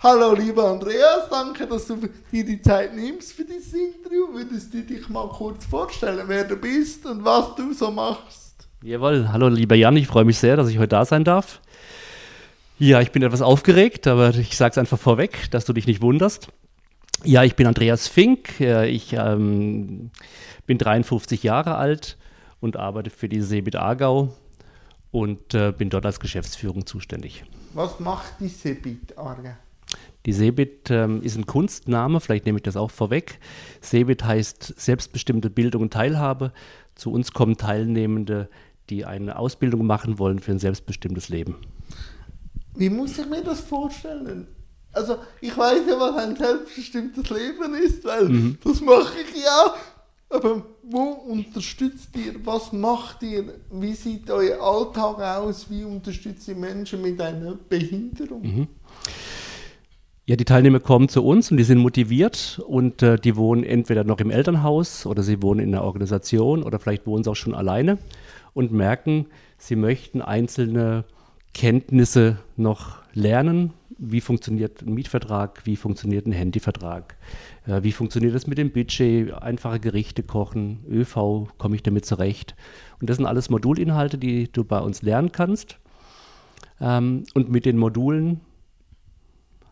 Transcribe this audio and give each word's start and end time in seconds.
Hallo 0.00 0.32
lieber 0.32 0.70
Andreas, 0.70 1.28
danke, 1.28 1.66
dass 1.66 1.88
du 1.88 1.96
dir 2.30 2.44
die 2.44 2.62
Zeit 2.62 2.94
nimmst 2.94 3.32
für 3.32 3.44
dieses 3.44 3.74
Interview. 3.74 4.32
Würdest 4.32 4.72
du 4.72 4.84
dich 4.84 5.08
mal 5.08 5.28
kurz 5.28 5.66
vorstellen, 5.66 6.22
wer 6.28 6.44
du 6.44 6.54
bist 6.54 7.04
und 7.04 7.24
was 7.24 7.56
du 7.56 7.72
so 7.72 7.90
machst? 7.90 8.68
Jawohl, 8.84 9.28
hallo 9.32 9.48
lieber 9.48 9.74
Jan, 9.74 9.96
ich 9.96 10.06
freue 10.06 10.24
mich 10.24 10.38
sehr, 10.38 10.56
dass 10.56 10.68
ich 10.68 10.78
heute 10.78 10.90
da 10.90 11.04
sein 11.04 11.24
darf. 11.24 11.60
Ja, 12.78 13.00
ich 13.00 13.10
bin 13.10 13.24
etwas 13.24 13.42
aufgeregt, 13.42 14.06
aber 14.06 14.32
ich 14.36 14.56
sage 14.56 14.70
es 14.70 14.78
einfach 14.78 15.00
vorweg, 15.00 15.50
dass 15.50 15.64
du 15.64 15.72
dich 15.72 15.88
nicht 15.88 16.00
wunderst. 16.00 16.46
Ja, 17.24 17.42
ich 17.42 17.56
bin 17.56 17.66
Andreas 17.66 18.06
Fink, 18.06 18.60
ich 18.60 19.14
ähm, 19.14 20.12
bin 20.64 20.78
53 20.78 21.42
Jahre 21.42 21.74
alt 21.74 22.18
und 22.60 22.76
arbeite 22.76 23.10
für 23.10 23.28
die 23.28 23.40
Sebit 23.40 23.74
Aargau 23.74 24.32
und 25.10 25.54
äh, 25.54 25.72
bin 25.76 25.90
dort 25.90 26.06
als 26.06 26.20
Geschäftsführung 26.20 26.86
zuständig. 26.86 27.42
Was 27.74 27.98
macht 27.98 28.34
die 28.38 28.46
Sebit 28.46 29.18
Aargau? 29.18 29.56
Die 30.26 30.32
Sebit 30.32 30.90
ähm, 30.90 31.22
ist 31.22 31.36
ein 31.36 31.46
Kunstname, 31.46 32.20
vielleicht 32.20 32.44
nehme 32.44 32.58
ich 32.58 32.62
das 32.62 32.76
auch 32.76 32.90
vorweg. 32.90 33.38
Sebit 33.80 34.24
heißt 34.24 34.74
selbstbestimmte 34.78 35.48
Bildung 35.48 35.82
und 35.82 35.92
Teilhabe. 35.92 36.52
Zu 36.94 37.12
uns 37.12 37.32
kommen 37.32 37.56
Teilnehmende, 37.56 38.48
die 38.90 39.04
eine 39.04 39.38
Ausbildung 39.38 39.86
machen 39.86 40.18
wollen 40.18 40.38
für 40.40 40.52
ein 40.52 40.58
selbstbestimmtes 40.58 41.28
Leben. 41.28 41.56
Wie 42.74 42.90
muss 42.90 43.18
ich 43.18 43.26
mir 43.26 43.42
das 43.42 43.60
vorstellen? 43.60 44.48
Also 44.92 45.18
ich 45.40 45.56
weiß 45.56 45.82
ja, 45.88 45.98
was 45.98 46.16
ein 46.16 46.36
selbstbestimmtes 46.36 47.30
Leben 47.30 47.74
ist, 47.74 48.04
weil 48.04 48.28
mhm. 48.28 48.58
das 48.64 48.80
mache 48.80 49.14
ich 49.20 49.42
ja. 49.42 49.74
Aber 50.30 50.62
wo 50.82 51.02
unterstützt 51.02 52.10
ihr? 52.14 52.34
Was 52.44 52.72
macht 52.72 53.22
ihr? 53.22 53.44
Wie 53.70 53.94
sieht 53.94 54.30
euer 54.30 54.60
Alltag 54.60 55.20
aus? 55.20 55.70
Wie 55.70 55.84
unterstützt 55.84 56.48
ihr 56.48 56.56
Menschen 56.56 57.00
mit 57.00 57.20
einer 57.20 57.54
Behinderung? 57.54 58.42
Mhm. 58.42 58.68
Ja, 60.28 60.36
die 60.36 60.44
Teilnehmer 60.44 60.78
kommen 60.78 61.08
zu 61.08 61.24
uns 61.24 61.50
und 61.50 61.56
die 61.56 61.64
sind 61.64 61.78
motiviert 61.78 62.60
und 62.66 63.02
äh, 63.02 63.16
die 63.16 63.34
wohnen 63.34 63.64
entweder 63.64 64.04
noch 64.04 64.20
im 64.20 64.30
Elternhaus 64.30 65.06
oder 65.06 65.22
sie 65.22 65.40
wohnen 65.40 65.60
in 65.60 65.74
einer 65.74 65.84
Organisation 65.84 66.62
oder 66.62 66.78
vielleicht 66.78 67.06
wohnen 67.06 67.24
sie 67.24 67.30
auch 67.30 67.34
schon 67.34 67.54
alleine 67.54 67.96
und 68.52 68.70
merken, 68.70 69.24
sie 69.56 69.74
möchten 69.74 70.20
einzelne 70.20 71.04
Kenntnisse 71.54 72.36
noch 72.58 72.98
lernen. 73.14 73.72
Wie 73.96 74.20
funktioniert 74.20 74.82
ein 74.82 74.92
Mietvertrag? 74.92 75.62
Wie 75.64 75.76
funktioniert 75.76 76.26
ein 76.26 76.32
Handyvertrag? 76.32 77.16
Äh, 77.66 77.82
wie 77.82 77.92
funktioniert 77.92 78.34
das 78.34 78.46
mit 78.46 78.58
dem 78.58 78.70
Budget? 78.70 79.32
Einfache 79.32 79.80
Gerichte 79.80 80.22
kochen, 80.22 80.84
ÖV, 80.90 81.48
komme 81.56 81.74
ich 81.74 81.82
damit 81.82 82.04
zurecht? 82.04 82.54
Und 83.00 83.08
das 83.08 83.16
sind 83.16 83.24
alles 83.24 83.48
Modulinhalte, 83.48 84.18
die 84.18 84.52
du 84.52 84.62
bei 84.62 84.80
uns 84.80 85.00
lernen 85.00 85.32
kannst. 85.32 85.78
Ähm, 86.82 87.24
und 87.32 87.48
mit 87.48 87.64
den 87.64 87.78
Modulen 87.78 88.42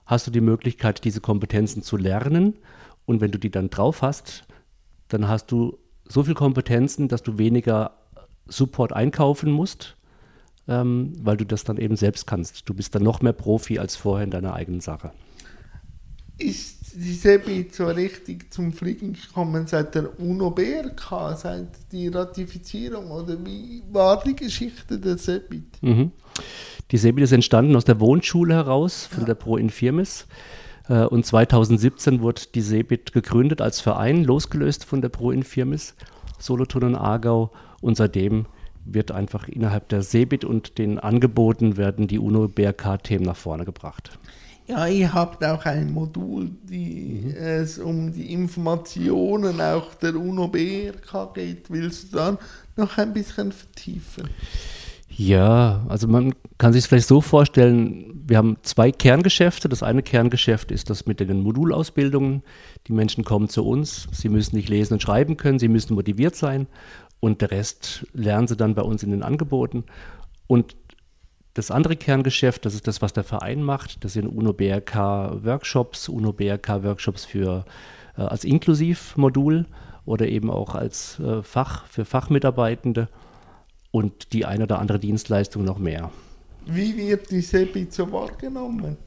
hast 0.06 0.26
du 0.26 0.30
die 0.30 0.40
Möglichkeit, 0.40 1.04
diese 1.04 1.20
Kompetenzen 1.20 1.82
zu 1.82 1.96
lernen. 1.96 2.54
Und 3.04 3.20
wenn 3.20 3.30
du 3.30 3.38
die 3.38 3.50
dann 3.50 3.70
drauf 3.70 4.02
hast, 4.02 4.46
dann 5.08 5.28
hast 5.28 5.50
du 5.52 5.78
so 6.08 6.22
viel 6.22 6.34
Kompetenzen, 6.34 7.08
dass 7.08 7.22
du 7.22 7.38
weniger 7.38 7.98
Support 8.48 8.92
einkaufen 8.92 9.50
musst, 9.50 9.96
ähm, 10.68 11.12
weil 11.20 11.36
du 11.36 11.44
das 11.44 11.64
dann 11.64 11.76
eben 11.76 11.96
selbst 11.96 12.26
kannst. 12.26 12.68
Du 12.68 12.74
bist 12.74 12.94
dann 12.94 13.02
noch 13.02 13.20
mehr 13.20 13.32
Profi 13.32 13.78
als 13.78 13.96
vorher 13.96 14.24
in 14.24 14.30
deiner 14.30 14.54
eigenen 14.54 14.80
Sache. 14.80 15.12
Ist 16.38 16.94
die 16.94 17.14
Sebi 17.14 17.68
so 17.72 17.86
richtig 17.86 18.52
zum 18.52 18.72
Fliegen 18.72 19.14
gekommen 19.14 19.66
seit 19.66 19.94
der 19.94 20.18
UNO-BRK, 20.18 21.36
seit 21.36 21.92
die 21.92 22.08
Ratifizierung 22.08 23.10
oder 23.10 23.36
wie 23.44 23.82
war 23.90 24.22
die 24.22 24.36
Geschichte 24.36 24.98
der 24.98 25.18
Sebit? 25.18 25.82
Mhm. 25.82 26.12
Die 26.90 26.98
Sebit 26.98 27.24
ist 27.24 27.32
entstanden 27.32 27.74
aus 27.76 27.84
der 27.84 28.00
Wohnschule 28.00 28.54
heraus 28.54 29.06
von 29.06 29.20
ja. 29.20 29.26
der 29.26 29.34
Pro 29.34 29.56
Infirmis. 29.56 30.26
Äh, 30.88 31.04
und 31.04 31.26
2017 31.26 32.20
wurde 32.20 32.42
die 32.54 32.60
Sebit 32.60 33.12
gegründet 33.12 33.60
als 33.60 33.80
Verein, 33.80 34.24
losgelöst 34.24 34.84
von 34.84 35.00
der 35.00 35.08
Pro 35.08 35.30
Infirmis, 35.30 35.94
Solothurn 36.38 36.84
und 36.84 36.94
Aargau. 36.96 37.50
Und 37.80 37.96
seitdem 37.96 38.46
wird 38.84 39.10
einfach 39.10 39.48
innerhalb 39.48 39.88
der 39.88 40.02
Sebit 40.02 40.44
und 40.44 40.78
den 40.78 40.98
Angeboten 40.98 41.76
werden 41.76 42.06
die 42.06 42.18
UNO-BRK-Themen 42.18 43.24
nach 43.24 43.36
vorne 43.36 43.64
gebracht. 43.64 44.18
Ja, 44.68 44.86
ihr 44.88 45.14
habt 45.14 45.44
auch 45.44 45.64
ein 45.64 45.92
Modul, 45.92 46.50
die 46.64 47.22
mhm. 47.24 47.34
es 47.36 47.78
um 47.78 48.12
die 48.12 48.32
Informationen 48.32 49.60
auch 49.60 49.94
der 49.94 50.16
UNO-BRK 50.16 51.34
geht. 51.34 51.70
Willst 51.70 52.12
du 52.12 52.16
dann 52.16 52.38
noch 52.76 52.98
ein 52.98 53.12
bisschen 53.12 53.52
vertiefen? 53.52 54.28
Ja, 55.18 55.86
also 55.88 56.08
man 56.08 56.34
kann 56.58 56.74
sich 56.74 56.84
es 56.84 56.86
vielleicht 56.86 57.08
so 57.08 57.22
vorstellen, 57.22 58.22
wir 58.28 58.36
haben 58.36 58.58
zwei 58.60 58.92
Kerngeschäfte. 58.92 59.66
Das 59.66 59.82
eine 59.82 60.02
Kerngeschäft 60.02 60.70
ist 60.70 60.90
das 60.90 61.06
mit 61.06 61.20
den 61.20 61.40
Modulausbildungen. 61.40 62.42
Die 62.86 62.92
Menschen 62.92 63.24
kommen 63.24 63.48
zu 63.48 63.66
uns, 63.66 64.08
sie 64.12 64.28
müssen 64.28 64.56
nicht 64.56 64.68
lesen 64.68 64.94
und 64.94 65.02
schreiben 65.02 65.38
können, 65.38 65.58
sie 65.58 65.68
müssen 65.68 65.94
motiviert 65.94 66.36
sein 66.36 66.66
und 67.18 67.40
der 67.40 67.50
Rest 67.50 68.06
lernen 68.12 68.46
sie 68.46 68.56
dann 68.56 68.74
bei 68.74 68.82
uns 68.82 69.02
in 69.02 69.10
den 69.10 69.22
Angeboten. 69.22 69.84
Und 70.48 70.76
das 71.54 71.70
andere 71.70 71.96
Kerngeschäft, 71.96 72.66
das 72.66 72.74
ist 72.74 72.86
das, 72.86 73.00
was 73.00 73.14
der 73.14 73.24
Verein 73.24 73.62
macht. 73.62 74.04
Das 74.04 74.12
sind 74.12 74.26
UNO-BRK-Workshops, 74.26 76.10
UNO-BRK-Workshops 76.10 77.24
für, 77.24 77.64
äh, 78.18 78.20
als 78.20 78.44
Inklusivmodul 78.44 79.64
oder 80.04 80.28
eben 80.28 80.50
auch 80.50 80.74
als 80.74 81.18
äh, 81.20 81.42
Fach 81.42 81.86
für 81.86 82.04
Fachmitarbeitende 82.04 83.08
und 83.96 84.34
die 84.34 84.44
eine 84.44 84.64
oder 84.64 84.78
andere 84.78 84.98
Dienstleistung 84.98 85.64
noch 85.64 85.78
mehr. 85.78 86.10
Wie 86.66 86.94
wird 86.98 87.30
die 87.30 87.40
Sebit 87.40 87.94
so 87.94 88.12
wahrgenommen? 88.12 88.98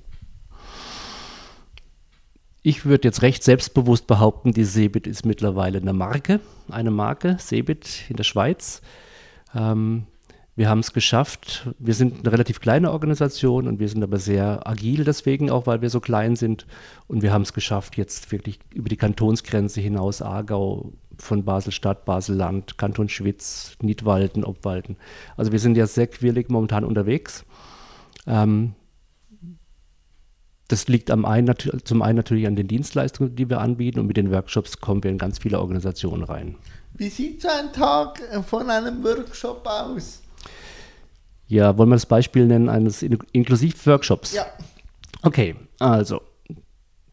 Ich 2.63 2.85
würde 2.85 3.07
jetzt 3.07 3.21
recht 3.21 3.43
selbstbewusst 3.43 4.07
behaupten, 4.07 4.51
die 4.51 4.63
Sebit 4.63 5.05
ist 5.05 5.27
mittlerweile 5.27 5.79
eine 5.79 5.93
Marke, 5.93 6.39
eine 6.71 6.89
Marke, 6.89 7.37
Sebit 7.39 8.09
in 8.09 8.15
der 8.15 8.23
Schweiz. 8.23 8.81
Ähm, 9.53 10.07
wir 10.55 10.69
haben 10.69 10.79
es 10.79 10.91
geschafft. 10.91 11.69
Wir 11.77 11.93
sind 11.93 12.21
eine 12.21 12.31
relativ 12.33 12.59
kleine 12.59 12.91
Organisation 12.91 13.67
und 13.67 13.79
wir 13.79 13.89
sind 13.89 14.01
aber 14.01 14.17
sehr 14.17 14.67
agil 14.67 15.03
deswegen 15.03 15.51
auch, 15.51 15.67
weil 15.67 15.83
wir 15.83 15.91
so 15.91 15.99
klein 15.99 16.35
sind. 16.35 16.65
Und 17.07 17.21
wir 17.21 17.31
haben 17.31 17.43
es 17.43 17.53
geschafft, 17.53 17.95
jetzt 17.95 18.31
wirklich 18.31 18.59
über 18.73 18.89
die 18.89 18.97
Kantonsgrenze 18.97 19.81
hinaus, 19.81 20.23
Aargau, 20.23 20.93
von 21.21 21.43
Basel-Stadt, 21.43 22.05
Basel-Land, 22.05 22.77
Kanton 22.77 23.09
Schwitz, 23.09 23.75
Niedwalden, 23.81 24.43
Obwalden. 24.43 24.97
Also 25.37 25.51
wir 25.51 25.59
sind 25.59 25.77
ja 25.77 25.87
sehr 25.87 26.07
quirlig 26.07 26.49
momentan 26.49 26.83
unterwegs. 26.83 27.45
Ähm, 28.27 28.73
das 30.67 30.87
liegt 30.87 31.09
einen, 31.09 31.53
zum 31.83 32.01
einen 32.01 32.15
natürlich 32.15 32.45
an 32.45 32.55
den 32.55 32.67
Dienstleistungen, 32.67 33.35
die 33.35 33.49
wir 33.49 33.59
anbieten 33.59 33.99
und 33.99 34.05
mit 34.05 34.17
den 34.17 34.31
Workshops 34.31 34.79
kommen 34.79 35.03
wir 35.03 35.09
in 35.09 35.17
ganz 35.17 35.39
viele 35.39 35.59
Organisationen 35.59 36.23
rein. 36.23 36.55
Wie 36.93 37.09
sieht 37.09 37.41
so 37.41 37.47
ein 37.47 37.73
Tag 37.73 38.21
von 38.45 38.69
einem 38.69 39.03
Workshop 39.03 39.65
aus? 39.65 40.21
Ja, 41.47 41.75
wollen 41.77 41.89
wir 41.89 41.95
das 41.95 42.05
Beispiel 42.05 42.45
nennen 42.45 42.69
eines 42.69 43.01
Inklusivworkshops? 43.01 44.33
Ja. 44.33 44.45
Okay, 45.23 45.55
also 45.79 46.21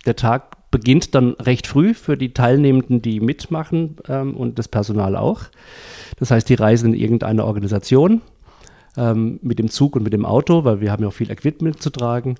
der 0.04 0.16
Tag 0.16 0.65
beginnt 0.76 1.14
dann 1.14 1.30
recht 1.40 1.66
früh 1.66 1.94
für 1.94 2.18
die 2.18 2.34
Teilnehmenden, 2.34 3.00
die 3.00 3.18
mitmachen 3.18 3.96
ähm, 4.08 4.36
und 4.36 4.58
das 4.58 4.68
Personal 4.68 5.16
auch. 5.16 5.44
Das 6.18 6.30
heißt, 6.30 6.46
die 6.50 6.54
reisen 6.54 6.92
in 6.92 7.00
irgendeine 7.00 7.46
Organisation 7.46 8.20
ähm, 8.94 9.38
mit 9.40 9.58
dem 9.58 9.70
Zug 9.70 9.96
und 9.96 10.02
mit 10.02 10.12
dem 10.12 10.26
Auto, 10.26 10.64
weil 10.64 10.82
wir 10.82 10.92
haben 10.92 11.02
ja 11.02 11.08
auch 11.08 11.14
viel 11.14 11.30
Equipment 11.30 11.80
zu 11.80 11.88
tragen. 11.88 12.34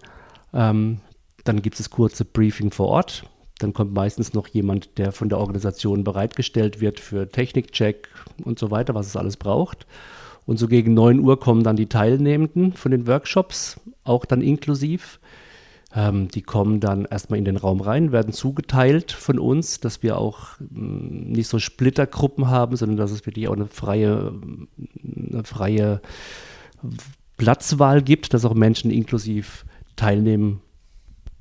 Ähm, 0.53 0.99
dann 1.45 1.63
gibt 1.63 1.81
es 1.81 1.89
kurze 1.89 2.27
Briefing 2.27 2.71
vor 2.73 2.89
Ort. 2.89 3.25
Dann 3.59 3.73
kommt 3.73 3.95
meistens 3.95 4.35
noch 4.35 4.49
jemand, 4.49 4.99
der 4.99 5.13
von 5.13 5.31
der 5.31 5.39
Organisation 5.39 6.05
bereitgestellt 6.05 6.83
wird 6.83 7.01
für 7.01 7.31
Technikcheck 7.31 8.07
und 8.45 8.59
so 8.59 8.71
weiter, 8.71 8.95
was 8.95 9.07
es 9.07 9.17
alles 9.17 9.39
braucht. 9.39 9.87
Und 10.45 10.59
so 10.59 10.69
gegen 10.69 10.93
9 10.93 11.21
Uhr 11.21 11.41
kommen 11.41 11.65
dann 11.65 11.77
die 11.77 11.89
Teilnehmenden 11.89 12.75
von 12.75 12.91
den 12.91 13.07
Workshops, 13.07 13.81
auch 14.05 14.27
dann 14.27 14.43
inklusiv. 14.43 15.21
Ähm, 15.97 16.29
die 16.29 16.43
kommen 16.43 16.79
dann 16.79 17.07
erstmal 17.07 17.39
in 17.39 17.47
den 17.47 17.57
Raum 17.57 17.81
rein, 17.81 18.13
werden 18.13 18.35
zugeteilt 18.35 19.13
von 19.13 19.39
uns, 19.39 19.81
dass 19.81 20.03
wir 20.03 20.19
auch 20.19 20.59
mh, 20.59 20.69
mm, 20.69 21.33
nicht 21.33 21.49
so 21.49 21.59
Splittergruppen 21.59 22.49
haben, 22.49 22.77
sondern 22.77 22.99
dass 22.99 23.11
es 23.11 23.25
wirklich 23.25 23.49
auch 23.49 23.55
eine 23.55 23.67
freie, 23.67 24.35
eine 25.33 25.43
freie 25.45 26.03
Platzwahl 27.39 28.03
gibt, 28.03 28.35
dass 28.35 28.45
auch 28.45 28.53
Menschen 28.53 28.91
inklusiv 28.91 29.65
teilnehmen 29.97 30.61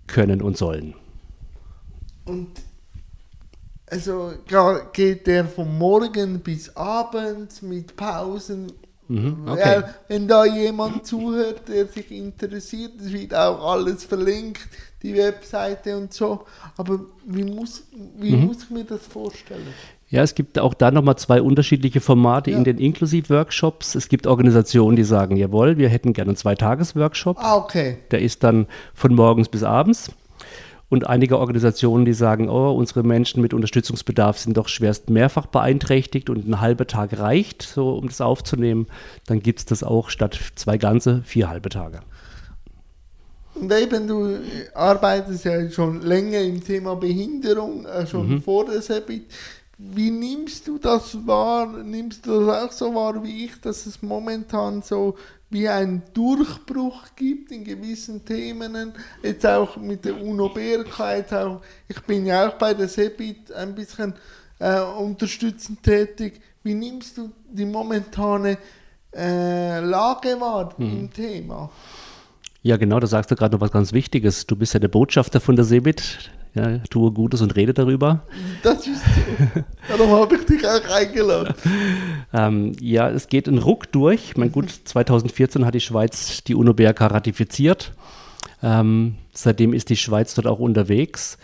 können 0.07 0.41
und 0.41 0.55
sollen. 0.55 0.95
Und 2.23 2.47
also 3.87 4.33
geht 4.93 5.27
der 5.27 5.45
von 5.45 5.77
morgen 5.77 6.39
bis 6.39 6.75
abends 6.77 7.61
mit 7.61 7.97
Pausen 7.97 8.71
Mhm, 9.07 9.47
okay. 9.47 9.83
wenn 10.07 10.27
da 10.27 10.45
jemand 10.45 11.05
zuhört, 11.05 11.67
der 11.67 11.85
sich 11.87 12.11
interessiert, 12.11 12.93
es 12.99 13.11
wird 13.13 13.35
auch 13.35 13.73
alles 13.73 14.03
verlinkt, 14.03 14.67
die 15.03 15.15
Webseite 15.15 15.95
und 15.95 16.13
so. 16.13 16.45
Aber 16.77 16.99
wie 17.25 17.43
muss, 17.43 17.83
wie 18.17 18.35
mhm. 18.35 18.45
muss 18.45 18.63
ich 18.63 18.69
mir 18.71 18.83
das 18.83 19.05
vorstellen? 19.05 19.67
Ja, 20.07 20.21
es 20.21 20.35
gibt 20.35 20.59
auch 20.59 20.73
da 20.73 20.91
nochmal 20.91 21.17
zwei 21.17 21.41
unterschiedliche 21.41 21.99
Formate 21.99 22.51
ja. 22.51 22.57
in 22.57 22.63
den 22.63 22.77
Inklusiv-Workshops. 22.77 23.95
Es 23.95 24.07
gibt 24.07 24.27
Organisationen, 24.27 24.95
die 24.95 25.03
sagen, 25.03 25.35
jawohl, 25.35 25.77
wir 25.77 25.89
hätten 25.89 26.13
gerne 26.13 26.29
einen 26.29 26.37
Zweitages-Workshop. 26.37 27.37
Ah, 27.39 27.57
okay. 27.57 27.97
Der 28.11 28.21
ist 28.21 28.43
dann 28.43 28.67
von 28.93 29.13
morgens 29.13 29.49
bis 29.49 29.63
abends. 29.63 30.11
Und 30.87 31.07
einige 31.07 31.39
Organisationen, 31.39 32.05
die 32.05 32.13
sagen, 32.13 32.47
oh, 32.47 32.71
unsere 32.71 33.03
Menschen 33.03 33.41
mit 33.41 33.53
Unterstützungsbedarf 33.53 34.37
sind 34.37 34.55
doch 34.55 34.67
schwerst 34.67 35.09
mehrfach 35.09 35.47
beeinträchtigt 35.47 36.29
und 36.29 36.47
ein 36.47 36.61
halber 36.61 36.85
Tag 36.85 37.17
reicht, 37.17 37.63
so 37.63 37.95
um 37.95 38.07
das 38.07 38.21
aufzunehmen. 38.21 38.87
Dann 39.25 39.41
gibt 39.41 39.59
es 39.59 39.65
das 39.65 39.83
auch 39.83 40.09
statt 40.09 40.39
zwei 40.55 40.77
ganze, 40.77 41.23
vier 41.23 41.49
halbe 41.49 41.69
Tage. 41.69 42.01
Und 43.55 43.71
eben, 43.73 44.07
du 44.07 44.37
arbeitest 44.73 45.45
ja 45.45 45.69
schon 45.71 46.01
länger 46.01 46.41
im 46.41 46.63
Thema 46.63 46.95
Behinderung, 46.95 47.85
äh, 47.85 48.05
schon 48.05 48.29
mhm. 48.29 48.41
vor 48.41 48.65
der 48.65 48.81
Sebit. 48.81 49.25
Wie 49.77 50.11
nimmst 50.11 50.67
du 50.67 50.77
das 50.77 51.17
wahr? 51.25 51.67
Nimmst 51.83 52.25
du 52.25 52.45
das 52.45 52.63
auch 52.63 52.71
so 52.71 52.95
wahr 52.95 53.23
wie 53.23 53.45
ich, 53.45 53.59
dass 53.61 53.85
es 53.85 54.01
momentan 54.01 54.81
so 54.81 55.15
wie 55.49 55.69
einen 55.69 56.03
Durchbruch 56.13 57.03
gibt 57.15 57.51
in 57.51 57.63
gewissen 57.63 58.25
Themen? 58.25 58.93
Jetzt 59.21 59.45
auch 59.45 59.77
mit 59.77 60.05
der 60.05 60.21
UNO-BRK, 60.21 61.17
jetzt 61.17 61.33
auch, 61.33 61.61
ich 61.87 62.01
bin 62.01 62.25
ja 62.25 62.49
auch 62.49 62.53
bei 62.53 62.73
der 62.73 62.87
Sebit 62.87 63.51
ein 63.51 63.75
bisschen 63.75 64.13
äh, 64.59 64.81
unterstützend 64.81 65.83
tätig. 65.83 66.41
Wie 66.63 66.73
nimmst 66.73 67.17
du 67.17 67.31
die 67.49 67.65
momentane 67.65 68.57
äh, 69.15 69.79
Lage 69.79 70.39
wahr 70.39 70.73
mhm. 70.77 70.97
im 70.97 71.13
Thema? 71.13 71.69
Ja, 72.63 72.77
genau, 72.77 72.99
da 72.99 73.05
sagst 73.05 73.29
du 73.29 73.35
gerade 73.35 73.55
noch 73.55 73.61
was 73.61 73.71
ganz 73.71 73.93
Wichtiges. 73.93 74.47
Du 74.47 74.55
bist 74.55 74.73
ja 74.73 74.79
der 74.79 74.87
Botschafter 74.87 75.39
von 75.39 75.55
der 75.55 75.65
Sebit. 75.65 76.31
Ja, 76.55 76.77
tue 76.89 77.11
Gutes 77.11 77.41
und 77.41 77.55
rede 77.57 77.73
darüber. 77.73 78.23
Das 78.63 78.87
ist 78.87 79.03
so. 79.03 79.61
Darum 79.89 80.09
habe 80.11 80.37
ich 80.37 80.45
dich 80.45 80.65
auch 80.65 80.89
eingeladen. 80.89 81.53
ähm, 82.33 82.71
ja, 82.79 83.09
es 83.09 83.27
geht 83.27 83.47
ein 83.47 83.57
Ruck 83.57 83.91
durch. 83.91 84.29
Ich 84.29 84.37
meine, 84.37 84.51
gut, 84.51 84.71
2014 84.85 85.65
hat 85.65 85.73
die 85.73 85.81
Schweiz 85.81 86.43
die 86.45 86.55
UNO-BRK 86.55 87.07
ratifiziert. 87.07 87.91
Ähm, 88.63 89.15
seitdem 89.33 89.73
ist 89.73 89.89
die 89.89 89.97
Schweiz 89.97 90.33
dort 90.33 90.47
auch 90.47 90.59
unterwegs. 90.59 91.37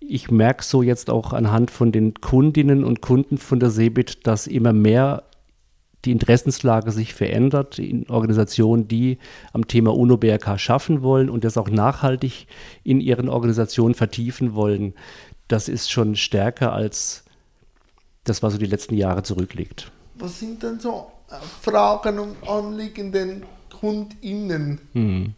Ich 0.00 0.30
merke 0.30 0.64
so 0.64 0.82
jetzt 0.82 1.10
auch 1.10 1.34
anhand 1.34 1.70
von 1.70 1.92
den 1.92 2.14
Kundinnen 2.14 2.84
und 2.84 3.02
Kunden 3.02 3.36
von 3.36 3.60
der 3.60 3.68
Sebit, 3.70 4.26
dass 4.26 4.46
immer 4.46 4.72
mehr 4.72 5.24
die 6.04 6.12
Interessenslage 6.12 6.90
sich 6.92 7.14
verändert 7.14 7.78
in 7.78 8.08
Organisationen, 8.08 8.88
die 8.88 9.18
am 9.52 9.66
Thema 9.66 9.94
UNO-BRK 9.94 10.58
schaffen 10.58 11.02
wollen 11.02 11.30
und 11.30 11.44
das 11.44 11.56
auch 11.56 11.68
nachhaltig 11.68 12.46
in 12.82 13.00
ihren 13.00 13.28
Organisationen 13.28 13.94
vertiefen 13.94 14.54
wollen. 14.54 14.94
Das 15.48 15.68
ist 15.68 15.90
schon 15.90 16.16
stärker 16.16 16.72
als 16.72 17.24
das, 18.24 18.42
was 18.42 18.54
so 18.54 18.58
die 18.58 18.66
letzten 18.66 18.96
Jahre 18.96 19.22
zurückliegt. 19.22 19.90
Was 20.14 20.38
sind 20.38 20.62
denn 20.62 20.80
so 20.80 21.10
äh, 21.30 21.34
Fragen 21.62 22.18
und 22.18 22.48
Anliegen 22.48 23.12
den 23.12 23.44
KundInnen? 23.70 24.80
Hm. 24.92 25.34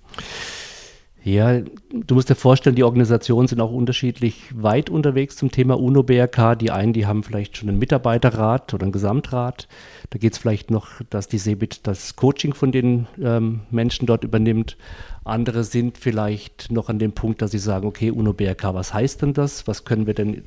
Ja, 1.27 1.61
du 1.61 2.15
musst 2.15 2.31
dir 2.31 2.37
vorstellen, 2.37 2.77
die 2.77 2.85
Organisationen 2.85 3.49
sind 3.49 3.61
auch 3.61 3.73
unterschiedlich 3.73 4.45
weit 4.55 4.91
unterwegs 4.91 5.35
zum 5.35 5.51
Thema 5.51 5.77
UNO-BRK. 5.77 6.55
Die 6.55 6.71
einen, 6.71 6.93
die 6.93 7.05
haben 7.05 7.25
vielleicht 7.25 7.57
schon 7.57 7.69
einen 7.69 7.81
Mitarbeiterrat 7.81 8.73
oder 8.73 8.85
einen 8.85 8.93
Gesamtrat. 8.93 9.67
Da 10.11 10.19
geht 10.21 10.35
es 10.35 10.39
vielleicht 10.39 10.71
noch, 10.71 11.03
dass 11.11 11.27
die 11.27 11.39
Sebit 11.39 11.89
das 11.89 12.15
Coaching 12.15 12.55
von 12.55 12.71
den 12.71 13.09
ähm, 13.21 13.63
Menschen 13.73 14.07
dort 14.07 14.23
übernimmt. 14.23 14.77
Andere 15.25 15.65
sind 15.65 15.99
vielleicht 15.99 16.71
noch 16.71 16.89
an 16.89 17.01
dem 17.01 17.11
Punkt, 17.11 17.43
dass 17.43 17.51
sie 17.51 17.59
sagen, 17.59 17.89
okay, 17.89 18.13
UNO-BRK, 18.13 18.75
was 18.75 18.95
heißt 18.95 19.23
denn 19.23 19.35
das? 19.35 19.67
Was 19.67 19.85
können 19.85 20.07
wir 20.07 20.15
denn 20.15 20.45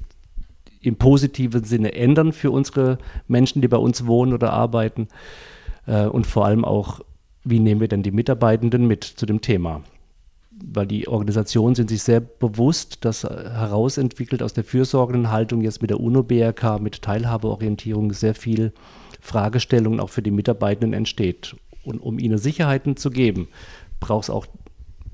im 0.80 0.96
positiven 0.96 1.66
Sinne 1.66 1.94
ändern 1.94 2.32
für 2.32 2.52
unsere 2.52 3.00
Menschen, 3.28 3.62
die 3.62 3.68
bei 3.68 3.76
uns 3.76 4.08
wohnen 4.08 4.32
oder 4.32 4.54
arbeiten? 4.54 5.10
Äh, 5.88 6.06
und 6.06 6.26
vor 6.26 6.46
allem 6.46 6.64
auch, 6.64 7.02
wie 7.44 7.60
nehmen 7.60 7.82
wir 7.82 7.90
denn 7.90 8.02
die 8.02 8.12
Mitarbeitenden 8.12 8.88
mit 8.88 9.04
zu 9.04 9.26
dem 9.26 9.42
Thema? 9.42 9.84
Weil 10.64 10.88
die 10.88 11.08
Organisationen 11.08 11.76
sind 11.76 11.90
sich 11.90 12.04
sehr 12.04 12.20
bewusst, 12.20 13.06
dass 13.06 13.24
herausentwickelt 13.24 14.44
aus 14.44 14.54
der 14.54 14.64
fürsorgenden 14.64 15.32
Haltung 15.32 15.62
jetzt 15.62 15.82
mit 15.82 15.90
der 15.90 16.00
UNO-BRK, 16.00 16.80
mit 16.80 17.02
Teilhabeorientierung 17.02 18.14
sehr 18.14 18.36
viel 18.36 18.74
Fragestellungen 19.22 20.00
auch 20.00 20.10
für 20.10 20.22
die 20.22 20.32
Mitarbeitenden 20.32 20.94
entsteht. 20.94 21.56
Und 21.84 22.00
um 22.00 22.20
ihnen 22.20 22.38
Sicherheiten 22.38 22.98
zu 22.98 23.10
geben, 23.10 23.48
braucht 24.00 24.26
es 24.26 24.30
auch 24.30 24.46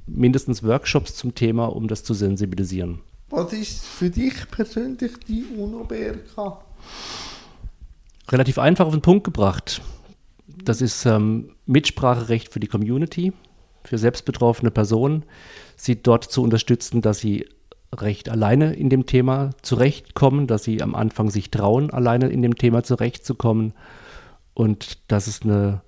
mindestens 0.07 0.63
Workshops 0.63 1.15
zum 1.15 1.35
Thema, 1.35 1.65
um 1.65 1.87
das 1.87 2.03
zu 2.03 2.13
sensibilisieren. 2.13 2.99
Was 3.29 3.53
ist 3.53 3.85
für 3.85 4.09
dich 4.09 4.49
persönlich 4.51 5.13
die 5.27 5.45
UNO-BRK? 5.57 6.59
Relativ 8.29 8.59
einfach 8.59 8.85
auf 8.85 8.93
den 8.93 9.01
Punkt 9.01 9.23
gebracht. 9.23 9.81
Das 10.63 10.81
ist 10.81 11.05
ähm, 11.05 11.51
Mitspracherecht 11.65 12.51
für 12.51 12.59
die 12.59 12.67
Community 12.67 13.33
für 13.87 13.97
selbstbetroffene 13.97 14.71
Personen, 14.71 15.23
sie 15.75 16.01
dort 16.01 16.25
zu 16.25 16.41
unterstützen, 16.41 17.01
dass 17.01 17.19
sie 17.19 17.47
recht 17.93 18.29
alleine 18.29 18.73
in 18.73 18.89
dem 18.89 19.05
Thema 19.05 19.51
zurechtkommen, 19.61 20.47
dass 20.47 20.63
sie 20.63 20.81
am 20.81 20.95
Anfang 20.95 21.29
sich 21.29 21.51
trauen, 21.51 21.91
alleine 21.91 22.29
in 22.29 22.41
dem 22.41 22.55
Thema 22.55 22.83
zurechtzukommen 22.83 23.73
und 24.53 24.99
dass 25.11 25.27
es 25.27 25.43
eine 25.43 25.81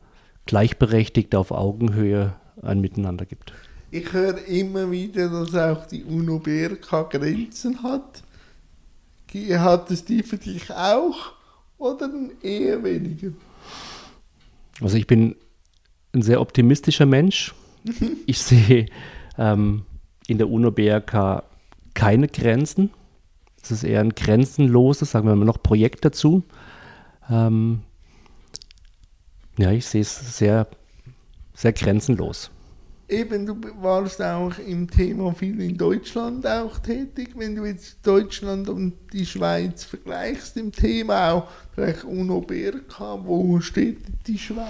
gleichberechtigte 0.46 1.38
auf 1.38 1.52
Augenhöhe 1.52 2.34
ein 2.62 2.80
Miteinander 2.80 3.26
gibt. 3.26 3.54
Ich 3.92 4.12
höre 4.14 4.46
immer 4.48 4.92
wieder, 4.92 5.30
dass 5.30 5.56
auch 5.56 5.86
die 5.86 6.04
UNO-BRK 6.04 7.10
Grenzen 7.10 7.84
hat. 7.84 8.24
Hat 9.34 9.92
es 9.92 10.04
die 10.04 10.24
für 10.24 10.38
dich 10.38 10.72
auch 10.72 11.34
oder 11.78 12.10
eher 12.42 12.84
weniger? 12.84 13.32
Also 14.82 14.98
ich 14.98 15.06
bin 15.08 15.36
ein 16.14 16.22
sehr 16.22 16.42
optimistischer 16.42 17.06
Mensch 17.06 17.54
ich 18.25 18.39
sehe 18.39 18.88
ähm, 19.38 19.85
in 20.27 20.38
der 20.38 20.50
UNO-BRK 20.50 21.44
keine 21.94 22.27
Grenzen. 22.27 22.91
Es 23.62 23.71
ist 23.71 23.83
eher 23.83 24.01
ein 24.01 24.15
grenzenloses, 24.15 25.12
sagen 25.12 25.27
wir 25.27 25.35
mal 25.35 25.45
noch, 25.45 25.62
Projekt 25.62 26.06
dazu. 26.06 26.44
Ähm, 27.29 27.81
ja, 29.57 29.71
ich 29.71 29.85
sehe 29.85 30.01
es 30.01 30.38
sehr, 30.38 30.68
sehr 31.53 31.74
grenzenlos. 31.74 32.51
Eben, 33.09 33.45
du 33.45 33.56
warst 33.81 34.21
auch 34.21 34.59
im 34.59 34.89
Thema 34.89 35.33
viel 35.33 35.62
in 35.62 35.77
Deutschland 35.77 36.45
auch 36.45 36.77
tätig. 36.79 37.29
Wenn 37.35 37.56
du 37.56 37.63
jetzt 37.65 38.06
Deutschland 38.06 38.68
und 38.68 38.94
die 39.13 39.25
Schweiz 39.25 39.85
vergleichst 39.85 40.57
im 40.57 40.74
Thema 40.74 41.31
auch, 41.31 41.47
vielleicht 41.74 42.03
UNO-BRK, 42.03 43.19
wo 43.24 43.62
steht 43.62 44.00
die 44.27 44.38
Schweiz? 44.38 44.68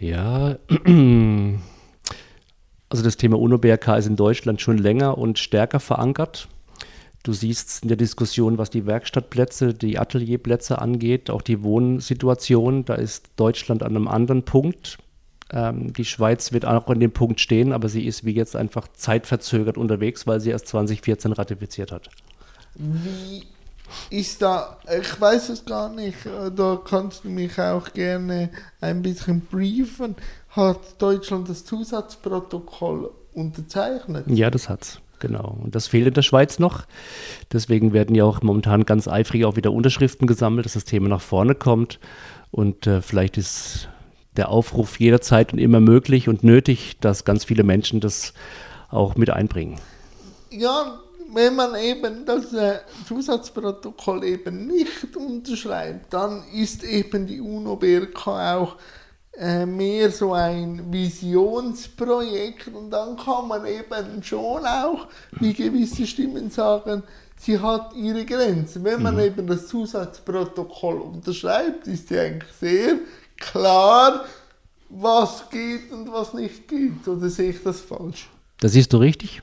Ja, 0.00 0.56
Also 2.88 3.02
das 3.02 3.16
Thema 3.16 3.38
UNO-BRK 3.38 3.96
ist 3.96 4.06
in 4.06 4.16
Deutschland 4.16 4.60
schon 4.60 4.78
länger 4.78 5.18
und 5.18 5.38
stärker 5.38 5.80
verankert. 5.80 6.48
Du 7.24 7.32
siehst 7.32 7.82
in 7.82 7.88
der 7.88 7.96
Diskussion, 7.96 8.56
was 8.56 8.70
die 8.70 8.86
Werkstattplätze, 8.86 9.74
die 9.74 9.98
Atelierplätze 9.98 10.80
angeht, 10.80 11.28
auch 11.28 11.42
die 11.42 11.64
Wohnsituation, 11.64 12.84
da 12.84 12.94
ist 12.94 13.30
Deutschland 13.34 13.82
an 13.82 13.96
einem 13.96 14.06
anderen 14.06 14.44
Punkt. 14.44 14.98
Ähm, 15.52 15.92
die 15.92 16.04
Schweiz 16.04 16.52
wird 16.52 16.64
auch 16.64 16.86
an 16.86 17.00
dem 17.00 17.10
Punkt 17.10 17.40
stehen, 17.40 17.72
aber 17.72 17.88
sie 17.88 18.06
ist 18.06 18.24
wie 18.24 18.32
jetzt 18.32 18.54
einfach 18.54 18.86
zeitverzögert 18.92 19.76
unterwegs, 19.76 20.28
weil 20.28 20.38
sie 20.38 20.50
erst 20.50 20.68
2014 20.68 21.32
ratifiziert 21.32 21.90
hat. 21.90 22.10
Wie 22.76 23.42
ist 24.10 24.42
da, 24.42 24.78
ich 24.98 25.20
weiß 25.20 25.50
es 25.50 25.64
gar 25.64 25.88
nicht, 25.88 26.18
da 26.54 26.80
kannst 26.84 27.24
du 27.24 27.28
mich 27.28 27.58
auch 27.60 27.92
gerne 27.92 28.50
ein 28.80 29.02
bisschen 29.02 29.40
briefen 29.40 30.16
hat 30.56 31.00
Deutschland 31.00 31.48
das 31.48 31.64
Zusatzprotokoll 31.64 33.10
unterzeichnet. 33.34 34.24
Ja, 34.28 34.50
das 34.50 34.68
hat's. 34.68 35.00
Genau. 35.18 35.58
Und 35.62 35.74
das 35.74 35.86
fehlt 35.86 36.08
in 36.08 36.14
der 36.14 36.22
Schweiz 36.22 36.58
noch. 36.58 36.84
Deswegen 37.52 37.92
werden 37.92 38.14
ja 38.14 38.24
auch 38.24 38.42
momentan 38.42 38.84
ganz 38.84 39.08
eifrig 39.08 39.44
auch 39.44 39.56
wieder 39.56 39.72
Unterschriften 39.72 40.26
gesammelt, 40.26 40.66
dass 40.66 40.74
das 40.74 40.84
Thema 40.84 41.08
nach 41.08 41.22
vorne 41.22 41.54
kommt. 41.54 42.00
Und 42.50 42.86
äh, 42.86 43.00
vielleicht 43.00 43.38
ist 43.38 43.88
der 44.36 44.50
Aufruf 44.50 45.00
jederzeit 45.00 45.52
und 45.52 45.58
immer 45.58 45.80
möglich 45.80 46.28
und 46.28 46.44
nötig, 46.44 46.98
dass 47.00 47.24
ganz 47.24 47.44
viele 47.44 47.62
Menschen 47.62 48.00
das 48.00 48.34
auch 48.90 49.16
mit 49.16 49.30
einbringen. 49.30 49.78
Ja, 50.50 51.00
wenn 51.36 51.54
man 51.54 51.76
eben 51.76 52.24
das 52.24 52.52
äh, 52.54 52.80
Zusatzprotokoll 53.06 54.24
eben 54.24 54.66
nicht 54.66 55.14
unterschreibt, 55.14 56.12
dann 56.12 56.42
ist 56.52 56.82
eben 56.82 57.26
die 57.26 57.40
UNO-BRK 57.40 58.26
auch 58.26 58.76
äh, 59.38 59.66
mehr 59.66 60.10
so 60.10 60.32
ein 60.32 60.90
Visionsprojekt 60.90 62.68
und 62.68 62.90
dann 62.90 63.18
kann 63.18 63.48
man 63.48 63.66
eben 63.66 64.22
schon 64.22 64.64
auch, 64.64 65.08
wie 65.32 65.52
gewisse 65.52 66.06
Stimmen 66.06 66.50
sagen, 66.50 67.02
sie 67.38 67.58
hat 67.58 67.94
ihre 67.94 68.24
Grenzen. 68.24 68.82
Wenn 68.82 69.02
man 69.02 69.16
mhm. 69.16 69.20
eben 69.20 69.46
das 69.46 69.66
Zusatzprotokoll 69.66 71.02
unterschreibt, 71.02 71.86
ist 71.86 72.08
ja 72.08 72.22
eigentlich 72.22 72.52
sehr 72.58 72.94
klar, 73.36 74.24
was 74.88 75.50
geht 75.50 75.92
und 75.92 76.10
was 76.10 76.32
nicht 76.32 76.66
geht. 76.66 77.06
Oder 77.06 77.28
sehe 77.28 77.50
ich 77.50 77.62
das 77.62 77.82
falsch? 77.82 78.30
Das 78.60 78.72
siehst 78.72 78.90
du 78.94 78.96
richtig. 78.96 79.42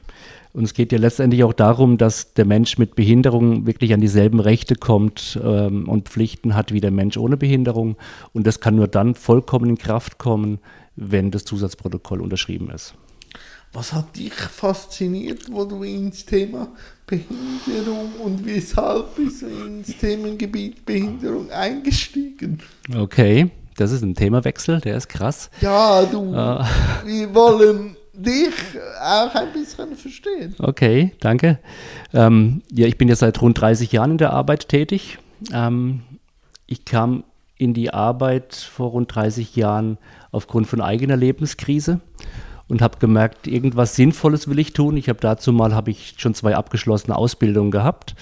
Und 0.54 0.66
es 0.66 0.76
geht 0.76 0.92
ja 0.92 1.00
letztendlich 1.00 1.44
auch 1.44 1.54
darum, 1.54 1.98
dass 1.98 2.34
der 2.36 2.46
Mensch 2.46 2.78
mit 2.78 2.96
Behinderung 2.96 3.66
wirklich 3.66 3.92
an 3.94 4.02
dieselben 4.02 4.40
Rechte 4.40 4.76
kommt 4.76 5.40
ähm, 5.44 5.90
und 5.90 6.10
Pflichten 6.10 6.54
hat 6.54 6.72
wie 6.72 6.82
der 6.82 6.92
Mensch 6.92 7.18
ohne 7.18 7.38
Behinderung. 7.38 7.98
Und 8.34 8.46
das 8.46 8.60
kann 8.60 8.76
nur 8.76 8.88
dann 8.88 9.16
vollkommen 9.16 9.70
in 9.70 9.78
Kraft 9.80 10.20
kommen, 10.20 10.60
wenn 10.96 11.32
das 11.32 11.44
Zusatzprotokoll 11.44 12.22
unterschrieben 12.22 12.70
ist. 12.70 12.94
Was 13.74 13.92
hat 13.92 14.16
dich 14.16 14.34
fasziniert, 14.34 15.52
wo 15.52 15.66
du 15.66 15.82
ins 15.82 16.24
Thema 16.24 16.68
Behinderung 17.08 18.12
und 18.24 18.46
weshalb 18.46 19.16
bist 19.16 19.42
du 19.42 19.48
ins 19.48 19.98
Themengebiet 19.98 20.86
Behinderung 20.86 21.50
eingestiegen? 21.50 22.60
Okay, 22.96 23.50
das 23.76 23.92
ist 23.92 24.04
ein 24.04 24.14
Themawechsel, 24.14 24.80
der 24.82 24.98
ist 24.98 25.10
krass. 25.10 25.50
Ja, 25.62 26.06
du, 26.06 26.32
äh. 26.36 26.64
wir 27.06 27.34
wollen 27.34 27.96
dich 28.14 28.54
auch 29.02 29.34
ein 29.36 29.52
bisschen 29.52 29.96
verstehen. 29.96 30.56
Okay, 30.60 31.14
danke. 31.20 31.60
Ähm, 32.14 32.62
ja, 32.72 32.88
ich 32.88 32.98
bin 32.98 33.08
jetzt 33.08 33.20
seit 33.20 33.42
rund 33.42 33.60
30 33.60 33.92
Jahren 33.92 34.12
in 34.12 34.18
der 34.18 34.34
Arbeit 34.34 34.70
tätig. 34.70 35.18
Ähm, 35.52 36.04
ich 36.68 36.86
kam 36.86 37.24
in 37.58 37.74
die 37.74 37.94
Arbeit 37.94 38.56
vor 38.56 38.92
rund 38.92 39.14
30 39.14 39.56
Jahren 39.56 39.98
aufgrund 40.32 40.68
von 40.68 40.82
eigener 40.82 41.18
Lebenskrise 41.18 42.02
und 42.68 42.82
habe 42.82 42.98
gemerkt, 43.00 43.48
irgendwas 43.48 43.96
Sinnvolles 43.96 44.48
will 44.48 44.60
ich 44.60 44.74
tun. 44.74 44.98
Ich 44.98 45.10
habe 45.10 45.20
dazu 45.20 45.52
mal 45.52 45.76
habe 45.76 45.92
ich 45.92 46.16
schon 46.18 46.34
zwei 46.34 46.56
abgeschlossene 46.56 47.16
Ausbildungen 47.16 47.72
gehabt 47.72 48.16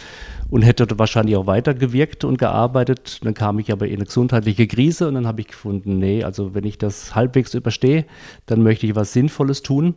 und 0.49 0.63
hätte 0.63 0.87
wahrscheinlich 0.97 1.35
auch 1.37 1.47
weitergewirkt 1.47 2.23
und 2.23 2.37
gearbeitet. 2.37 3.19
Dann 3.23 3.33
kam 3.33 3.59
ich 3.59 3.71
aber 3.71 3.87
in 3.87 3.95
eine 3.95 4.05
gesundheitliche 4.05 4.67
Krise 4.67 5.07
und 5.07 5.13
dann 5.15 5.27
habe 5.27 5.41
ich 5.41 5.47
gefunden, 5.47 5.97
nee, 5.97 6.23
also 6.23 6.53
wenn 6.53 6.65
ich 6.65 6.77
das 6.77 7.15
halbwegs 7.15 7.53
überstehe, 7.53 8.05
dann 8.45 8.63
möchte 8.63 8.85
ich 8.85 8.95
was 8.95 9.13
Sinnvolles 9.13 9.61
tun 9.61 9.95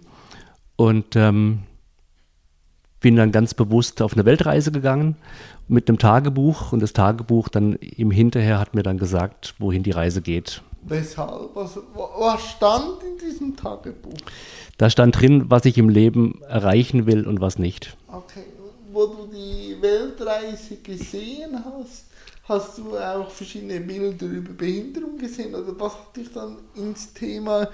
und 0.76 1.16
ähm, 1.16 1.60
bin 3.00 3.16
dann 3.16 3.32
ganz 3.32 3.54
bewusst 3.54 4.00
auf 4.00 4.14
eine 4.14 4.24
Weltreise 4.24 4.72
gegangen 4.72 5.16
mit 5.68 5.88
einem 5.88 5.98
Tagebuch 5.98 6.72
und 6.72 6.80
das 6.80 6.92
Tagebuch 6.92 7.48
dann 7.48 7.74
im 7.74 8.10
Hinterher 8.10 8.58
hat 8.58 8.74
mir 8.74 8.82
dann 8.82 8.98
gesagt, 8.98 9.54
wohin 9.58 9.82
die 9.82 9.90
Reise 9.90 10.22
geht. 10.22 10.62
Weshalb? 10.87 11.55
Was, 11.55 11.79
was 11.95 12.43
stand 12.43 13.03
in 13.03 13.19
diesem 13.19 13.57
Tagebuch? 13.57 14.19
Da 14.76 14.91
stand 14.91 15.19
drin, 15.19 15.45
was 15.49 15.64
ich 15.64 15.79
im 15.79 15.88
Leben 15.88 16.43
erreichen 16.43 17.07
will 17.07 17.26
und 17.26 17.41
was 17.41 17.59
nicht. 17.59 17.97
Okay, 18.09 18.45
wo 18.93 19.07
du 19.07 19.26
die 19.26 19.76
Weltreise 19.81 20.76
gesehen 20.76 21.64
hast, 21.64 22.07
hast 22.45 22.79
du 22.79 22.97
auch 22.97 23.31
verschiedene 23.31 23.81
Bilder 23.81 24.26
über 24.26 24.53
Behinderung 24.53 25.17
gesehen 25.19 25.55
oder 25.55 25.79
was 25.79 25.95
hat 25.95 26.17
dich 26.17 26.33
dann 26.33 26.59
ins 26.75 27.12
Thema 27.12 27.69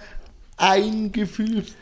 eingeführt? 0.57 1.73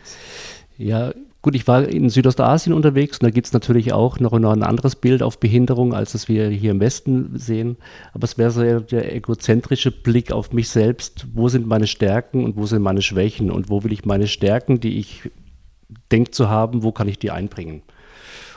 Ja, 0.79 1.13
Gut, 1.41 1.55
ich 1.55 1.69
war 1.69 1.87
in 1.87 2.11
Südostasien 2.11 2.75
unterwegs 2.75 3.19
und 3.19 3.25
da 3.25 3.31
gibt 3.31 3.47
es 3.47 3.53
natürlich 3.53 3.93
auch 3.93 4.19
noch, 4.19 4.33
ein 4.33 4.63
anderes 4.63 4.97
Bild 4.97 5.23
auf 5.23 5.39
Behinderung, 5.39 5.95
als 5.95 6.13
das 6.13 6.29
wir 6.29 6.49
hier 6.49 6.73
im 6.73 6.81
Westen 6.81 7.39
sehen. 7.39 7.77
Aber 8.13 8.25
es 8.25 8.39
wäre 8.39 8.51
so 8.51 8.81
der 8.81 9.15
egozentrische 9.15 9.93
Blick 9.93 10.33
auf 10.33 10.53
mich 10.53 10.69
selbst. 10.69 11.27
Wo 11.35 11.49
sind 11.49 11.67
meine 11.67 11.87
Stärken 11.87 12.45
und 12.45 12.57
wo 12.57 12.67
sind 12.67 12.83
meine 12.83 13.03
Schwächen? 13.03 13.53
Und 13.53 13.71
wo 13.71 13.85
will 13.85 13.93
ich 13.93 14.05
meine 14.05 14.27
Stärken, 14.27 14.81
die 14.81 14.99
ich 14.99 15.31
denke 16.11 16.33
zu 16.33 16.49
haben, 16.49 16.83
wo 16.83 16.91
kann 16.91 17.07
ich 17.07 17.21
die 17.21 17.31
einbringen? 17.31 17.83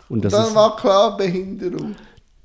Und, 0.10 0.26
und 0.26 0.34
dann 0.34 0.56
war 0.56 0.76
klar 0.76 1.16
Behinderung 1.18 1.96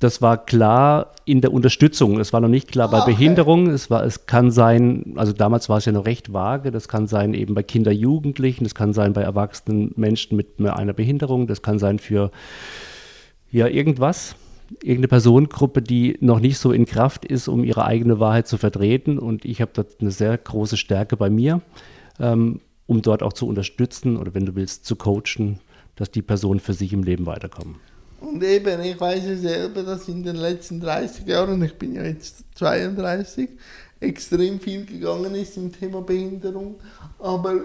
das 0.07 0.23
war 0.23 0.47
klar 0.47 1.11
in 1.25 1.41
der 1.41 1.53
Unterstützung. 1.53 2.21
Es 2.21 2.33
war 2.33 2.41
noch 2.41 2.49
nicht 2.49 2.71
klar 2.71 2.89
bei 2.89 3.01
okay. 3.01 3.11
Behinderung. 3.11 3.67
Es, 3.67 3.91
war, 3.91 4.05
es 4.05 4.27
kann 4.27 4.53
sein, 4.53 5.15
also 5.17 5.33
damals 5.33 5.69
war 5.69 5.79
es 5.79 5.85
ja 5.85 5.91
noch 5.91 6.07
recht 6.07 6.33
vage, 6.33 6.71
das 6.71 6.87
kann 6.87 7.09
sein 7.09 7.35
eben 7.35 7.55
bei 7.55 7.65
Kinder, 7.65 7.91
Jugendlichen, 7.91 8.63
das 8.63 8.77
kann 8.77 8.93
sein 8.93 9.15
bei 9.15 9.23
erwachsenen 9.23 9.93
Menschen 9.97 10.37
mit 10.37 10.61
einer 10.61 10.93
Behinderung, 10.93 11.49
das 11.49 11.61
kann 11.61 11.81
sein 11.81 11.99
für 11.99 12.31
ja 13.51 13.67
irgendwas, 13.67 14.37
irgendeine 14.75 15.09
Personengruppe, 15.09 15.83
die 15.83 16.17
noch 16.21 16.39
nicht 16.39 16.59
so 16.59 16.71
in 16.71 16.87
Kraft 16.87 17.25
ist, 17.25 17.49
um 17.49 17.65
ihre 17.65 17.85
eigene 17.85 18.21
Wahrheit 18.21 18.47
zu 18.47 18.59
vertreten. 18.59 19.19
Und 19.19 19.45
ich 19.45 19.61
habe 19.61 19.73
dort 19.75 20.01
eine 20.01 20.13
sehr 20.13 20.39
große 20.39 20.77
Stärke 20.77 21.17
bei 21.17 21.31
mir, 21.31 21.63
ähm, 22.21 22.61
um 22.87 23.03
dort 23.03 23.25
auch 23.25 23.33
zu 23.33 23.49
unterstützen 23.49 24.17
oder 24.17 24.35
wenn 24.35 24.47
du 24.47 24.55
willst, 24.55 24.85
zu 24.85 24.95
coachen, 24.95 25.59
dass 25.97 26.13
die 26.13 26.23
Personen 26.23 26.61
für 26.61 26.75
sich 26.75 26.93
im 26.93 27.03
Leben 27.03 27.27
weiterkommen. 27.27 27.81
Und 28.21 28.43
eben, 28.43 28.81
ich 28.83 28.99
weiß 28.99 29.25
ja 29.27 29.37
selber, 29.37 29.83
dass 29.83 30.09
in 30.09 30.23
den 30.23 30.37
letzten 30.37 30.81
30 30.81 31.27
Jahren, 31.27 31.63
ich 31.63 31.75
bin 31.75 31.95
ja 31.95 32.03
jetzt 32.03 32.45
32, 32.55 33.51
extrem 34.01 34.61
viel 34.61 34.85
gegangen 34.87 35.35
ist 35.35 35.57
im 35.57 35.73
Thema 35.73 36.01
Behinderung, 36.03 36.77
aber 37.19 37.61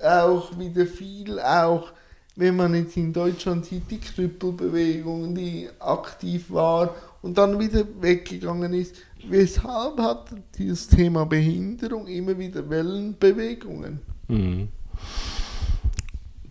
auch 0.00 0.58
wieder 0.58 0.86
viel, 0.86 1.40
auch 1.40 1.92
wenn 2.36 2.56
man 2.56 2.74
jetzt 2.74 2.96
in 2.96 3.12
Deutschland 3.12 3.64
sieht, 3.64 3.90
die 3.90 3.98
Krüppelbewegung, 3.98 5.34
die 5.34 5.68
aktiv 5.78 6.50
war 6.50 6.94
und 7.22 7.38
dann 7.38 7.58
wieder 7.58 7.84
weggegangen 8.00 8.74
ist. 8.74 8.96
Weshalb 9.28 9.98
hat 9.98 10.26
dieses 10.56 10.86
Thema 10.86 11.24
Behinderung 11.24 12.06
immer 12.06 12.38
wieder 12.38 12.68
Wellenbewegungen? 12.68 14.00
Mhm. 14.28 14.68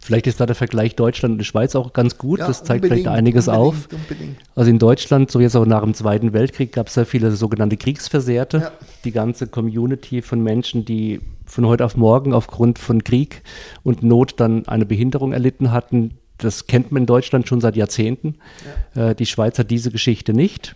Vielleicht 0.06 0.28
ist 0.28 0.40
da 0.40 0.46
der 0.46 0.56
Vergleich 0.56 0.96
Deutschland 0.96 1.32
und 1.32 1.38
die 1.40 1.46
Schweiz 1.46 1.76
auch 1.76 1.92
ganz 1.92 2.20
gut. 2.20 2.38
Ja, 2.38 2.46
das 2.46 2.64
zeigt 2.64 2.86
vielleicht 2.86 3.08
einiges 3.08 3.50
auf. 3.50 3.90
Unbedingt. 3.92 4.38
Also 4.54 4.70
in 4.70 4.78
Deutschland, 4.78 5.32
so 5.32 5.40
jetzt 5.40 5.56
auch 5.56 5.66
nach 5.66 5.82
dem 5.82 5.96
Zweiten 5.96 6.32
Weltkrieg, 6.32 6.74
gab 6.74 6.90
es 6.90 6.94
sehr 6.94 7.08
viele 7.08 7.32
sogenannte 7.32 7.76
Kriegsversehrte. 7.76 8.58
Ja. 8.60 8.72
Die 9.04 9.12
ganze 9.12 9.48
Community 9.48 10.22
von 10.22 10.44
Menschen, 10.44 10.86
die 10.86 11.22
von 11.48 11.66
heute 11.66 11.84
auf 11.84 11.98
morgen 11.98 12.34
aufgrund 12.34 12.78
von 12.78 13.04
Krieg 13.04 13.42
und 13.82 14.04
Not 14.04 14.36
dann 14.38 14.68
eine 14.68 14.86
Behinderung 14.86 15.34
erlitten 15.34 15.72
hatten. 15.72 16.20
Das 16.38 16.68
kennt 16.68 16.92
man 16.92 17.02
in 17.02 17.08
Deutschland 17.08 17.48
schon 17.48 17.60
seit 17.60 17.76
Jahrzehnten. 17.76 18.36
Ja. 18.94 19.10
Äh, 19.10 19.16
die 19.16 19.26
Schweiz 19.26 19.58
hat 19.58 19.72
diese 19.72 19.90
Geschichte 19.90 20.34
nicht. 20.36 20.76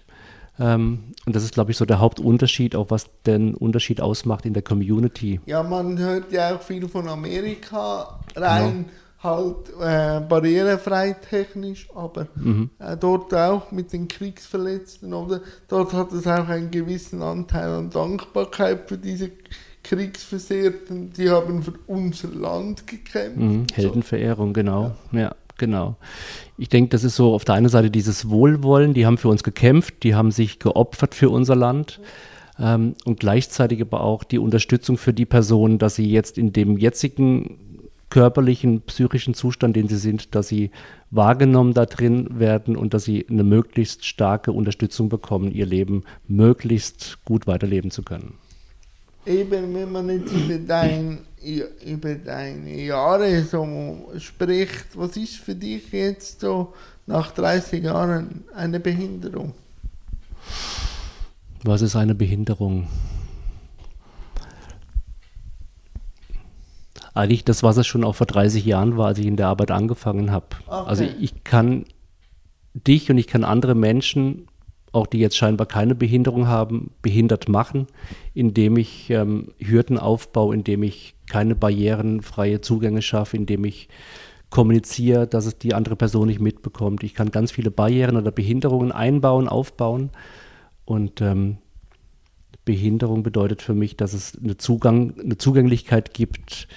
Ähm, 0.59 1.03
und 1.27 1.35
das 1.35 1.43
ist, 1.43 1.53
glaube 1.53 1.69
ich, 1.69 1.77
so 1.77 1.85
der 1.85 1.99
Hauptunterschied, 1.99 2.75
auch 2.75 2.89
was 2.89 3.05
den 3.27 3.53
Unterschied 3.53 4.01
ausmacht 4.01 4.47
in 4.47 4.53
der 4.53 4.63
Community. 4.63 5.39
Ja, 5.45 5.61
man 5.61 5.99
hört 5.99 6.31
ja 6.31 6.55
auch 6.55 6.63
viel 6.63 6.87
von 6.87 7.07
Amerika 7.07 8.19
rein. 8.35 8.71
Genau 8.73 8.89
halt 9.21 9.69
äh, 9.79 10.21
barrierefrei 10.21 11.13
technisch, 11.13 11.87
aber 11.93 12.27
mhm. 12.35 12.69
äh, 12.79 12.95
dort 12.95 13.33
auch 13.33 13.71
mit 13.71 13.91
den 13.91 14.07
Kriegsverletzten, 14.07 15.13
oder? 15.13 15.41
Dort 15.67 15.93
hat 15.93 16.13
es 16.13 16.25
auch 16.25 16.47
einen 16.47 16.71
gewissen 16.71 17.21
Anteil 17.21 17.69
an 17.69 17.89
Dankbarkeit 17.89 18.87
für 18.87 18.97
diese 18.97 19.31
Kriegsversehrten. 19.83 21.11
Die 21.13 21.29
haben 21.29 21.63
für 21.63 21.73
unser 21.87 22.29
Land 22.29 22.87
gekämpft. 22.87 23.37
Mhm. 23.37 23.65
Heldenverehrung, 23.73 24.53
genau. 24.53 24.95
Ja. 25.11 25.19
ja. 25.19 25.35
Genau. 25.57 25.97
Ich 26.57 26.69
denke, 26.69 26.89
das 26.91 27.03
ist 27.03 27.17
so 27.17 27.33
auf 27.33 27.43
der 27.43 27.55
einen 27.55 27.67
Seite 27.67 27.91
dieses 27.91 28.29
Wohlwollen, 28.29 28.93
die 28.93 29.05
haben 29.05 29.17
für 29.17 29.27
uns 29.27 29.43
gekämpft, 29.43 30.03
die 30.03 30.15
haben 30.15 30.31
sich 30.31 30.57
geopfert 30.57 31.13
für 31.13 31.29
unser 31.29 31.57
Land. 31.57 31.99
Ähm, 32.57 32.95
und 33.03 33.19
gleichzeitig 33.19 33.81
aber 33.81 34.01
auch 34.01 34.23
die 34.23 34.39
Unterstützung 34.39 34.97
für 34.97 35.13
die 35.13 35.25
Personen, 35.25 35.77
dass 35.77 35.95
sie 35.95 36.09
jetzt 36.09 36.37
in 36.37 36.53
dem 36.53 36.77
jetzigen 36.77 37.68
körperlichen, 38.09 38.81
psychischen 38.81 39.33
Zustand, 39.33 39.75
den 39.75 39.87
sie 39.87 39.97
sind, 39.97 40.35
dass 40.35 40.47
sie 40.47 40.71
wahrgenommen 41.11 41.73
da 41.73 41.85
drin 41.85 42.39
werden 42.39 42.75
und 42.75 42.93
dass 42.93 43.03
sie 43.03 43.25
eine 43.29 43.43
möglichst 43.43 44.05
starke 44.05 44.51
Unterstützung 44.51 45.09
bekommen, 45.09 45.51
ihr 45.51 45.65
Leben 45.65 46.03
möglichst 46.27 47.19
gut 47.25 47.47
weiterleben 47.47 47.91
zu 47.91 48.03
können. 48.03 48.35
Eben, 49.25 49.75
wenn 49.75 49.91
man 49.91 50.09
jetzt 50.09 50.33
über, 50.33 50.57
dein, 50.57 51.19
über 51.85 52.15
deine 52.15 52.81
Jahre 52.81 53.43
so 53.43 54.09
spricht, 54.17 54.87
was 54.95 55.17
ist 55.17 55.35
für 55.35 55.55
dich 55.55 55.91
jetzt 55.91 56.39
so 56.39 56.73
nach 57.05 57.31
30 57.31 57.83
Jahren 57.83 58.43
eine 58.55 58.79
Behinderung? 58.79 59.53
Was 61.63 61.81
ist 61.81 61.95
eine 61.95 62.15
Behinderung? 62.15 62.87
Eigentlich 67.13 67.45
das, 67.45 67.63
was 67.63 67.77
es 67.77 67.87
schon 67.87 68.03
auch 68.03 68.15
vor 68.15 68.27
30 68.27 68.65
Jahren 68.65 68.97
war, 68.97 69.07
als 69.07 69.19
ich 69.19 69.25
in 69.25 69.35
der 69.35 69.47
Arbeit 69.47 69.71
angefangen 69.71 70.31
habe. 70.31 70.47
Okay. 70.67 70.87
Also 70.87 71.03
ich 71.19 71.43
kann 71.43 71.85
dich 72.73 73.09
und 73.09 73.17
ich 73.17 73.27
kann 73.27 73.43
andere 73.43 73.75
Menschen, 73.75 74.47
auch 74.91 75.07
die 75.07 75.19
jetzt 75.19 75.37
scheinbar 75.37 75.67
keine 75.67 75.95
Behinderung 75.95 76.47
haben, 76.47 76.91
behindert 77.01 77.47
machen, 77.47 77.87
indem 78.33 78.77
ich 78.77 79.09
ähm, 79.09 79.49
Hürden 79.59 79.97
aufbaue, 79.97 80.55
indem 80.55 80.83
ich 80.83 81.15
keine 81.29 81.55
barrierenfreie 81.55 82.61
Zugänge 82.61 83.01
schaffe, 83.01 83.37
indem 83.37 83.65
ich 83.65 83.87
kommuniziere, 84.49 85.27
dass 85.27 85.45
es 85.45 85.59
die 85.59 85.75
andere 85.75 85.95
Person 85.95 86.27
nicht 86.27 86.39
mitbekommt. 86.39 87.03
Ich 87.03 87.13
kann 87.13 87.29
ganz 87.29 87.51
viele 87.51 87.69
Barrieren 87.69 88.17
oder 88.17 88.31
Behinderungen 88.31 88.91
einbauen, 88.91 89.47
aufbauen 89.47 90.09
und 90.85 91.21
ähm, 91.21 91.57
Behinderung 92.65 93.23
bedeutet 93.23 93.61
für 93.61 93.73
mich, 93.73 93.95
dass 93.95 94.13
es 94.13 94.37
eine, 94.43 94.57
Zugang, 94.57 95.19
eine 95.19 95.37
Zugänglichkeit 95.37 96.13
gibt, 96.13 96.67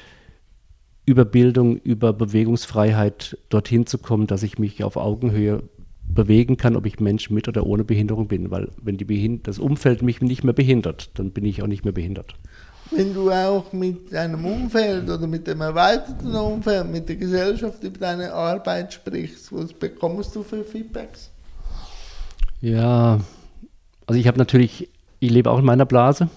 über 1.04 1.24
Bildung, 1.24 1.76
über 1.76 2.12
Bewegungsfreiheit 2.12 3.38
dorthin 3.48 3.86
zu 3.86 3.98
kommen, 3.98 4.26
dass 4.26 4.42
ich 4.42 4.58
mich 4.58 4.84
auf 4.84 4.96
Augenhöhe 4.96 5.62
bewegen 6.02 6.56
kann, 6.56 6.76
ob 6.76 6.86
ich 6.86 7.00
Mensch 7.00 7.30
mit 7.30 7.48
oder 7.48 7.66
ohne 7.66 7.84
Behinderung 7.84 8.28
bin. 8.28 8.50
Weil 8.50 8.68
wenn 8.82 8.98
die 8.98 9.04
Behind 9.04 9.46
das 9.46 9.58
Umfeld 9.58 10.02
mich 10.02 10.20
nicht 10.20 10.44
mehr 10.44 10.52
behindert, 10.52 11.10
dann 11.14 11.30
bin 11.30 11.44
ich 11.44 11.62
auch 11.62 11.66
nicht 11.66 11.84
mehr 11.84 11.92
behindert. 11.92 12.34
wenn 12.94 13.14
du 13.14 13.30
auch 13.30 13.72
mit 13.72 14.12
deinem 14.12 14.44
Umfeld 14.44 15.08
oder 15.08 15.26
mit 15.26 15.46
dem 15.46 15.60
erweiterten 15.60 16.34
Umfeld, 16.34 16.90
mit 16.90 17.08
der 17.08 17.16
Gesellschaft 17.16 17.82
über 17.82 17.98
deine 17.98 18.32
Arbeit 18.32 18.92
sprichst, 18.92 19.52
was 19.52 19.72
bekommst 19.72 20.36
du 20.36 20.42
für 20.42 20.64
Feedbacks? 20.64 21.30
Ja, 22.60 23.20
also 24.06 24.20
ich 24.20 24.26
habe 24.26 24.38
natürlich, 24.38 24.88
ich 25.20 25.30
lebe 25.30 25.50
auch 25.50 25.58
in 25.58 25.64
meiner 25.64 25.86
Blase. 25.86 26.28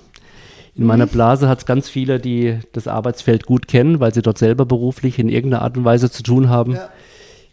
In 0.76 0.86
meiner. 0.86 1.08
Blase 1.08 1.48
hat 1.48 1.60
es 1.60 1.66
ganz 1.66 1.88
viele, 1.88 2.20
die 2.20 2.60
das 2.74 2.88
Arbeitsfeld 2.88 3.46
gut 3.46 3.68
kennen, 3.68 4.00
weil 4.00 4.14
sie 4.14 4.22
dort 4.22 4.38
selber 4.38 4.66
beruflich 4.66 5.20
in 5.20 5.30
irgendeiner 5.30 5.64
Art 5.64 5.78
und 5.78 5.86
Weise 5.86 6.12
zu 6.12 6.22
tun 6.22 6.50
haben. 6.50 6.74
Ja. 6.74 6.90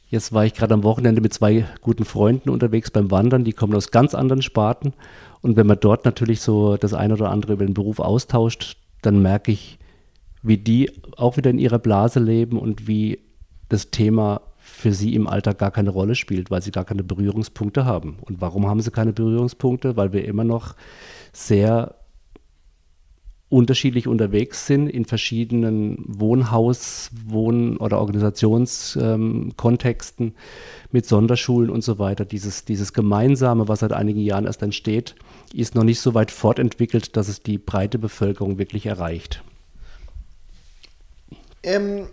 Jetzt 0.08 0.32
war 0.32 0.44
ich 0.44 0.54
gerade 0.54 0.74
am 0.74 0.82
Wochenende 0.82 1.20
mit 1.20 1.32
zwei 1.32 1.64
guten 1.80 2.04
Freunden 2.04 2.50
unterwegs 2.50 2.90
beim 2.90 3.10
Wandern, 3.10 3.44
die 3.44 3.52
kommen 3.52 3.74
aus 3.74 3.90
ganz 3.90 4.14
anderen 4.14 4.42
Sparten. 4.42 4.92
Und 5.40 5.56
wenn 5.56 5.66
man 5.66 5.78
dort 5.80 6.04
natürlich 6.04 6.40
so 6.40 6.76
das 6.76 6.94
eine 6.94 7.14
oder 7.14 7.30
andere 7.30 7.54
über 7.54 7.64
den 7.64 7.74
Beruf 7.74 7.98
austauscht, 7.98 8.76
dann 9.00 9.22
merke 9.22 9.52
ich, 9.52 9.78
wie 10.42 10.58
die 10.58 10.90
auch 11.16 11.36
wieder 11.36 11.50
in 11.50 11.58
ihrer 11.58 11.78
Blase 11.78 12.20
leben 12.20 12.58
und 12.58 12.88
wie 12.88 13.20
das 13.68 13.90
Thema 13.90 14.42
für 14.58 14.92
sie 14.92 15.14
im 15.14 15.26
Alltag 15.26 15.58
gar 15.58 15.70
keine 15.70 15.90
Rolle 15.90 16.14
spielt, 16.14 16.50
weil 16.50 16.62
sie 16.62 16.72
gar 16.72 16.84
keine 16.84 17.04
Berührungspunkte 17.04 17.84
haben. 17.84 18.18
Und 18.20 18.40
warum 18.40 18.68
haben 18.68 18.80
sie 18.80 18.90
keine 18.90 19.12
Berührungspunkte? 19.12 19.96
Weil 19.96 20.12
wir 20.12 20.24
immer 20.24 20.44
noch 20.44 20.74
sehr 21.32 21.94
unterschiedlich 23.52 24.08
unterwegs 24.08 24.66
sind 24.66 24.88
in 24.88 25.04
verschiedenen 25.04 26.02
Wohnhaus-, 26.06 27.10
Wohn- 27.26 27.76
oder 27.76 27.98
Organisationskontexten 27.98 30.26
ähm, 30.28 30.34
mit 30.90 31.04
Sonderschulen 31.04 31.68
und 31.68 31.84
so 31.84 31.98
weiter. 31.98 32.24
Dieses, 32.24 32.64
dieses 32.64 32.94
Gemeinsame, 32.94 33.68
was 33.68 33.80
seit 33.80 33.92
einigen 33.92 34.20
Jahren 34.20 34.46
erst 34.46 34.62
entsteht, 34.62 35.16
ist 35.52 35.74
noch 35.74 35.84
nicht 35.84 36.00
so 36.00 36.14
weit 36.14 36.30
fortentwickelt, 36.30 37.14
dass 37.16 37.28
es 37.28 37.42
die 37.42 37.58
breite 37.58 37.98
Bevölkerung 37.98 38.56
wirklich 38.56 38.86
erreicht. 38.86 39.42
Ähm, 41.62 42.06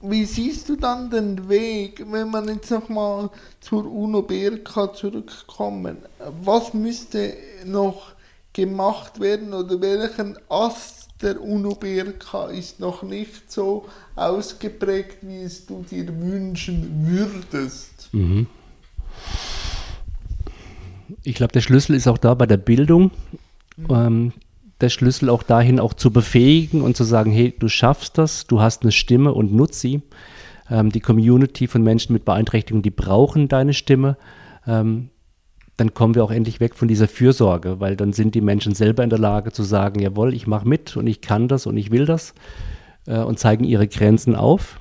wie 0.00 0.24
siehst 0.24 0.70
du 0.70 0.76
dann 0.76 1.10
den 1.10 1.50
Weg, 1.50 2.06
wenn 2.10 2.30
man 2.30 2.48
jetzt 2.48 2.70
nochmal 2.70 3.28
zur 3.60 3.84
UNO-BRK 3.84 4.94
zurückkommen? 4.94 5.98
Was 6.42 6.72
müsste 6.72 7.34
noch 7.66 8.14
gemacht 8.52 9.20
werden 9.20 9.54
oder 9.54 9.80
welchen 9.80 10.36
Ast 10.48 11.08
der 11.22 11.40
UNO-BRK 11.40 12.50
ist 12.50 12.80
noch 12.80 13.02
nicht 13.02 13.50
so 13.50 13.86
ausgeprägt, 14.16 15.18
wie 15.22 15.42
es 15.42 15.66
du 15.66 15.84
dir 15.88 16.08
wünschen 16.20 17.06
würdest? 17.06 18.08
Mhm. 18.12 18.46
Ich 21.22 21.34
glaube, 21.34 21.52
der 21.52 21.60
Schlüssel 21.60 21.94
ist 21.94 22.08
auch 22.08 22.18
da 22.18 22.34
bei 22.34 22.46
der 22.46 22.56
Bildung. 22.56 23.10
Mhm. 23.76 23.86
Ähm, 23.90 24.32
der 24.80 24.88
Schlüssel 24.88 25.28
auch 25.28 25.42
dahin, 25.42 25.78
auch 25.78 25.94
zu 25.94 26.10
befähigen 26.10 26.80
und 26.80 26.96
zu 26.96 27.04
sagen, 27.04 27.30
hey, 27.32 27.54
du 27.58 27.68
schaffst 27.68 28.16
das, 28.16 28.46
du 28.46 28.60
hast 28.60 28.82
eine 28.82 28.92
Stimme 28.92 29.34
und 29.34 29.52
nutz 29.52 29.80
sie. 29.80 30.00
Ähm, 30.70 30.90
die 30.90 31.00
Community 31.00 31.66
von 31.66 31.82
Menschen 31.82 32.14
mit 32.14 32.24
Beeinträchtigung, 32.24 32.82
die 32.82 32.90
brauchen 32.90 33.48
deine 33.48 33.74
Stimme. 33.74 34.16
Ähm, 34.66 35.10
dann 35.80 35.94
kommen 35.94 36.14
wir 36.14 36.22
auch 36.22 36.30
endlich 36.30 36.60
weg 36.60 36.74
von 36.74 36.88
dieser 36.88 37.08
Fürsorge, 37.08 37.80
weil 37.80 37.96
dann 37.96 38.12
sind 38.12 38.34
die 38.34 38.42
Menschen 38.42 38.74
selber 38.74 39.02
in 39.02 39.08
der 39.08 39.18
Lage 39.18 39.50
zu 39.50 39.62
sagen, 39.62 39.98
jawohl, 40.00 40.34
ich 40.34 40.46
mache 40.46 40.68
mit 40.68 40.94
und 40.96 41.06
ich 41.06 41.22
kann 41.22 41.48
das 41.48 41.66
und 41.66 41.76
ich 41.78 41.90
will 41.90 42.04
das 42.04 42.34
äh, 43.06 43.20
und 43.20 43.38
zeigen 43.38 43.64
ihre 43.64 43.88
Grenzen 43.88 44.36
auf. 44.36 44.80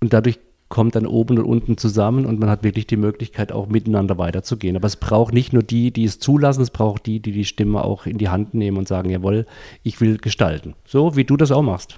Und 0.00 0.12
dadurch 0.12 0.40
kommt 0.68 0.96
dann 0.96 1.06
oben 1.06 1.38
und 1.38 1.44
unten 1.44 1.78
zusammen 1.78 2.26
und 2.26 2.40
man 2.40 2.50
hat 2.50 2.64
wirklich 2.64 2.88
die 2.88 2.96
Möglichkeit, 2.96 3.52
auch 3.52 3.68
miteinander 3.68 4.18
weiterzugehen. 4.18 4.74
Aber 4.74 4.88
es 4.88 4.96
braucht 4.96 5.32
nicht 5.32 5.52
nur 5.52 5.62
die, 5.62 5.92
die 5.92 6.04
es 6.04 6.18
zulassen, 6.18 6.62
es 6.62 6.70
braucht 6.70 7.06
die, 7.06 7.20
die 7.20 7.30
die 7.30 7.44
Stimme 7.44 7.84
auch 7.84 8.06
in 8.06 8.18
die 8.18 8.30
Hand 8.30 8.54
nehmen 8.54 8.76
und 8.76 8.88
sagen, 8.88 9.08
jawohl, 9.08 9.46
ich 9.84 10.00
will 10.00 10.18
gestalten. 10.18 10.74
So 10.84 11.14
wie 11.14 11.24
du 11.24 11.36
das 11.36 11.52
auch 11.52 11.62
machst. 11.62 11.96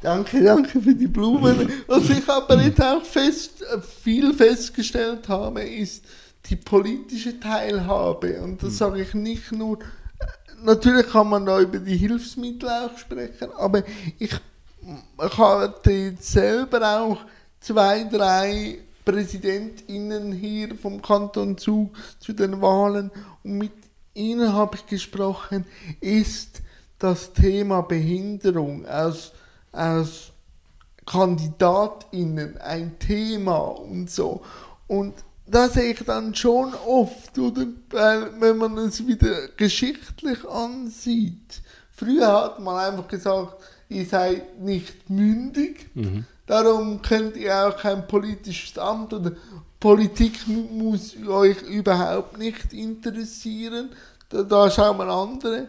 Danke, 0.00 0.42
danke 0.42 0.80
für 0.80 0.94
die 0.94 1.08
Blumen. 1.08 1.68
Was 1.86 2.08
ich 2.08 2.26
aber 2.26 2.60
jetzt 2.62 2.82
auch 2.82 3.02
fest, 3.02 3.62
viel 4.02 4.32
festgestellt 4.32 5.28
habe, 5.28 5.62
ist, 5.62 6.04
die 6.46 6.56
politische 6.56 7.38
Teilhabe. 7.40 8.42
Und 8.42 8.62
das 8.62 8.78
sage 8.78 9.02
ich 9.02 9.14
nicht 9.14 9.52
nur, 9.52 9.78
natürlich 10.62 11.08
kann 11.10 11.28
man 11.28 11.46
da 11.46 11.60
über 11.60 11.78
die 11.78 11.96
Hilfsmittel 11.96 12.68
auch 12.68 12.98
sprechen, 12.98 13.50
aber 13.56 13.82
ich, 14.18 14.34
hatte 15.18 15.90
jetzt 15.90 16.30
selber 16.30 17.00
auch 17.00 17.18
zwei, 17.60 18.04
drei 18.04 18.78
PräsidentInnen 19.04 20.32
hier 20.32 20.74
vom 20.76 21.00
Kanton 21.00 21.56
Zug 21.56 21.96
zu 22.18 22.32
den 22.32 22.60
Wahlen 22.60 23.10
und 23.42 23.58
mit 23.58 23.72
ihnen 24.14 24.52
habe 24.52 24.76
ich 24.76 24.86
gesprochen, 24.86 25.66
ist 26.00 26.62
das 26.98 27.32
Thema 27.32 27.82
Behinderung 27.82 28.86
aus, 28.86 29.32
aus 29.72 30.32
KandidatInnen 31.06 32.58
ein 32.58 32.98
Thema 32.98 33.58
und 33.58 34.10
so. 34.10 34.42
Und 34.86 35.14
das 35.46 35.74
sehe 35.74 35.92
ich 35.92 36.04
dann 36.04 36.34
schon 36.34 36.74
oft, 36.86 37.38
oder? 37.38 37.66
Weil, 37.90 38.40
wenn 38.40 38.56
man 38.56 38.78
es 38.78 39.06
wieder 39.06 39.48
geschichtlich 39.56 40.48
ansieht. 40.48 41.62
Früher 41.90 42.32
hat 42.32 42.60
man 42.60 42.76
einfach 42.76 43.08
gesagt, 43.08 43.62
ihr 43.88 44.06
seid 44.06 44.60
nicht 44.60 45.08
mündig, 45.08 45.90
mhm. 45.94 46.24
darum 46.46 47.02
könnt 47.02 47.36
ihr 47.36 47.54
auch 47.54 47.76
kein 47.76 48.06
politisches 48.06 48.78
Amt 48.78 49.12
oder 49.12 49.32
Politik 49.84 50.48
muss 50.48 51.14
euch 51.28 51.60
überhaupt 51.62 52.38
nicht 52.38 52.72
interessieren. 52.72 53.90
Da, 54.30 54.42
da 54.42 54.70
schauen 54.70 54.96
wir 54.96 55.08
andere. 55.08 55.68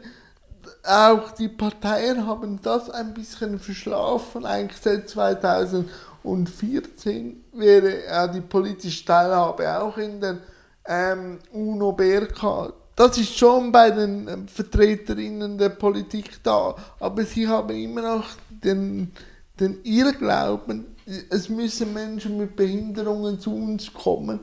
Auch 0.83 1.31
die 1.31 1.49
Parteien 1.49 2.25
haben 2.25 2.61
das 2.61 2.89
ein 2.89 3.13
bisschen 3.13 3.59
verschlafen, 3.59 4.45
eigentlich 4.45 4.81
seit 4.81 5.09
2000 5.09 5.89
und 6.25 6.49
14 6.49 7.43
wäre 7.53 8.03
äh, 8.05 8.31
die 8.33 8.41
politische 8.41 9.05
Teilhabe 9.05 9.81
auch 9.81 9.97
in 9.97 10.19
der 10.19 10.39
ähm, 10.87 11.39
UNO-BRK. 11.51 12.73
Das 12.95 13.17
ist 13.17 13.37
schon 13.37 13.71
bei 13.71 13.91
den 13.91 14.27
ähm, 14.27 14.47
Vertreterinnen 14.47 15.57
der 15.57 15.69
Politik 15.69 16.43
da, 16.43 16.75
aber 16.99 17.23
sie 17.23 17.47
haben 17.47 17.75
immer 17.75 18.01
noch 18.01 18.25
den, 18.49 19.11
den 19.59 19.83
Irrglauben, 19.83 20.85
es 21.29 21.49
müssen 21.49 21.93
Menschen 21.93 22.37
mit 22.37 22.55
Behinderungen 22.55 23.39
zu 23.39 23.55
uns 23.55 23.93
kommen. 23.93 24.39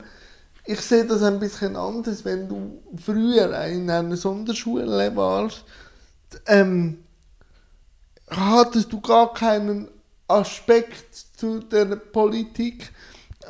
Ich 0.64 0.81
sehe 0.81 1.05
das 1.05 1.23
ein 1.23 1.40
bisschen 1.40 1.75
anders, 1.75 2.25
wenn 2.25 2.49
du 2.49 2.83
früher 2.97 3.64
in 3.66 3.90
einer 3.90 4.16
Sonderschule 4.16 5.16
warst, 5.16 5.64
ähm, 6.47 6.99
hattest 8.31 8.92
du 8.92 9.01
gar 9.01 9.35
keinen 9.35 9.88
Aspekt 10.29 11.27
zu 11.43 11.59
der 11.59 11.97
Politik. 11.97 12.93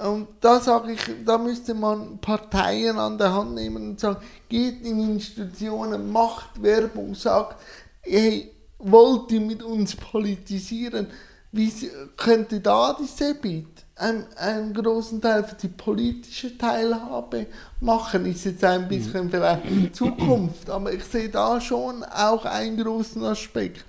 Und 0.03 0.29
da 0.41 0.59
sage 0.61 0.93
ich, 0.93 1.01
da 1.27 1.37
müsste 1.37 1.75
man 1.75 2.19
Parteien 2.19 2.99
an 2.99 3.19
der 3.19 3.35
Hand 3.35 3.55
nehmen 3.55 3.91
und 3.91 4.01
sagen, 4.01 4.23
geht 4.49 4.81
in 4.87 5.13
Institutionen, 5.13 6.11
macht 6.11 6.63
Werbung, 6.63 7.15
sagt, 7.15 7.61
hey, 8.01 8.51
wollt 8.79 9.31
ihr 9.31 9.43
mit 9.43 9.63
uns 9.63 9.95
politisieren? 9.95 11.09
Wie 11.53 11.71
könnte 12.17 12.61
da 12.61 12.97
die 12.99 13.05
SEBIT 13.05 13.67
einen, 13.97 14.25
einen 14.39 14.73
großen 14.73 15.21
Teil 15.21 15.45
für 15.45 15.57
die 15.57 15.69
politische 15.69 16.57
Teilhabe 16.57 17.47
machen? 17.81 18.25
Ist 18.25 18.47
jetzt 18.47 18.65
ein 18.65 18.89
bisschen 18.89 19.29
vielleicht 19.29 19.95
Zukunft, 19.95 20.71
aber 20.71 20.95
ich 20.95 21.05
sehe 21.05 21.29
da 21.29 21.61
schon 21.61 22.03
auch 22.05 22.47
einen 22.47 22.83
großen 22.83 23.23
Aspekt. 23.25 23.85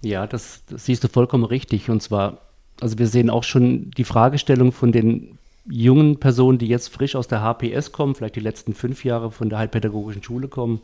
Ja, 0.00 0.26
das, 0.26 0.62
das 0.68 0.86
siehst 0.86 1.04
du 1.04 1.08
vollkommen 1.08 1.44
richtig. 1.44 1.88
Und 1.88 2.02
zwar, 2.02 2.38
also 2.82 2.98
wir 2.98 3.06
sehen 3.06 3.30
auch 3.30 3.44
schon 3.44 3.90
die 3.92 4.04
Fragestellung 4.04 4.72
von 4.72 4.92
den 4.92 5.38
jungen 5.64 6.18
Personen, 6.18 6.58
die 6.58 6.66
jetzt 6.66 6.88
frisch 6.88 7.14
aus 7.14 7.28
der 7.28 7.40
HPS 7.40 7.92
kommen, 7.92 8.16
vielleicht 8.16 8.34
die 8.34 8.40
letzten 8.40 8.74
fünf 8.74 9.04
Jahre 9.04 9.30
von 9.30 9.48
der 9.48 9.60
Heilpädagogischen 9.60 10.22
Schule 10.22 10.48
kommen, 10.48 10.80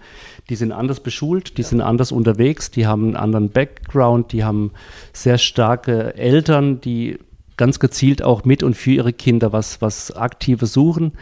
die 0.48 0.54
sind 0.54 0.70
anders 0.70 1.00
beschult, 1.00 1.58
die 1.58 1.62
ja. 1.62 1.68
sind 1.68 1.80
anders 1.80 2.12
unterwegs, 2.12 2.70
die 2.70 2.86
haben 2.86 3.06
einen 3.06 3.16
anderen 3.16 3.50
Background, 3.50 4.30
die 4.30 4.44
haben 4.44 4.70
sehr 5.12 5.36
starke 5.38 6.14
Eltern, 6.14 6.80
die 6.80 7.18
ganz 7.56 7.80
gezielt 7.80 8.22
auch 8.22 8.44
mit 8.44 8.62
und 8.62 8.74
für 8.74 8.92
ihre 8.92 9.12
Kinder 9.12 9.52
was, 9.52 9.82
was 9.82 10.12
Aktives 10.12 10.72
suchen. 10.72 11.14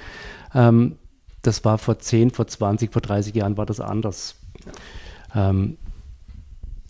Ähm, 0.55 0.97
das 1.41 1.65
war 1.65 1.79
vor 1.79 1.99
10, 1.99 2.33
vor 2.33 2.47
20, 2.47 2.93
vor 2.93 3.01
30 3.01 3.35
Jahren 3.35 3.57
war 3.57 3.65
das 3.65 3.81
anders. 3.81 4.37
Ja. 5.35 5.51
Ähm, 5.51 5.79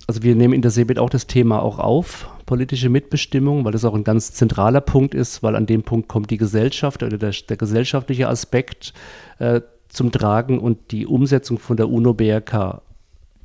also 0.06 0.22
wir 0.22 0.36
nehmen 0.36 0.54
in 0.54 0.62
der 0.62 0.70
CeBIT 0.70 0.98
auch 0.98 1.10
das 1.10 1.26
Thema 1.26 1.62
auch 1.62 1.78
auf, 1.78 2.28
politische 2.46 2.88
Mitbestimmung, 2.88 3.64
weil 3.64 3.72
das 3.72 3.84
auch 3.84 3.94
ein 3.94 4.04
ganz 4.04 4.32
zentraler 4.32 4.80
Punkt 4.80 5.14
ist, 5.14 5.42
weil 5.42 5.56
an 5.56 5.66
dem 5.66 5.82
Punkt 5.82 6.08
kommt 6.08 6.30
die 6.30 6.36
Gesellschaft 6.36 7.02
oder 7.02 7.18
der, 7.18 7.32
der 7.48 7.56
gesellschaftliche 7.56 8.28
Aspekt 8.28 8.92
äh, 9.38 9.60
zum 9.88 10.12
Tragen 10.12 10.60
und 10.60 10.92
die 10.92 11.06
Umsetzung 11.06 11.58
von 11.58 11.76
der 11.76 11.88
UNO-BRK 11.88 12.82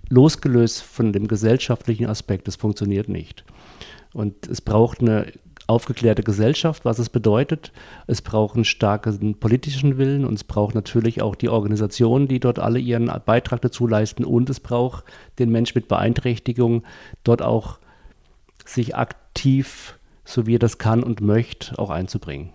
losgelöst 0.10 0.84
von 0.84 1.14
dem 1.14 1.28
gesellschaftlichen 1.28 2.06
Aspekt, 2.06 2.48
das 2.48 2.58
funktioniert 2.58 3.10
nicht. 3.10 3.44
Und 4.14 4.48
es 4.48 4.62
braucht 4.62 5.00
eine 5.00 5.28
aufgeklärte 5.72 6.22
Gesellschaft, 6.22 6.86
was 6.86 7.00
es 7.00 7.10
bedeutet. 7.10 7.72
Es 8.06 8.22
braucht 8.22 8.56
einen 8.56 8.66
starken 8.66 9.40
politischen 9.40 9.98
Willen 9.98 10.26
und 10.26 10.34
es 10.34 10.44
braucht 10.44 10.76
natürlich 10.76 11.22
auch 11.22 11.36
die 11.36 11.50
Organisationen, 11.50 12.28
die 12.28 12.40
dort 12.40 12.60
alle 12.60 12.80
ihren 12.80 13.12
Beitrag 13.26 13.62
dazu 13.62 13.88
leisten 13.88 14.26
und 14.26 14.50
es 14.50 14.60
braucht 14.60 15.06
den 15.40 15.50
Mensch 15.50 15.74
mit 15.74 15.88
Beeinträchtigung 15.88 16.84
dort 17.24 17.42
auch 17.42 17.80
sich 18.66 18.96
aktiv, 18.96 19.98
so 20.26 20.46
wie 20.46 20.56
er 20.56 20.60
das 20.60 20.78
kann 20.78 21.04
und 21.04 21.22
möchte, 21.22 21.80
auch 21.80 21.90
einzubringen. 21.90 22.50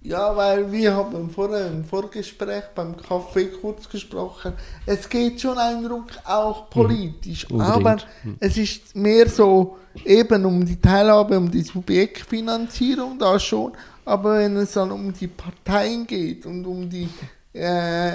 Ja, 0.00 0.36
weil 0.36 0.70
wir 0.70 0.94
haben 0.94 1.28
vorher 1.28 1.66
im 1.66 1.84
Vorgespräch 1.84 2.64
beim 2.74 2.96
Kaffee 2.96 3.46
kurz 3.46 3.88
gesprochen, 3.88 4.52
es 4.86 5.08
geht 5.08 5.40
schon 5.40 5.58
ein 5.58 5.84
Ruck 5.86 6.10
auch 6.24 6.70
politisch, 6.70 7.50
mhm, 7.50 7.60
aber 7.60 7.96
mhm. 8.22 8.36
es 8.38 8.56
ist 8.56 8.94
mehr 8.94 9.28
so 9.28 9.76
eben 10.04 10.44
um 10.44 10.64
die 10.64 10.80
Teilhabe, 10.80 11.36
um 11.36 11.50
die 11.50 11.62
Subjektfinanzierung 11.62 13.18
da 13.18 13.40
schon, 13.40 13.72
aber 14.04 14.38
wenn 14.38 14.56
es 14.58 14.72
dann 14.72 14.92
um 14.92 15.12
die 15.12 15.26
Parteien 15.26 16.06
geht 16.06 16.46
und 16.46 16.64
um 16.64 16.88
die 16.88 17.08
äh, 17.52 18.12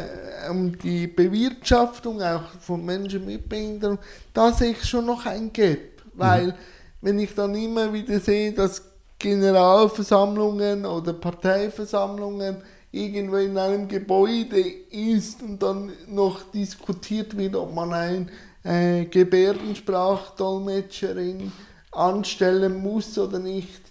um 0.50 0.78
die 0.78 1.08
Bewirtschaftung 1.08 2.22
auch 2.22 2.46
von 2.62 2.86
Menschen 2.86 3.26
mit 3.26 3.50
Behinderung, 3.50 4.00
da 4.34 4.54
sehe 4.54 4.72
ich 4.72 4.86
schon 4.86 5.06
noch 5.06 5.26
ein 5.26 5.52
Gap, 5.52 6.02
weil 6.13 6.48
mhm. 6.48 6.54
wenn 7.02 7.19
ich 7.19 7.36
dann 7.36 7.54
immer 7.56 7.91
wieder 7.91 8.22
sehe, 8.22 8.54
dass 8.54 8.92
Generalversammlungen 9.23 10.86
oder 10.86 11.13
Parteiversammlungen 11.13 12.57
irgendwo 12.91 13.38
in 13.38 13.57
einem 13.57 13.88
Gebäude 13.88 14.59
ist 14.59 15.41
und 15.41 15.63
dann 15.63 15.93
noch 16.09 16.51
diskutiert 16.51 17.38
wird, 17.38 17.55
ob 17.55 17.73
man 17.73 17.93
ein 17.93 18.29
äh, 18.65 19.05
Gebärdensprachdolmetscherin 19.05 21.53
anstellen 21.93 22.83
muss 22.83 23.17
oder 23.17 23.39
nicht, 23.39 23.81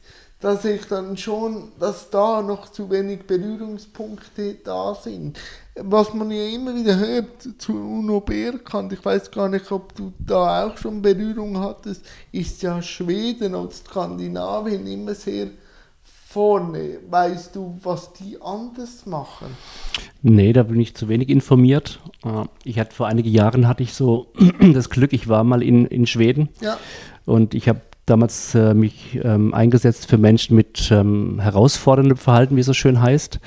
dass 0.40 0.66
ich 0.66 0.86
dann 0.86 1.16
schon, 1.16 1.72
dass 1.80 2.10
da 2.10 2.42
noch 2.42 2.70
zu 2.70 2.90
wenig 2.90 3.26
Berührungspunkte 3.26 4.56
da 4.62 4.94
sind 4.94 5.38
was 5.74 6.12
man 6.12 6.30
ja 6.30 6.44
immer 6.48 6.74
wieder 6.74 6.98
hört 6.98 7.48
zu 7.58 7.72
UNO 7.72 8.20
Bergkant, 8.20 8.92
ich 8.92 9.04
weiß 9.04 9.30
gar 9.30 9.48
nicht, 9.48 9.70
ob 9.72 9.94
du 9.94 10.12
da 10.18 10.66
auch 10.66 10.76
schon 10.76 11.00
Berührung 11.00 11.58
hattest, 11.58 12.04
ist 12.30 12.62
ja 12.62 12.82
Schweden 12.82 13.54
und 13.54 13.72
Skandinavien 13.72 14.87
immer 14.87 15.14
sehr 15.14 15.48
vorne. 16.02 16.98
Weißt 17.08 17.56
du, 17.56 17.78
was 17.82 18.12
die 18.12 18.37
anders 18.40 19.06
machen? 19.06 19.48
Nee, 20.22 20.52
da 20.52 20.62
bin 20.62 20.80
ich 20.80 20.94
zu 20.94 21.08
wenig 21.08 21.28
informiert. 21.28 22.00
Äh, 22.24 22.44
ich 22.64 22.78
hatte 22.78 22.94
vor 22.94 23.06
einigen 23.06 23.30
Jahren 23.30 23.66
hatte 23.66 23.82
ich 23.82 23.94
so 23.94 24.26
das 24.74 24.90
Glück, 24.90 25.12
ich 25.12 25.28
war 25.28 25.44
mal 25.44 25.62
in, 25.62 25.87
in 25.87 26.06
Schweden 26.06 26.50
ja. 26.61 26.78
und 27.24 27.54
ich 27.54 27.68
habe 27.68 27.80
damals 28.04 28.54
äh, 28.54 28.74
mich 28.74 29.20
ähm, 29.22 29.54
eingesetzt 29.54 30.06
für 30.06 30.18
Menschen 30.18 30.56
mit 30.56 30.90
ähm, 30.90 31.38
herausforderndem 31.40 32.16
Verhalten, 32.16 32.56
wie 32.56 32.61
es 32.61 32.66
so 32.66 32.74
schön 32.74 33.00
heißt 33.00 33.38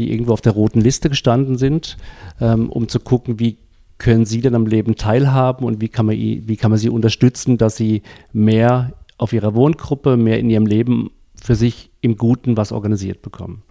die 0.00 0.10
irgendwo 0.10 0.32
auf 0.32 0.40
der 0.40 0.52
roten 0.52 0.80
Liste 0.80 1.10
gestanden 1.10 1.58
sind, 1.58 1.98
ähm, 2.40 2.70
um 2.70 2.88
zu 2.88 3.00
gucken, 3.00 3.38
wie 3.38 3.58
können 3.98 4.24
sie 4.24 4.40
denn 4.40 4.54
am 4.54 4.66
Leben 4.66 4.96
teilhaben 4.96 5.66
und 5.66 5.82
wie 5.82 5.88
kann, 5.88 6.06
man, 6.06 6.16
wie 6.16 6.56
kann 6.56 6.70
man 6.70 6.78
sie 6.78 6.88
unterstützen, 6.88 7.58
dass 7.58 7.76
sie 7.76 8.02
mehr 8.32 8.94
auf 9.18 9.34
ihrer 9.34 9.54
Wohngruppe, 9.54 10.16
mehr 10.16 10.38
in 10.38 10.48
ihrem 10.48 10.66
Leben 10.66 11.10
für 11.40 11.54
sich 11.54 11.90
im 12.00 12.16
Guten 12.16 12.56
was 12.56 12.72
organisiert 12.72 13.20
bekommen. 13.20 13.62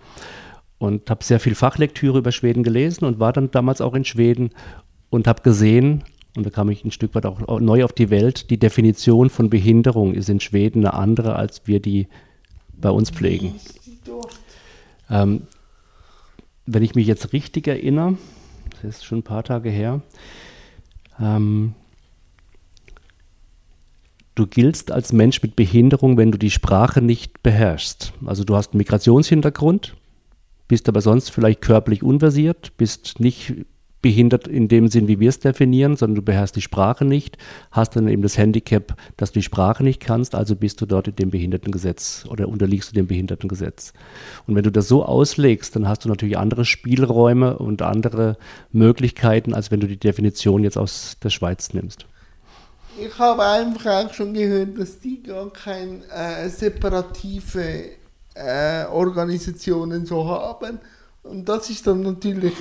Und 0.77 1.09
habe 1.09 1.23
sehr 1.23 1.39
viel 1.39 1.55
Fachlektüre 1.55 2.19
über 2.19 2.31
Schweden 2.31 2.61
gelesen 2.61 3.05
und 3.05 3.19
war 3.19 3.33
dann 3.33 3.49
damals 3.49 3.81
auch 3.81 3.95
in 3.95 4.05
Schweden 4.05 4.51
und 5.09 5.27
habe 5.27 5.41
gesehen, 5.41 6.03
und 6.37 6.45
da 6.45 6.51
kam 6.51 6.69
ich 6.69 6.85
ein 6.85 6.91
Stück 6.91 7.15
weit 7.15 7.25
auch 7.25 7.59
neu 7.59 7.83
auf 7.83 7.91
die 7.91 8.11
Welt, 8.11 8.51
die 8.51 8.59
Definition 8.59 9.31
von 9.31 9.49
Behinderung 9.49 10.13
ist 10.13 10.29
in 10.29 10.39
Schweden 10.39 10.85
eine 10.85 10.93
andere, 10.93 11.35
als 11.35 11.63
wir 11.65 11.79
die 11.79 12.07
bei 12.71 12.91
uns 12.91 13.09
pflegen. 13.09 13.55
Ähm, 15.09 15.47
wenn 16.71 16.83
ich 16.83 16.95
mich 16.95 17.07
jetzt 17.07 17.33
richtig 17.33 17.67
erinnere, 17.67 18.17
das 18.71 18.83
ist 18.83 19.05
schon 19.05 19.19
ein 19.19 19.23
paar 19.23 19.43
Tage 19.43 19.69
her, 19.69 20.01
ähm, 21.19 21.73
du 24.35 24.45
giltst 24.45 24.91
als 24.91 25.11
Mensch 25.11 25.41
mit 25.41 25.55
Behinderung, 25.55 26.15
wenn 26.17 26.31
du 26.31 26.37
die 26.37 26.51
Sprache 26.51 27.01
nicht 27.01 27.41
beherrschst. 27.41 28.13
Also 28.25 28.43
du 28.43 28.55
hast 28.55 28.73
einen 28.73 28.77
Migrationshintergrund, 28.77 29.95
bist 30.67 30.87
aber 30.87 31.01
sonst 31.01 31.31
vielleicht 31.31 31.61
körperlich 31.61 32.03
unversiert, 32.03 32.77
bist 32.77 33.19
nicht 33.19 33.53
behindert 34.01 34.47
in 34.47 34.67
dem 34.67 34.87
Sinn, 34.87 35.07
wie 35.07 35.19
wir 35.19 35.29
es 35.29 35.39
definieren, 35.39 35.97
sondern 35.97 36.15
du 36.15 36.21
beherrschst 36.21 36.55
die 36.55 36.61
Sprache 36.61 37.05
nicht, 37.05 37.37
hast 37.71 37.95
dann 37.95 38.07
eben 38.07 38.21
das 38.21 38.37
Handicap, 38.37 38.95
dass 39.17 39.31
du 39.31 39.39
die 39.39 39.43
Sprache 39.43 39.83
nicht 39.83 39.99
kannst, 39.99 40.35
also 40.35 40.55
bist 40.55 40.79
du 40.81 40.85
dort 40.85 41.07
in 41.07 41.15
dem 41.15 41.31
Behindertengesetz 41.31 42.25
oder 42.29 42.47
unterliegst 42.47 42.91
du 42.91 42.95
dem 42.95 43.07
Behindertengesetz. 43.07 43.93
Und 44.47 44.55
wenn 44.55 44.63
du 44.63 44.71
das 44.71 44.87
so 44.87 45.03
auslegst, 45.03 45.75
dann 45.75 45.87
hast 45.87 46.05
du 46.05 46.09
natürlich 46.09 46.37
andere 46.37 46.65
Spielräume 46.65 47.57
und 47.57 47.81
andere 47.81 48.37
Möglichkeiten, 48.71 49.53
als 49.53 49.71
wenn 49.71 49.79
du 49.79 49.87
die 49.87 49.99
Definition 49.99 50.63
jetzt 50.63 50.77
aus 50.77 51.17
der 51.21 51.29
Schweiz 51.29 51.73
nimmst. 51.73 52.05
Ich 53.01 53.17
habe 53.17 53.43
einfach 53.45 54.07
auch 54.07 54.13
schon 54.13 54.33
gehört, 54.33 54.77
dass 54.77 54.99
die 54.99 55.23
gar 55.23 55.49
keine 55.51 56.01
äh, 56.13 56.49
separative 56.49 57.91
äh, 58.33 58.85
Organisationen 58.85 60.05
so 60.05 60.27
haben. 60.27 60.79
Und 61.23 61.47
das 61.47 61.69
ist 61.69 61.87
dann 61.87 62.01
natürlich 62.01 62.53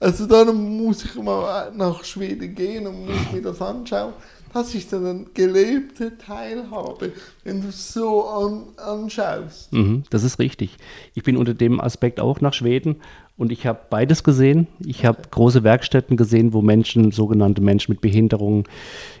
also 0.00 0.26
dann 0.26 0.54
muss 0.76 1.04
ich 1.04 1.14
mal 1.16 1.72
nach 1.74 2.04
Schweden 2.04 2.54
gehen 2.54 2.86
und 2.86 3.06
muss 3.06 3.32
mir 3.32 3.42
das 3.42 3.60
anschauen. 3.60 4.12
Das 4.52 4.74
ist 4.74 4.90
dann 4.90 5.04
eine 5.04 5.24
gelebte 5.34 6.16
Teilhabe, 6.16 7.12
wenn 7.44 7.60
du 7.60 7.68
es 7.68 7.92
so 7.92 8.26
an, 8.26 8.64
anschaust. 8.78 9.70
Mhm, 9.72 10.04
das 10.08 10.24
ist 10.24 10.38
richtig. 10.38 10.78
Ich 11.12 11.24
bin 11.24 11.36
unter 11.36 11.52
dem 11.52 11.78
Aspekt 11.78 12.20
auch 12.20 12.40
nach 12.40 12.54
Schweden 12.54 12.96
und 13.36 13.52
ich 13.52 13.66
habe 13.66 13.80
beides 13.90 14.24
gesehen. 14.24 14.66
Ich 14.82 15.04
habe 15.04 15.18
große 15.30 15.62
Werkstätten 15.62 16.16
gesehen, 16.16 16.54
wo 16.54 16.62
Menschen, 16.62 17.10
sogenannte 17.12 17.60
Menschen 17.60 17.92
mit 17.92 18.00
Behinderungen, 18.00 18.64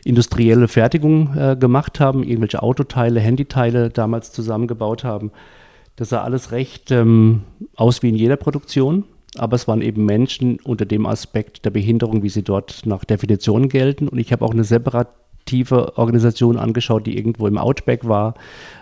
industrielle 0.04 0.68
Fertigung 0.68 1.36
äh, 1.36 1.54
gemacht 1.54 2.00
haben, 2.00 2.22
irgendwelche 2.22 2.62
Autoteile, 2.62 3.20
Handyteile 3.20 3.90
damals 3.90 4.32
zusammengebaut 4.32 5.04
haben. 5.04 5.32
Das 5.96 6.10
sah 6.10 6.22
alles 6.22 6.50
recht 6.50 6.90
ähm, 6.90 7.42
aus 7.74 8.02
wie 8.02 8.08
in 8.08 8.16
jeder 8.16 8.36
Produktion 8.36 9.04
aber 9.38 9.56
es 9.56 9.68
waren 9.68 9.82
eben 9.82 10.04
Menschen 10.04 10.58
unter 10.60 10.84
dem 10.84 11.06
Aspekt 11.06 11.64
der 11.64 11.70
Behinderung, 11.70 12.22
wie 12.22 12.28
sie 12.28 12.42
dort 12.42 12.86
nach 12.86 13.04
Definition 13.04 13.68
gelten. 13.68 14.08
Und 14.08 14.18
ich 14.18 14.32
habe 14.32 14.44
auch 14.44 14.52
eine 14.52 14.64
separative 14.64 15.98
Organisation 15.98 16.58
angeschaut, 16.58 17.06
die 17.06 17.16
irgendwo 17.16 17.46
im 17.46 17.58
Outback 17.58 18.06
war, 18.06 18.34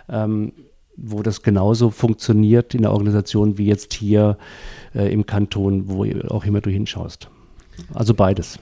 ähm, 0.09 0.53
wo 0.97 1.23
das 1.23 1.43
genauso 1.43 1.90
funktioniert 1.90 2.75
in 2.75 2.83
der 2.83 2.93
Organisation 2.93 3.59
wie 3.59 3.67
jetzt 3.67 3.95
hier 3.95 4.38
äh, 4.95 5.12
im 5.12 5.27
Kanton, 5.27 5.88
wo 5.88 6.05
auch 6.29 6.45
immer 6.45 6.61
du 6.61 6.71
hinschaust. 6.71 7.29
Also 7.93 8.14
beides. 8.14 8.59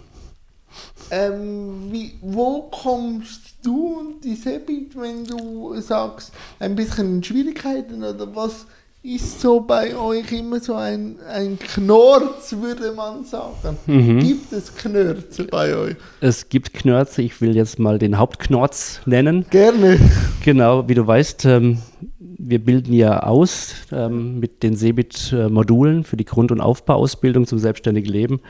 Ähm, 1.10 1.92
wie, 1.92 2.14
wo 2.22 2.70
kommst 2.70 3.56
du 3.62 3.98
und 3.98 4.24
die 4.24 4.34
Sebit, 4.34 4.96
wenn 4.98 5.24
du 5.24 5.78
sagst, 5.80 6.32
ein 6.58 6.74
bisschen 6.74 7.22
Schwierigkeiten 7.22 8.02
oder 8.02 8.34
was? 8.34 8.66
Ist 9.04 9.40
so 9.40 9.60
bei 9.60 9.96
euch 9.96 10.30
immer 10.30 10.60
so 10.60 10.74
ein, 10.74 11.16
ein 11.28 11.58
Knorz, 11.58 12.54
würde 12.60 12.92
man 12.92 13.24
sagen. 13.24 13.76
Mhm. 13.86 14.20
Gibt 14.20 14.52
es 14.52 14.74
Knörze 14.76 15.44
bei 15.44 15.76
euch? 15.76 15.96
Es 16.20 16.48
gibt 16.48 16.72
Knörze, 16.72 17.22
ich 17.22 17.40
will 17.40 17.56
jetzt 17.56 17.80
mal 17.80 17.98
den 17.98 18.16
Hauptknorz 18.18 19.00
nennen. 19.04 19.44
Gerne. 19.50 19.98
Genau, 20.44 20.88
wie 20.88 20.94
du 20.94 21.04
weißt, 21.04 21.46
ähm, 21.46 21.78
wir 22.20 22.64
bilden 22.64 22.92
ja 22.92 23.24
aus 23.24 23.74
ähm, 23.90 24.38
mit 24.38 24.62
den 24.62 24.76
Sebit-Modulen 24.76 26.04
für 26.04 26.16
die 26.16 26.24
Grund- 26.24 26.52
und 26.52 26.60
Aufbauausbildung 26.60 27.48
zum 27.48 27.58
selbstständigen 27.58 28.10
Leben. 28.10 28.40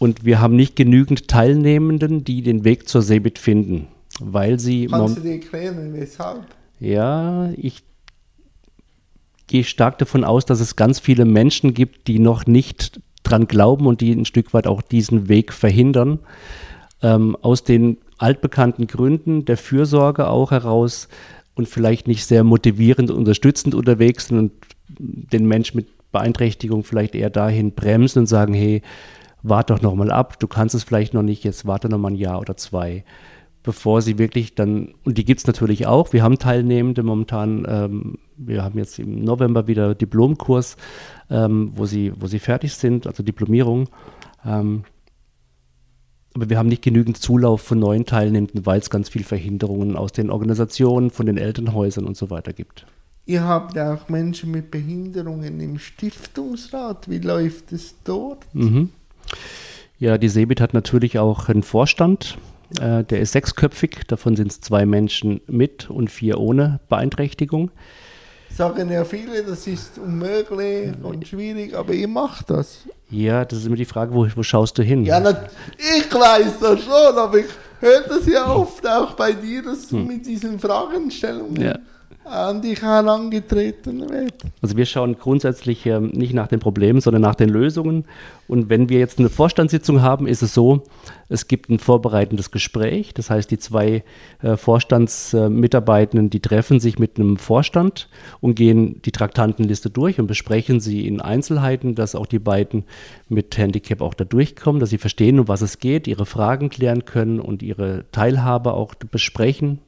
Und 0.00 0.24
wir 0.24 0.40
haben 0.40 0.56
nicht 0.56 0.74
genügend 0.74 1.28
Teilnehmenden, 1.28 2.24
die 2.24 2.42
den 2.42 2.64
Weg 2.64 2.88
zur 2.88 3.02
Sebit 3.02 3.38
finden, 3.38 3.86
weil 4.20 4.58
sie... 4.58 4.88
Kannst 4.88 5.18
du 5.18 5.20
dir 5.20 5.34
erklären, 5.34 5.92
weshalb? 5.94 6.46
Ja, 6.80 7.50
ich 7.56 7.84
gehe 9.46 9.64
stark 9.64 9.98
davon 9.98 10.24
aus, 10.24 10.46
dass 10.46 10.60
es 10.60 10.76
ganz 10.76 10.98
viele 10.98 11.24
Menschen 11.24 11.74
gibt, 11.74 12.08
die 12.08 12.18
noch 12.18 12.46
nicht 12.46 13.00
dran 13.22 13.46
glauben 13.46 13.86
und 13.86 14.00
die 14.00 14.12
ein 14.12 14.24
Stück 14.24 14.54
weit 14.54 14.66
auch 14.66 14.82
diesen 14.82 15.28
Weg 15.28 15.52
verhindern. 15.52 16.20
Ähm, 17.02 17.36
aus 17.42 17.64
den 17.64 17.98
altbekannten 18.18 18.86
Gründen 18.86 19.44
der 19.44 19.56
Fürsorge 19.56 20.28
auch 20.28 20.50
heraus 20.50 21.08
und 21.54 21.68
vielleicht 21.68 22.08
nicht 22.08 22.26
sehr 22.26 22.44
motivierend, 22.44 23.10
unterstützend 23.10 23.74
unterwegs 23.74 24.28
sind 24.28 24.38
und 24.38 24.52
den 24.98 25.46
Menschen 25.46 25.78
mit 25.78 25.88
Beeinträchtigung 26.12 26.84
vielleicht 26.84 27.14
eher 27.14 27.30
dahin 27.30 27.72
bremsen 27.72 28.20
und 28.20 28.26
sagen, 28.26 28.54
hey, 28.54 28.82
warte 29.42 29.74
doch 29.74 29.82
noch 29.82 29.94
mal 29.94 30.10
ab, 30.10 30.38
du 30.38 30.46
kannst 30.46 30.74
es 30.74 30.84
vielleicht 30.84 31.12
noch 31.12 31.22
nicht, 31.22 31.44
jetzt 31.44 31.66
warte 31.66 31.88
noch 31.88 31.98
mal 31.98 32.12
ein 32.12 32.16
Jahr 32.16 32.40
oder 32.40 32.56
zwei 32.56 33.04
bevor 33.64 34.02
sie 34.02 34.18
wirklich 34.18 34.54
dann, 34.54 34.94
und 35.04 35.18
die 35.18 35.24
gibt 35.24 35.40
es 35.40 35.46
natürlich 35.46 35.86
auch, 35.88 36.12
wir 36.12 36.22
haben 36.22 36.38
Teilnehmende 36.38 37.02
momentan, 37.02 37.66
ähm, 37.68 38.18
wir 38.36 38.62
haben 38.62 38.78
jetzt 38.78 38.98
im 39.00 39.24
November 39.24 39.66
wieder 39.66 39.96
Diplomkurs, 39.96 40.76
ähm, 41.30 41.72
wo, 41.74 41.86
sie, 41.86 42.12
wo 42.16 42.26
sie 42.28 42.38
fertig 42.38 42.74
sind, 42.74 43.08
also 43.08 43.24
Diplomierung. 43.24 43.88
Ähm, 44.44 44.84
aber 46.34 46.50
wir 46.50 46.58
haben 46.58 46.68
nicht 46.68 46.82
genügend 46.82 47.16
Zulauf 47.16 47.62
von 47.62 47.78
neuen 47.78 48.06
Teilnehmenden, 48.06 48.66
weil 48.66 48.80
es 48.80 48.90
ganz 48.90 49.08
viele 49.08 49.24
Verhinderungen 49.24 49.96
aus 49.96 50.12
den 50.12 50.30
Organisationen, 50.30 51.10
von 51.10 51.26
den 51.26 51.38
Elternhäusern 51.38 52.04
und 52.04 52.16
so 52.16 52.28
weiter 52.28 52.52
gibt. 52.52 52.86
Ihr 53.24 53.44
habt 53.44 53.74
ja 53.76 53.94
auch 53.94 54.10
Menschen 54.10 54.50
mit 54.50 54.70
Behinderungen 54.70 55.58
im 55.60 55.78
Stiftungsrat. 55.78 57.08
Wie 57.08 57.18
läuft 57.18 57.72
es 57.72 57.94
dort? 58.04 58.44
Mhm. 58.52 58.90
Ja, 59.98 60.18
die 60.18 60.28
Sebit 60.28 60.60
hat 60.60 60.74
natürlich 60.74 61.18
auch 61.18 61.48
einen 61.48 61.62
Vorstand. 61.62 62.36
Äh, 62.80 63.04
der 63.04 63.20
ist 63.20 63.32
sechsköpfig. 63.32 64.02
Davon 64.06 64.36
sind 64.36 64.50
es 64.50 64.60
zwei 64.60 64.86
Menschen 64.86 65.40
mit 65.46 65.90
und 65.90 66.10
vier 66.10 66.38
ohne 66.38 66.80
Beeinträchtigung. 66.88 67.70
Sagen 68.50 68.90
ja 68.90 69.04
viele, 69.04 69.42
das 69.42 69.66
ist 69.66 69.98
unmöglich 69.98 70.92
und 71.02 71.26
schwierig, 71.26 71.74
aber 71.74 71.92
ihr 71.92 72.06
macht 72.06 72.50
das. 72.50 72.80
Ja, 73.10 73.44
das 73.44 73.60
ist 73.60 73.66
immer 73.66 73.76
die 73.76 73.84
Frage, 73.84 74.14
wo, 74.14 74.28
wo 74.34 74.42
schaust 74.44 74.78
du 74.78 74.82
hin? 74.82 75.04
Ja, 75.04 75.18
na, 75.18 75.48
ich 75.76 76.12
weiß 76.12 76.60
das 76.60 76.80
schon, 76.82 77.18
aber 77.18 77.38
ich 77.38 77.46
höre 77.80 78.02
das 78.02 78.26
ja 78.26 78.46
oft 78.46 78.86
auch 78.86 79.14
bei 79.14 79.32
dir, 79.32 79.62
dass 79.62 79.88
du 79.88 79.96
hm. 79.96 80.06
mit 80.06 80.26
diesen 80.26 80.60
Fragestellungen 80.60 81.60
ja 81.60 81.78
an 82.24 82.62
dich 82.62 82.80
herangetreten 82.80 84.08
wird. 84.08 84.34
Also 84.62 84.76
wir 84.76 84.86
schauen 84.86 85.16
grundsätzlich 85.18 85.84
äh, 85.86 86.00
nicht 86.00 86.32
nach 86.32 86.48
den 86.48 86.58
Problemen, 86.58 87.00
sondern 87.00 87.22
nach 87.22 87.34
den 87.34 87.50
Lösungen. 87.50 88.06
Und 88.48 88.68
wenn 88.70 88.88
wir 88.88 88.98
jetzt 88.98 89.18
eine 89.18 89.28
Vorstandssitzung 89.28 90.02
haben, 90.02 90.26
ist 90.26 90.42
es 90.42 90.54
so, 90.54 90.84
es 91.28 91.48
gibt 91.48 91.70
ein 91.70 91.78
vorbereitendes 91.78 92.50
Gespräch. 92.50 93.14
Das 93.14 93.30
heißt, 93.30 93.50
die 93.50 93.58
zwei 93.58 94.04
äh, 94.42 94.56
Vorstandsmitarbeitenden, 94.56 96.30
die 96.30 96.40
treffen 96.40 96.80
sich 96.80 96.98
mit 96.98 97.18
einem 97.18 97.36
Vorstand 97.36 98.08
und 98.40 98.54
gehen 98.54 99.00
die 99.02 99.12
Traktantenliste 99.12 99.90
durch 99.90 100.18
und 100.18 100.26
besprechen 100.26 100.80
sie 100.80 101.06
in 101.06 101.20
Einzelheiten, 101.20 101.94
dass 101.94 102.14
auch 102.14 102.26
die 102.26 102.38
beiden 102.38 102.84
mit 103.28 103.56
Handicap 103.56 104.00
auch 104.00 104.14
da 104.14 104.24
durchkommen, 104.24 104.80
dass 104.80 104.90
sie 104.90 104.98
verstehen, 104.98 105.40
um 105.40 105.48
was 105.48 105.62
es 105.62 105.78
geht, 105.78 106.06
ihre 106.06 106.26
Fragen 106.26 106.70
klären 106.70 107.04
können 107.04 107.40
und 107.40 107.62
ihre 107.62 108.04
Teilhabe 108.12 108.74
auch 108.74 108.94
besprechen. 108.94 109.80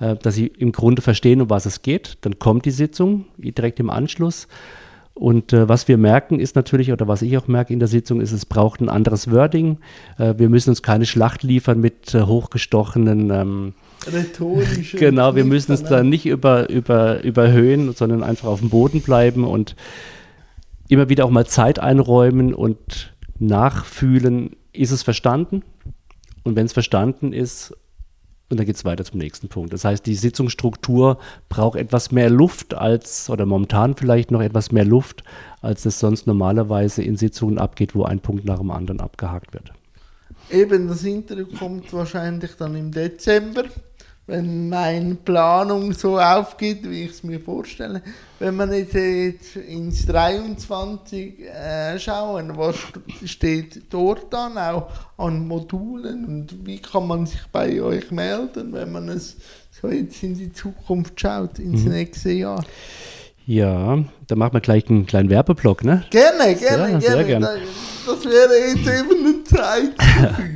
Äh, 0.00 0.16
dass 0.16 0.34
sie 0.34 0.46
im 0.46 0.72
Grunde 0.72 1.02
verstehen, 1.02 1.40
um 1.40 1.50
was 1.50 1.66
es 1.66 1.82
geht. 1.82 2.18
Dann 2.22 2.38
kommt 2.38 2.64
die 2.64 2.70
Sitzung 2.70 3.26
direkt 3.38 3.80
im 3.80 3.90
Anschluss. 3.90 4.48
Und 5.14 5.54
äh, 5.54 5.66
was 5.66 5.88
wir 5.88 5.96
merken 5.96 6.40
ist 6.40 6.56
natürlich, 6.56 6.92
oder 6.92 7.08
was 7.08 7.22
ich 7.22 7.38
auch 7.38 7.48
merke 7.48 7.72
in 7.72 7.78
der 7.78 7.88
Sitzung, 7.88 8.20
ist, 8.20 8.32
es 8.32 8.44
braucht 8.44 8.82
ein 8.82 8.90
anderes 8.90 9.30
Wording. 9.30 9.78
Äh, 10.18 10.34
wir 10.36 10.50
müssen 10.50 10.70
uns 10.70 10.82
keine 10.82 11.06
Schlacht 11.06 11.42
liefern 11.42 11.80
mit 11.80 12.14
äh, 12.14 12.22
hochgestochenen 12.22 13.30
ähm, 13.30 13.74
Rhetorische. 14.06 14.96
Genau, 14.98 15.34
wir 15.34 15.46
müssen 15.46 15.72
es 15.72 15.82
dann 15.82 16.10
nicht 16.10 16.26
über, 16.26 16.68
über, 16.68 17.24
überhöhen, 17.24 17.94
sondern 17.94 18.22
einfach 18.22 18.48
auf 18.48 18.60
dem 18.60 18.68
Boden 18.68 19.00
bleiben 19.00 19.44
und 19.44 19.74
immer 20.88 21.08
wieder 21.08 21.24
auch 21.24 21.30
mal 21.30 21.46
Zeit 21.46 21.78
einräumen 21.78 22.52
und 22.52 23.14
nachfühlen, 23.38 24.56
ist 24.74 24.90
es 24.90 25.02
verstanden? 25.02 25.62
Und 26.44 26.56
wenn 26.56 26.66
es 26.66 26.74
verstanden 26.74 27.32
ist, 27.32 27.74
und 28.48 28.58
dann 28.58 28.66
geht 28.66 28.76
es 28.76 28.84
weiter 28.84 29.04
zum 29.04 29.18
nächsten 29.18 29.48
Punkt. 29.48 29.72
Das 29.72 29.84
heißt, 29.84 30.06
die 30.06 30.14
Sitzungsstruktur 30.14 31.18
braucht 31.48 31.78
etwas 31.78 32.12
mehr 32.12 32.30
Luft 32.30 32.74
als, 32.74 33.28
oder 33.28 33.44
momentan 33.44 33.96
vielleicht 33.96 34.30
noch 34.30 34.40
etwas 34.40 34.70
mehr 34.70 34.84
Luft, 34.84 35.24
als 35.60 35.84
es 35.84 35.98
sonst 35.98 36.26
normalerweise 36.26 37.02
in 37.02 37.16
Sitzungen 37.16 37.58
abgeht, 37.58 37.94
wo 37.94 38.04
ein 38.04 38.20
Punkt 38.20 38.44
nach 38.44 38.58
dem 38.58 38.70
anderen 38.70 39.00
abgehakt 39.00 39.52
wird. 39.52 39.72
Eben, 40.50 40.86
das 40.86 41.02
Interview 41.02 41.46
kommt 41.58 41.92
wahrscheinlich 41.92 42.52
dann 42.56 42.76
im 42.76 42.92
Dezember 42.92 43.64
wenn 44.26 44.68
meine 44.68 45.14
Planung 45.14 45.92
so 45.92 46.18
aufgeht, 46.18 46.88
wie 46.88 47.04
ich 47.04 47.10
es 47.12 47.22
mir 47.22 47.38
vorstelle. 47.38 48.02
Wenn 48.40 48.56
man 48.56 48.72
jetzt, 48.72 48.94
jetzt 48.94 49.56
ins 49.56 50.04
23 50.06 51.40
äh, 51.40 51.98
schauen, 51.98 52.56
was 52.56 52.74
steht 53.24 53.82
dort 53.90 54.32
dann 54.32 54.58
auch 54.58 54.90
an 55.16 55.46
Modulen 55.46 56.24
und 56.24 56.66
wie 56.66 56.78
kann 56.78 57.06
man 57.06 57.26
sich 57.26 57.40
bei 57.52 57.80
euch 57.80 58.10
melden, 58.10 58.72
wenn 58.72 58.90
man 58.90 59.08
es 59.08 59.36
so 59.70 59.88
jetzt 59.88 60.22
in 60.22 60.34
die 60.34 60.52
Zukunft 60.52 61.20
schaut, 61.20 61.60
ins 61.60 61.84
mhm. 61.84 61.92
nächste 61.92 62.32
Jahr? 62.32 62.64
Ja, 63.46 64.04
da 64.26 64.34
machen 64.34 64.54
wir 64.54 64.60
gleich 64.60 64.90
einen 64.90 65.06
kleinen 65.06 65.30
Werbeblock, 65.30 65.84
ne? 65.84 66.04
Gerne, 66.10 66.56
gerne, 66.56 66.92
ja, 66.94 66.98
gerne. 66.98 67.24
gerne. 67.24 67.48
Das 68.04 68.24
wäre 68.24 68.54
jetzt 68.68 68.88
eben 68.88 69.24
eine 69.24 69.44
Zeit. 69.44 69.94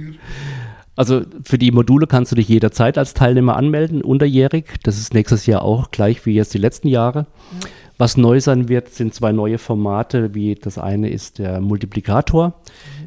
Also 0.96 1.22
für 1.42 1.57
die 1.57 1.70
Module 1.70 2.07
kannst 2.07 2.33
du 2.33 2.37
dich 2.37 2.48
jederzeit 2.48 2.98
als 2.98 3.14
Teilnehmer 3.14 3.57
anmelden, 3.57 4.03
unterjährig. 4.03 4.74
Das 4.83 4.98
ist 4.98 5.14
nächstes 5.14 5.46
Jahr 5.46 5.62
auch 5.62 5.90
gleich 5.90 6.26
wie 6.26 6.35
jetzt 6.35 6.53
die 6.53 6.59
letzten 6.59 6.88
Jahre. 6.88 7.26
Was 8.00 8.16
neu 8.16 8.40
sein 8.40 8.70
wird, 8.70 8.88
sind 8.88 9.12
zwei 9.12 9.31
neue 9.31 9.59
Formate, 9.59 10.35
wie 10.35 10.55
das 10.55 10.79
eine 10.79 11.11
ist 11.11 11.38
der 11.38 11.61
Multiplikator. 11.61 12.55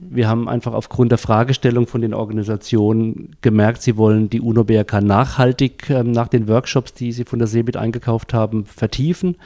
Wir 0.08 0.28
haben 0.28 0.48
einfach 0.48 0.74
aufgrund 0.74 1.12
der 1.12 1.18
Fragestellung 1.18 1.88
von 1.88 2.02
den 2.02 2.14
Organisationen 2.14 3.36
gemerkt, 3.42 3.82
sie 3.82 3.98
wollen 3.98 4.30
die 4.30 4.40
UNO 4.40 4.64
BRK 4.64 5.02
nachhaltig 5.02 5.90
äh, 5.90 6.04
nach 6.04 6.28
den 6.28 6.48
Workshops, 6.48 6.94
die 6.94 7.12
sie 7.12 7.26
von 7.26 7.40
der 7.40 7.48
CeBIT 7.48 7.76
eingekauft 7.76 8.36
haben, 8.36 8.66
vertiefen. 8.66 9.38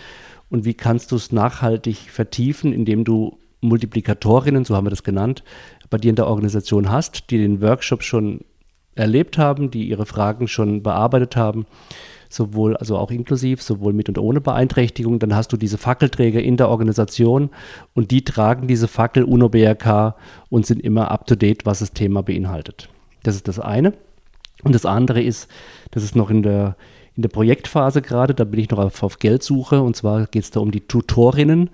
Und 0.49 0.65
wie 0.65 0.73
kannst 0.73 1.13
du 1.13 1.15
es 1.15 1.31
nachhaltig 1.31 1.97
vertiefen, 2.11 2.73
indem 2.73 3.05
du 3.05 3.37
Multiplikatorinnen, 3.61 4.65
so 4.65 4.75
haben 4.75 4.85
wir 4.85 4.91
das 4.91 5.03
genannt, 5.03 5.43
bei 5.89 5.97
dir 5.97 6.09
in 6.09 6.15
der 6.15 6.27
Organisation 6.27 6.91
hast, 6.91 7.29
die 7.31 7.37
den 7.37 7.61
Workshop 7.61 8.03
schon 8.03 8.41
erlebt 8.95 9.37
haben, 9.37 9.71
die 9.71 9.87
ihre 9.87 10.05
Fragen 10.05 10.47
schon 10.47 10.83
bearbeitet 10.83 11.35
haben, 11.35 11.65
sowohl, 12.29 12.75
also 12.77 12.97
auch 12.97 13.11
inklusiv, 13.11 13.61
sowohl 13.61 13.93
mit 13.93 14.09
und 14.09 14.17
ohne 14.17 14.41
Beeinträchtigung. 14.41 15.19
Dann 15.19 15.35
hast 15.35 15.53
du 15.53 15.57
diese 15.57 15.77
Fackelträger 15.77 16.41
in 16.41 16.57
der 16.57 16.69
Organisation 16.69 17.49
und 17.93 18.11
die 18.11 18.23
tragen 18.23 18.67
diese 18.67 18.87
Fackel 18.87 19.23
UNO 19.23 19.49
BRK 19.49 20.15
und 20.49 20.65
sind 20.65 20.81
immer 20.81 21.11
up 21.11 21.27
to 21.27 21.35
date, 21.35 21.65
was 21.65 21.79
das 21.79 21.93
Thema 21.93 22.23
beinhaltet. 22.23 22.89
Das 23.23 23.35
ist 23.35 23.47
das 23.47 23.59
eine. 23.59 23.93
Und 24.63 24.73
das 24.73 24.85
andere 24.85 25.21
ist, 25.21 25.47
das 25.91 26.03
ist 26.03 26.15
noch 26.15 26.29
in 26.29 26.41
der, 26.41 26.75
in 27.15 27.21
der 27.21 27.29
Projektphase 27.29 28.01
gerade, 28.01 28.33
da 28.33 28.43
bin 28.43 28.59
ich 28.59 28.69
noch 28.69 28.79
auf, 28.79 29.03
auf 29.03 29.19
Geldsuche 29.19 29.81
und 29.81 29.95
zwar 29.95 30.25
geht 30.25 30.43
es 30.43 30.51
da 30.51 30.59
um 30.59 30.71
die 30.71 30.81
Tutorinnen 30.81 31.69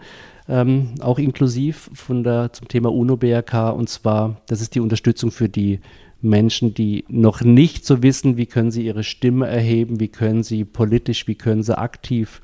ähm, 0.48 0.96
auch 1.00 1.20
inklusiv 1.20 1.90
von 1.94 2.24
der, 2.24 2.52
zum 2.54 2.68
Thema 2.68 2.92
UNO-BRK. 2.92 3.72
Und 3.72 3.90
zwar, 3.90 4.42
das 4.48 4.62
ist 4.62 4.76
die 4.76 4.80
Unterstützung 4.80 5.32
für 5.32 5.50
die 5.50 5.80
Menschen, 6.22 6.74
die 6.74 7.06
noch 7.10 7.42
nicht 7.42 7.86
so 7.86 8.02
wissen, 8.02 8.38
wie 8.38 8.46
können 8.46 8.72
sie 8.72 8.86
ihre 8.86 9.04
Stimme 9.04 9.48
erheben, 9.48 10.00
wie 10.00 10.08
können 10.08 10.44
sie 10.44 10.64
politisch, 10.64 11.28
wie 11.28 11.36
können 11.36 11.64
sie 11.64 11.78
aktiv 11.78 12.42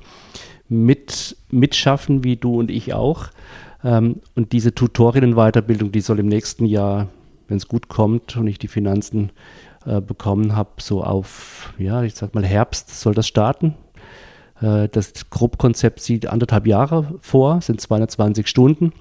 mit, 0.68 1.36
mitschaffen, 1.50 2.22
wie 2.22 2.36
du 2.36 2.58
und 2.58 2.70
ich 2.70 2.94
auch. 2.94 3.28
Ähm, 3.82 4.20
und 4.34 4.52
diese 4.52 4.74
Tutorinnen-Weiterbildung, 4.74 5.92
die 5.92 6.00
soll 6.00 6.20
im 6.20 6.28
nächsten 6.28 6.66
Jahr, 6.66 7.08
wenn 7.48 7.56
es 7.56 7.68
gut 7.68 7.88
kommt 7.88 8.36
und 8.36 8.46
ich 8.46 8.58
die 8.58 8.68
Finanzen 8.68 9.32
äh, 9.86 10.00
bekommen 10.00 10.54
habe, 10.54 10.70
so 10.78 11.02
auf, 11.02 11.72
ja, 11.78 12.02
ich 12.02 12.14
sag 12.14 12.34
mal 12.34 12.44
Herbst 12.44 13.00
soll 13.00 13.14
das 13.14 13.26
starten. 13.26 13.74
Äh, 14.60 14.88
das 14.88 15.30
Grobkonzept 15.30 16.00
sieht 16.00 16.26
anderthalb 16.26 16.66
Jahre 16.66 17.14
vor, 17.20 17.60
sind 17.60 17.80
220 17.80 18.46
Stunden, 18.46 18.92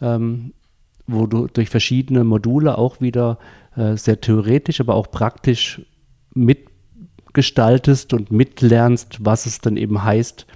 ähm, 0.00 0.52
wo 1.06 1.26
du 1.26 1.46
durch 1.46 1.70
verschiedene 1.70 2.24
Module 2.24 2.78
auch 2.78 3.00
wieder 3.00 3.38
äh, 3.76 3.96
sehr 3.96 4.20
theoretisch, 4.20 4.80
aber 4.80 4.94
auch 4.94 5.10
praktisch 5.10 5.82
mitgestaltest 6.34 8.12
und 8.12 8.30
mitlernst, 8.30 9.24
was 9.24 9.46
es 9.46 9.60
dann 9.60 9.76
eben 9.76 10.04
heißt, 10.04 10.46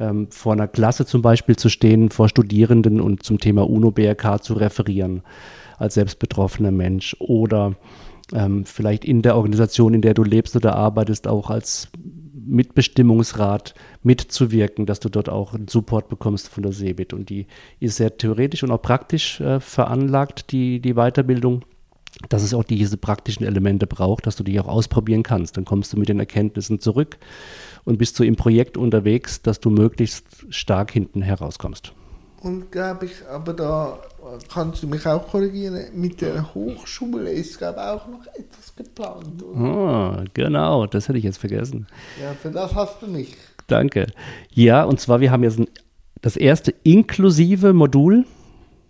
ähm, 0.00 0.28
vor 0.30 0.52
einer 0.52 0.68
Klasse 0.68 1.06
zum 1.06 1.22
Beispiel 1.22 1.56
zu 1.56 1.68
stehen, 1.68 2.10
vor 2.10 2.28
Studierenden 2.28 3.00
und 3.00 3.22
zum 3.22 3.38
Thema 3.38 3.68
UNO-BRK 3.68 4.42
zu 4.42 4.54
referieren 4.54 5.22
als 5.76 5.94
selbstbetroffener 5.94 6.70
Mensch 6.70 7.16
oder 7.18 7.74
ähm, 8.32 8.64
vielleicht 8.64 9.04
in 9.04 9.22
der 9.22 9.36
Organisation, 9.36 9.94
in 9.94 10.02
der 10.02 10.14
du 10.14 10.22
lebst 10.22 10.56
oder 10.56 10.76
arbeitest, 10.76 11.26
auch 11.26 11.50
als 11.50 11.88
Mitbestimmungsrat 12.46 13.74
mitzuwirken, 14.02 14.86
dass 14.86 15.00
du 15.00 15.08
dort 15.08 15.28
auch 15.28 15.54
einen 15.54 15.68
Support 15.68 16.08
bekommst 16.08 16.48
von 16.48 16.62
der 16.62 16.72
CeBIT. 16.72 17.12
Und 17.12 17.30
die 17.30 17.46
ist 17.80 17.96
sehr 17.96 18.16
theoretisch 18.16 18.62
und 18.62 18.70
auch 18.70 18.82
praktisch 18.82 19.40
äh, 19.40 19.60
veranlagt, 19.60 20.52
die, 20.52 20.80
die 20.80 20.94
Weiterbildung, 20.94 21.64
dass 22.28 22.42
es 22.42 22.54
auch 22.54 22.64
diese 22.64 22.96
praktischen 22.96 23.46
Elemente 23.46 23.86
braucht, 23.86 24.26
dass 24.26 24.36
du 24.36 24.42
die 24.42 24.58
auch 24.60 24.68
ausprobieren 24.68 25.22
kannst. 25.22 25.56
Dann 25.56 25.64
kommst 25.64 25.92
du 25.92 25.98
mit 25.98 26.08
den 26.08 26.18
Erkenntnissen 26.18 26.80
zurück 26.80 27.18
und 27.84 27.98
bist 27.98 28.16
so 28.16 28.24
im 28.24 28.36
Projekt 28.36 28.76
unterwegs, 28.76 29.42
dass 29.42 29.60
du 29.60 29.70
möglichst 29.70 30.46
stark 30.50 30.90
hinten 30.90 31.22
herauskommst. 31.22 31.92
Und 32.40 32.70
glaube 32.70 33.06
ich, 33.06 33.26
aber 33.28 33.52
da 33.52 33.98
kannst 34.52 34.82
du 34.82 34.86
mich 34.86 35.06
auch 35.06 35.26
korrigieren, 35.28 35.86
mit 35.94 36.20
der 36.20 36.54
Hochschule 36.54 37.30
ist, 37.30 37.58
glaube 37.58 37.80
ich, 37.80 37.84
auch 37.84 38.06
noch 38.06 38.26
etwas 38.26 38.74
geplant. 38.76 39.42
Oder? 39.42 39.60
Oh, 39.60 40.24
genau, 40.34 40.86
das 40.86 41.08
hätte 41.08 41.18
ich 41.18 41.24
jetzt 41.24 41.38
vergessen. 41.38 41.86
Ja, 42.22 42.32
für 42.34 42.50
das 42.50 42.74
hast 42.74 43.02
du 43.02 43.08
mich. 43.08 43.36
Danke. 43.66 44.06
Ja, 44.50 44.84
und 44.84 45.00
zwar, 45.00 45.20
wir 45.20 45.30
haben 45.30 45.42
jetzt 45.42 45.58
ein, 45.58 45.68
das 46.22 46.36
erste 46.36 46.74
inklusive 46.84 47.72
Modul 47.72 48.24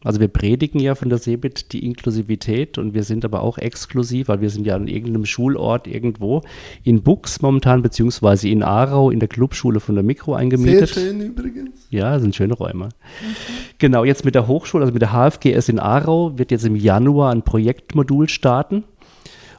also 0.04 0.20
wir 0.20 0.28
predigen 0.28 0.80
ja 0.80 0.94
von 0.94 1.08
der 1.08 1.18
Sebit 1.18 1.72
die 1.72 1.84
Inklusivität 1.84 2.78
und 2.78 2.94
wir 2.94 3.02
sind 3.02 3.24
aber 3.24 3.42
auch 3.42 3.58
exklusiv, 3.58 4.28
weil 4.28 4.40
wir 4.40 4.50
sind 4.50 4.66
ja 4.66 4.76
an 4.76 4.86
irgendeinem 4.86 5.24
Schulort 5.26 5.86
irgendwo 5.88 6.42
in 6.84 7.02
Bux 7.02 7.42
momentan, 7.42 7.82
beziehungsweise 7.82 8.48
in 8.48 8.62
Aarau 8.62 9.10
in 9.10 9.18
der 9.18 9.28
Clubschule 9.28 9.80
von 9.80 9.96
der 9.96 10.04
Mikro 10.04 10.34
eingemietet. 10.34 10.90
Sehr 10.90 11.04
schön 11.04 11.20
übrigens. 11.20 11.86
Ja, 11.90 12.18
sind 12.20 12.36
schöne 12.36 12.54
Räume. 12.54 12.86
Okay. 12.86 13.74
Genau, 13.78 14.04
jetzt 14.04 14.24
mit 14.24 14.34
der 14.34 14.46
Hochschule, 14.46 14.82
also 14.82 14.92
mit 14.92 15.02
der 15.02 15.12
HFGS 15.12 15.68
in 15.68 15.80
Aarau, 15.80 16.38
wird 16.38 16.52
jetzt 16.52 16.64
im 16.64 16.76
Januar 16.76 17.32
ein 17.32 17.42
Projektmodul 17.42 18.28
starten. 18.28 18.84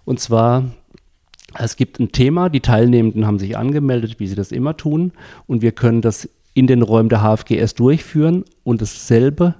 Und 0.05 0.19
zwar 0.19 0.63
es 1.57 1.75
gibt 1.75 1.99
ein 1.99 2.11
Thema, 2.11 2.49
die 2.49 2.59
Teilnehmenden 2.59 3.25
haben 3.25 3.39
sich 3.39 3.57
angemeldet, 3.57 4.19
wie 4.19 4.27
sie 4.27 4.35
das 4.35 4.51
immer 4.51 4.77
tun, 4.77 5.11
und 5.47 5.61
wir 5.61 5.71
können 5.71 6.01
das 6.01 6.29
in 6.53 6.67
den 6.67 6.81
Räumen 6.81 7.09
der 7.09 7.21
HFGS 7.21 7.73
durchführen 7.75 8.45
und 8.63 8.81
dasselbe 8.81 9.55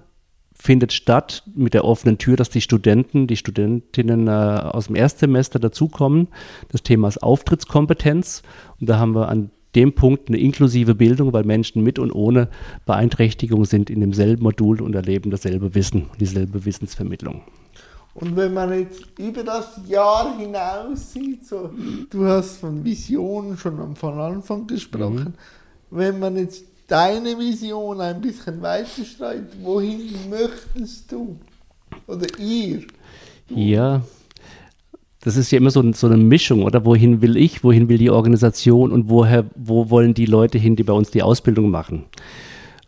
findet 0.62 0.92
statt 0.92 1.44
mit 1.56 1.74
der 1.74 1.86
offenen 1.86 2.18
Tür, 2.18 2.36
dass 2.36 2.50
die 2.50 2.62
Studenten, 2.62 3.28
die 3.28 3.38
Studentinnen 3.38 4.28
äh, 4.28 4.32
aus 4.32 4.88
dem 4.88 4.96
Erstsemester 4.96 5.58
dazukommen. 5.58 6.28
Das 6.70 6.84
Thema 6.84 7.08
ist 7.08 7.24
Auftrittskompetenz 7.24 8.44
und 8.80 8.90
da 8.90 9.00
haben 9.00 9.16
wir 9.16 9.30
an 9.30 9.52
dem 9.76 9.94
Punkt 9.94 10.28
eine 10.28 10.38
inklusive 10.38 10.96
Bildung, 10.96 11.32
weil 11.32 11.44
Menschen 11.44 11.84
mit 11.84 11.98
und 11.98 12.12
ohne 12.12 12.50
Beeinträchtigung 12.86 13.66
sind 13.66 13.90
in 13.90 14.02
demselben 14.02 14.44
Modul 14.44 14.82
und 14.82 14.96
erleben 14.96 15.32
dasselbe 15.32 15.76
Wissen, 15.76 16.10
dieselbe 16.20 16.66
Wissensvermittlung. 16.66 17.44
Und 18.16 18.36
wenn 18.36 18.54
man 18.54 18.74
jetzt 18.78 19.06
über 19.18 19.44
das 19.44 19.80
Jahr 19.88 20.38
hinaus 20.38 21.14
sieht, 21.14 21.46
so, 21.46 21.70
du 22.10 22.26
hast 22.26 22.58
von 22.58 22.84
Visionen 22.84 23.58
schon 23.58 23.96
von 23.96 24.20
Anfang 24.20 24.68
gesprochen, 24.68 25.36
mhm. 25.90 25.98
wenn 25.98 26.20
man 26.20 26.36
jetzt 26.36 26.66
deine 26.90 27.38
Vision 27.38 28.02
ein 28.02 28.20
bisschen 28.20 28.62
weiter 28.62 29.06
streitet, 29.06 29.54
wohin 29.62 30.10
möchtest 30.30 31.12
du? 31.12 31.38
Oder 32.08 32.28
ihr? 32.38 32.82
Ja, 33.50 34.02
das 35.22 35.38
ist 35.38 35.52
ja 35.52 35.58
immer 35.58 35.72
so, 35.72 35.92
so, 35.94 36.08
eine 36.08 36.18
Mischung, 36.18 36.64
oder? 36.64 36.86
Wohin 36.86 37.22
will 37.22 37.38
ich, 37.38 37.64
wohin 37.64 37.90
will 37.90 37.98
die 37.98 38.10
Organisation 38.10 38.92
und 38.92 39.10
woher, 39.10 39.46
wo 39.56 39.90
wollen 39.90 40.14
die 40.14 40.26
Leute 40.26 40.58
hin, 40.58 40.76
die 40.76 40.84
bei 40.84 40.94
uns 40.94 41.12
die 41.12 41.24
Ausbildung 41.24 41.70
machen? 41.70 42.06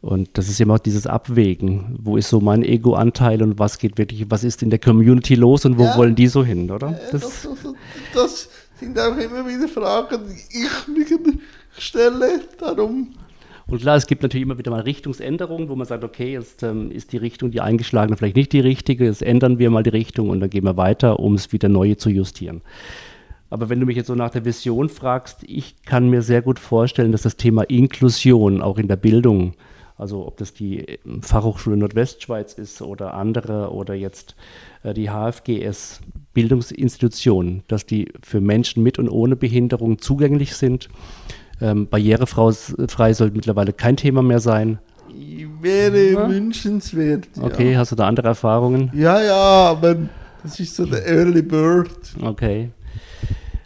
Und 0.01 0.29
das 0.33 0.49
ist 0.49 0.59
immer 0.59 0.75
auch 0.75 0.79
dieses 0.79 1.05
Abwägen. 1.05 1.97
Wo 2.01 2.17
ist 2.17 2.29
so 2.29 2.39
mein 2.39 2.63
Ego-Anteil 2.63 3.43
und 3.43 3.59
was 3.59 3.77
geht 3.77 3.97
wirklich, 3.97 4.25
was 4.29 4.43
ist 4.43 4.63
in 4.63 4.71
der 4.71 4.79
Community 4.79 5.35
los 5.35 5.65
und 5.65 5.77
wo 5.77 5.83
ja, 5.83 5.95
wollen 5.95 6.15
die 6.15 6.27
so 6.27 6.43
hin, 6.43 6.71
oder? 6.71 6.99
Das, 7.11 7.21
das, 7.21 7.47
das, 8.13 8.49
sind 8.79 8.97
auch 8.97 9.15
immer 9.15 9.47
wieder 9.47 9.67
Fragen, 9.67 10.21
die 10.27 10.63
ich 10.63 10.87
mir 10.87 11.37
stelle. 11.77 12.41
Darum 12.57 13.09
und 13.67 13.81
klar, 13.81 13.95
es 13.95 14.07
gibt 14.07 14.23
natürlich 14.23 14.45
immer 14.45 14.57
wieder 14.57 14.71
mal 14.71 14.81
Richtungsänderungen, 14.81 15.69
wo 15.69 15.75
man 15.75 15.87
sagt, 15.87 16.03
okay, 16.03 16.33
jetzt 16.33 16.63
ähm, 16.63 16.91
ist 16.91 17.11
die 17.13 17.17
Richtung, 17.17 17.51
die 17.51 17.61
eingeschlagene, 17.61 18.17
vielleicht 18.17 18.35
nicht 18.35 18.53
die 18.53 18.59
richtige, 18.59 19.05
jetzt 19.05 19.21
ändern 19.21 19.59
wir 19.59 19.69
mal 19.69 19.83
die 19.83 19.91
Richtung 19.91 20.29
und 20.29 20.39
dann 20.39 20.49
gehen 20.49 20.65
wir 20.65 20.77
weiter, 20.77 21.19
um 21.19 21.35
es 21.35 21.51
wieder 21.51 21.69
neu 21.69 21.95
zu 21.95 22.09
justieren. 22.09 22.61
Aber 23.49 23.69
wenn 23.69 23.79
du 23.79 23.85
mich 23.85 23.97
jetzt 23.97 24.07
so 24.07 24.15
nach 24.15 24.31
der 24.31 24.45
Vision 24.45 24.87
fragst, 24.87 25.43
ich 25.43 25.83
kann 25.83 26.09
mir 26.09 26.21
sehr 26.21 26.41
gut 26.41 26.57
vorstellen, 26.57 27.11
dass 27.11 27.23
das 27.23 27.35
Thema 27.35 27.63
Inklusion 27.63 28.61
auch 28.61 28.77
in 28.77 28.87
der 28.87 28.95
Bildung, 28.95 29.55
also 29.97 30.25
ob 30.25 30.37
das 30.37 30.53
die 30.53 30.79
ähm, 30.79 31.21
Fachhochschule 31.21 31.77
Nordwestschweiz 31.77 32.53
ist 32.53 32.81
oder 32.81 33.13
andere 33.13 33.71
oder 33.71 33.93
jetzt 33.93 34.35
äh, 34.83 34.93
die 34.93 35.09
HFGS 35.09 36.01
Bildungsinstitutionen, 36.33 37.63
dass 37.67 37.85
die 37.85 38.11
für 38.23 38.39
Menschen 38.39 38.83
mit 38.83 38.97
und 38.97 39.09
ohne 39.09 39.35
Behinderung 39.35 39.99
zugänglich 39.99 40.55
sind 40.55 40.89
ähm, 41.61 41.87
barrierefrei 41.87 43.13
sollte 43.13 43.35
mittlerweile 43.35 43.73
kein 43.73 43.95
Thema 43.95 44.21
mehr 44.21 44.39
sein. 44.39 44.79
Wäre 45.61 46.11
ja. 46.11 46.29
wünschenswert. 46.29 47.27
Ja. 47.35 47.43
Okay, 47.43 47.77
hast 47.77 47.91
du 47.91 47.95
da 47.95 48.07
andere 48.07 48.29
Erfahrungen? 48.29 48.91
Ja, 48.93 49.21
ja, 49.21 49.35
aber 49.35 49.95
das 50.43 50.59
ist 50.59 50.75
so 50.75 50.85
der 50.85 51.05
Early 51.05 51.41
Bird. 51.41 51.91
Okay. 52.21 52.71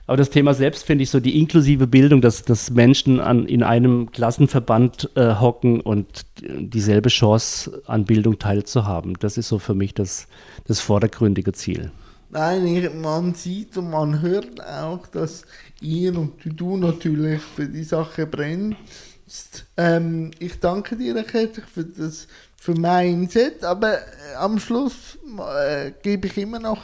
Aber 0.08 0.17
das 0.17 0.29
Thema 0.29 0.53
selbst 0.53 0.86
finde 0.86 1.03
ich 1.03 1.10
so 1.10 1.19
die 1.19 1.39
inklusive 1.39 1.88
Bildung, 1.88 2.21
dass, 2.21 2.43
dass 2.43 2.69
Menschen 2.69 3.19
an, 3.19 3.47
in 3.47 3.63
einem 3.63 4.12
Klassenverband 4.12 5.10
äh, 5.15 5.36
hocken 5.36 5.81
und 5.81 6.25
dieselbe 6.41 7.10
Chance 7.10 7.81
an 7.88 8.05
Bildung 8.05 8.38
teilzuhaben. 8.38 9.15
Das 9.19 9.38
ist 9.38 9.47
so 9.47 9.58
für 9.58 9.73
mich 9.73 9.95
das, 9.95 10.27
das 10.67 10.79
vordergründige 10.79 11.53
Ziel. 11.53 11.91
Nein, 12.29 13.01
man 13.01 13.33
sieht 13.33 13.77
und 13.77 13.91
man 13.91 14.21
hört 14.21 14.61
auch, 14.65 15.07
dass 15.07 15.43
ihr 15.81 16.17
und 16.17 16.33
du 16.43 16.77
natürlich 16.77 17.41
für 17.41 17.67
die 17.67 17.83
Sache 17.83 18.25
brennst. 18.25 19.65
Ähm, 19.77 20.31
ich 20.39 20.59
danke 20.59 20.95
dir 20.97 21.15
recht 21.15 21.33
herzlich 21.33 21.65
für 21.65 21.85
das 21.85 22.27
für 22.57 22.73
mein 22.73 23.27
Set, 23.27 23.63
aber 23.63 23.93
äh, 23.93 24.35
am 24.38 24.59
Schluss 24.59 25.17
äh, 25.38 25.91
gebe 26.01 26.27
ich 26.27 26.38
immer 26.38 26.59
noch 26.59 26.81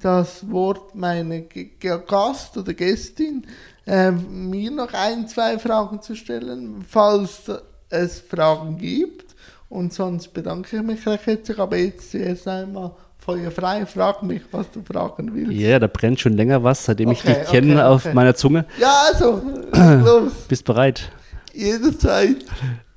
das 0.00 0.50
Wort 0.50 0.94
meiner 0.94 1.40
Gast 1.40 2.56
oder 2.56 2.74
Gästin, 2.74 3.46
äh, 3.86 4.10
mir 4.10 4.70
noch 4.70 4.92
ein, 4.92 5.28
zwei 5.28 5.58
Fragen 5.58 6.02
zu 6.02 6.16
stellen, 6.16 6.84
falls 6.88 7.42
es 7.90 8.20
Fragen 8.20 8.76
gibt. 8.78 9.36
Und 9.68 9.92
sonst 9.92 10.32
bedanke 10.32 10.78
ich 10.78 10.82
mich 10.82 11.06
recht 11.06 11.26
herzlich, 11.26 11.58
aber 11.58 11.76
jetzt 11.76 12.10
zuerst 12.10 12.48
einmal 12.48 12.96
Feuer 13.30 13.50
frei, 13.52 13.86
frag 13.86 14.22
mich, 14.24 14.42
was 14.50 14.70
du 14.72 14.82
fragen 14.82 15.32
willst. 15.34 15.52
Ja, 15.52 15.68
yeah, 15.68 15.78
da 15.78 15.86
brennt 15.86 16.18
schon 16.18 16.32
länger 16.32 16.64
was, 16.64 16.84
seitdem 16.84 17.10
okay, 17.10 17.18
ich 17.18 17.22
dich 17.22 17.36
okay, 17.36 17.60
kenne 17.60 17.74
okay. 17.74 17.82
auf 17.82 18.12
meiner 18.12 18.34
Zunge. 18.34 18.64
Ja, 18.80 18.92
also, 19.12 19.40
los. 20.04 20.32
Bist 20.48 20.64
bereit? 20.64 21.12
Jederzeit. 21.54 22.44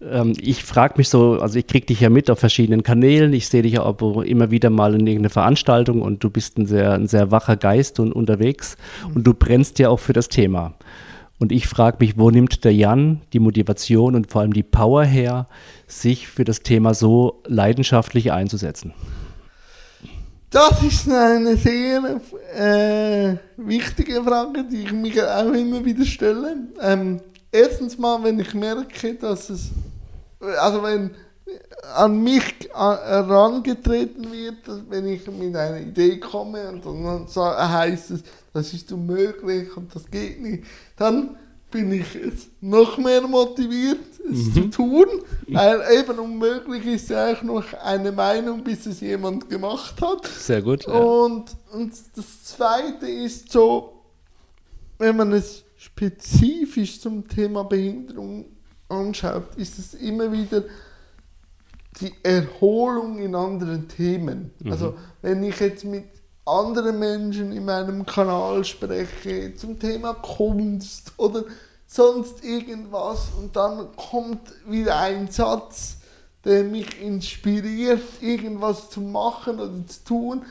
Ähm, 0.02 0.34
ich 0.40 0.64
frage 0.64 0.96
mich 0.98 1.10
so, 1.10 1.40
also 1.40 1.60
ich 1.60 1.68
kriege 1.68 1.86
dich 1.86 2.00
ja 2.00 2.10
mit 2.10 2.32
auf 2.32 2.40
verschiedenen 2.40 2.82
Kanälen, 2.82 3.32
ich 3.34 3.48
sehe 3.48 3.62
dich 3.62 3.74
ja 3.74 3.84
auch 3.84 4.24
immer 4.24 4.50
wieder 4.50 4.70
mal 4.70 4.96
in 4.96 5.06
irgendeiner 5.06 5.30
Veranstaltung 5.30 6.02
und 6.02 6.24
du 6.24 6.30
bist 6.30 6.58
ein 6.58 6.66
sehr, 6.66 6.94
ein 6.94 7.08
sehr 7.08 7.30
wacher 7.30 7.56
Geist 7.56 8.00
und 8.00 8.12
unterwegs 8.12 8.76
mhm. 9.08 9.16
und 9.18 9.28
du 9.28 9.34
brennst 9.34 9.78
ja 9.80 9.90
auch 9.90 10.00
für 10.00 10.14
das 10.14 10.30
Thema. 10.30 10.74
Und 11.40 11.52
ich 11.52 11.68
frage 11.68 11.98
mich, 12.00 12.18
wo 12.18 12.32
nimmt 12.32 12.64
der 12.64 12.74
Jan 12.74 13.22
die 13.34 13.40
Motivation 13.40 14.16
und 14.16 14.32
vor 14.32 14.42
allem 14.42 14.54
die 14.54 14.64
Power 14.64 15.04
her, 15.04 15.48
sich 15.88 16.28
für 16.28 16.44
das 16.44 16.62
Thema 16.62 16.94
so 16.94 17.42
leidenschaftlich 17.46 18.32
einzusetzen? 18.32 18.94
Das 20.54 20.84
ist 20.84 21.10
eine 21.10 21.58
sehr 21.58 22.22
äh, 22.54 23.36
wichtige 23.58 24.22
Frage, 24.22 24.64
die 24.64 24.84
ich 24.84 24.94
mir 24.94 25.36
auch 25.36 25.52
immer 25.52 25.84
wieder 25.84 26.06
stelle. 26.06 26.58
Ähm, 26.80 27.20
erstens 27.52 27.98
mal, 27.98 28.24
wenn 28.24 28.40
ich 28.40 28.54
merke, 28.54 29.16
dass 29.16 29.50
es, 29.50 29.72
also 30.60 30.84
wenn 30.84 31.10
an 31.96 32.24
mich 32.24 32.70
herangetreten 32.72 34.32
wird, 34.32 34.90
wenn 34.90 35.08
ich 35.08 35.26
mit 35.26 35.56
einer 35.56 35.80
Idee 35.80 36.20
komme 36.20 36.70
und 36.70 36.86
dann 36.86 37.28
heißt 37.72 38.12
es, 38.12 38.20
das 38.54 38.72
ist 38.76 38.92
unmöglich 38.92 39.76
und 39.76 39.96
das 39.96 40.06
geht 40.12 40.40
nicht, 40.40 40.66
dann 40.96 41.36
bin 41.72 41.92
ich 41.94 42.14
jetzt 42.14 42.50
noch 42.62 43.00
mehr 43.00 43.24
motiviert, 43.24 44.13
mhm. 44.30 44.54
zu 44.54 44.70
tun, 44.70 45.06
weil 45.48 45.82
eben 46.00 46.20
unmöglich 46.20 46.86
ist 46.86 47.10
ja 47.10 47.32
auch 47.32 47.42
noch 47.44 47.74
eine 47.74 48.12
Meinung, 48.12 48.64
bis 48.64 48.86
es 48.86 49.02
jemand 49.02 49.50
gemacht 49.50 50.02
hat. 50.02 50.26
Sehr 50.28 50.62
gut. 50.62 50.86
Ja. 50.86 50.94
Und, 50.94 51.46
und 51.72 51.94
das 52.16 52.44
Zweite 52.44 53.08
ist 53.08 53.52
so, 53.52 54.02
wenn 54.98 55.18
man 55.18 55.34
es 55.34 55.64
spezifisch 55.76 57.02
zum 57.02 57.28
Thema 57.28 57.64
Behinderung 57.64 58.46
anschaut, 58.90 59.56
ist 59.58 59.80
es 59.80 59.94
immer 59.96 60.32
wieder 60.32 60.64
die 62.00 62.14
Erholung 62.24 63.20
in 63.20 63.36
anderen 63.36 63.88
Themen. 63.88 64.52
Mhm. 64.60 64.72
Also 64.72 64.96
wenn 65.22 65.44
ich 65.44 65.60
jetzt 65.60 65.86
mit 65.86 66.06
anderen 66.46 67.00
Menschen 67.00 67.52
in 67.52 67.66
meinem 67.66 68.06
Kanal 68.06 68.64
spreche 68.66 69.56
zum 69.56 69.80
Thema 69.80 70.14
Kunst 70.14 71.14
oder 71.18 71.46
sonst 71.94 72.44
irgendwas 72.44 73.28
und 73.38 73.56
dann 73.56 73.96
kommt 73.96 74.52
wieder 74.66 74.98
ein 74.98 75.30
Satz, 75.30 75.98
der 76.44 76.64
mich 76.64 77.00
inspiriert, 77.00 78.02
irgendwas 78.20 78.90
zu 78.90 79.00
machen 79.00 79.60
oder 79.60 79.88
zu 79.88 80.04
tun 80.04 80.46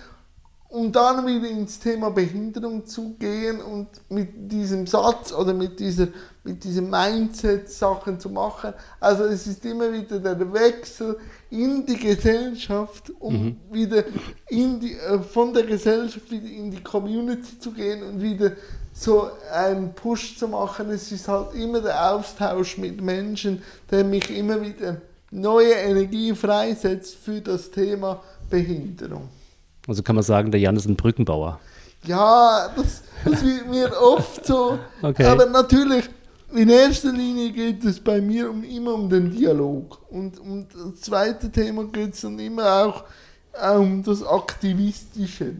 um 0.73 0.91
dann 0.91 1.27
wieder 1.27 1.51
ins 1.51 1.79
Thema 1.79 2.11
Behinderung 2.11 2.87
zu 2.87 3.15
gehen 3.19 3.61
und 3.61 3.89
mit 4.09 4.51
diesem 4.51 4.87
Satz 4.87 5.31
oder 5.31 5.53
mit, 5.53 5.79
dieser, 5.79 6.09
mit 6.45 6.65
diesem 6.65 6.89
Mindset 6.89 7.71
Sachen 7.71 8.19
zu 8.19 8.31
machen. 8.31 8.73
Also 8.99 9.25
es 9.25 9.47
ist 9.47 9.67
immer 9.67 9.93
wieder 9.93 10.19
der 10.19 10.51
Wechsel 10.51 11.19
in 11.51 11.85
die 11.85 11.99
Gesellschaft, 11.99 13.13
um 13.21 13.35
mhm. 13.35 13.57
wieder 13.71 14.05
in 14.49 14.81
die, 14.81 14.95
äh, 14.95 15.19
von 15.19 15.53
der 15.53 15.65
Gesellschaft 15.65 16.31
wieder 16.31 16.49
in 16.49 16.71
die 16.71 16.83
Community 16.83 17.59
zu 17.59 17.73
gehen 17.73 18.03
und 18.03 18.23
wieder 18.23 18.53
so 18.95 19.29
einen 19.53 19.93
Push 19.93 20.39
zu 20.39 20.49
machen. 20.49 20.89
Es 20.89 21.13
ist 21.13 21.29
halt 21.29 21.55
immer 21.55 21.83
der 21.83 22.13
Austausch 22.13 22.79
mit 22.79 23.03
Menschen, 23.03 23.63
der 23.91 24.05
mich 24.05 24.35
immer 24.35 24.63
wieder 24.63 25.03
neue 25.31 25.75
Energie 25.75 26.35
freisetzt 26.35 27.17
für 27.17 27.43
das 27.43 27.71
Thema 27.71 28.23
Behinderung. 28.49 29.29
Also 29.89 30.03
kann 30.03 30.15
man 30.15 30.23
sagen, 30.23 30.51
der 30.51 30.61
Jan 30.61 30.77
ist 30.77 30.87
ein 30.87 30.97
Brückenbauer. 30.97 31.59
Ja, 32.05 32.71
das, 32.77 33.03
das 33.25 33.45
wird 33.45 33.69
mir 33.69 33.91
oft 34.01 34.47
so. 34.47 34.79
Okay. 35.03 35.25
Aber 35.25 35.47
natürlich, 35.47 36.09
in 36.53 36.69
erster 36.69 37.13
Linie 37.13 37.51
geht 37.51 37.85
es 37.85 37.99
bei 37.99 38.21
mir 38.21 38.51
um, 38.51 38.63
immer 38.63 38.95
um 38.95 39.09
den 39.09 39.31
Dialog. 39.31 39.99
Und 40.11 40.39
um 40.39 40.67
das 40.69 41.01
zweite 41.01 41.51
Thema 41.51 41.85
geht 41.85 42.15
es 42.15 42.21
dann 42.21 42.39
immer 42.39 42.65
auch 42.85 43.79
um 43.79 44.03
das 44.03 44.23
Aktivistische. 44.25 45.55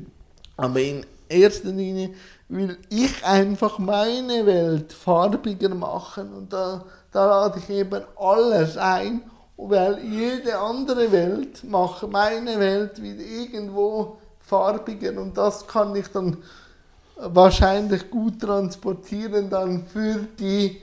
Aber 0.57 0.81
in 0.81 1.05
erster 1.29 1.71
Linie 1.71 2.11
will 2.49 2.77
ich 2.91 3.25
einfach 3.25 3.79
meine 3.79 4.47
Welt 4.47 4.93
farbiger 4.93 5.75
machen 5.75 6.33
und 6.35 6.53
da, 6.53 6.85
da 7.11 7.27
lade 7.27 7.59
ich 7.59 7.71
eben 7.71 8.03
alles 8.17 8.77
ein 8.77 9.23
weil 9.57 9.99
jede 10.05 10.59
andere 10.59 11.13
Welt 11.13 11.63
macht 11.65 12.11
meine 12.11 12.59
Welt 12.59 13.01
wieder 13.03 13.23
irgendwo 13.23 14.19
farbiger 14.53 15.19
und 15.19 15.35
das 15.39 15.67
kann 15.67 15.97
ich 15.97 16.09
dann 16.09 16.37
wahrscheinlich 17.17 18.11
gut 18.11 18.39
transportieren 18.39 19.49
dann 19.49 19.87
für 19.87 20.27
die 20.39 20.83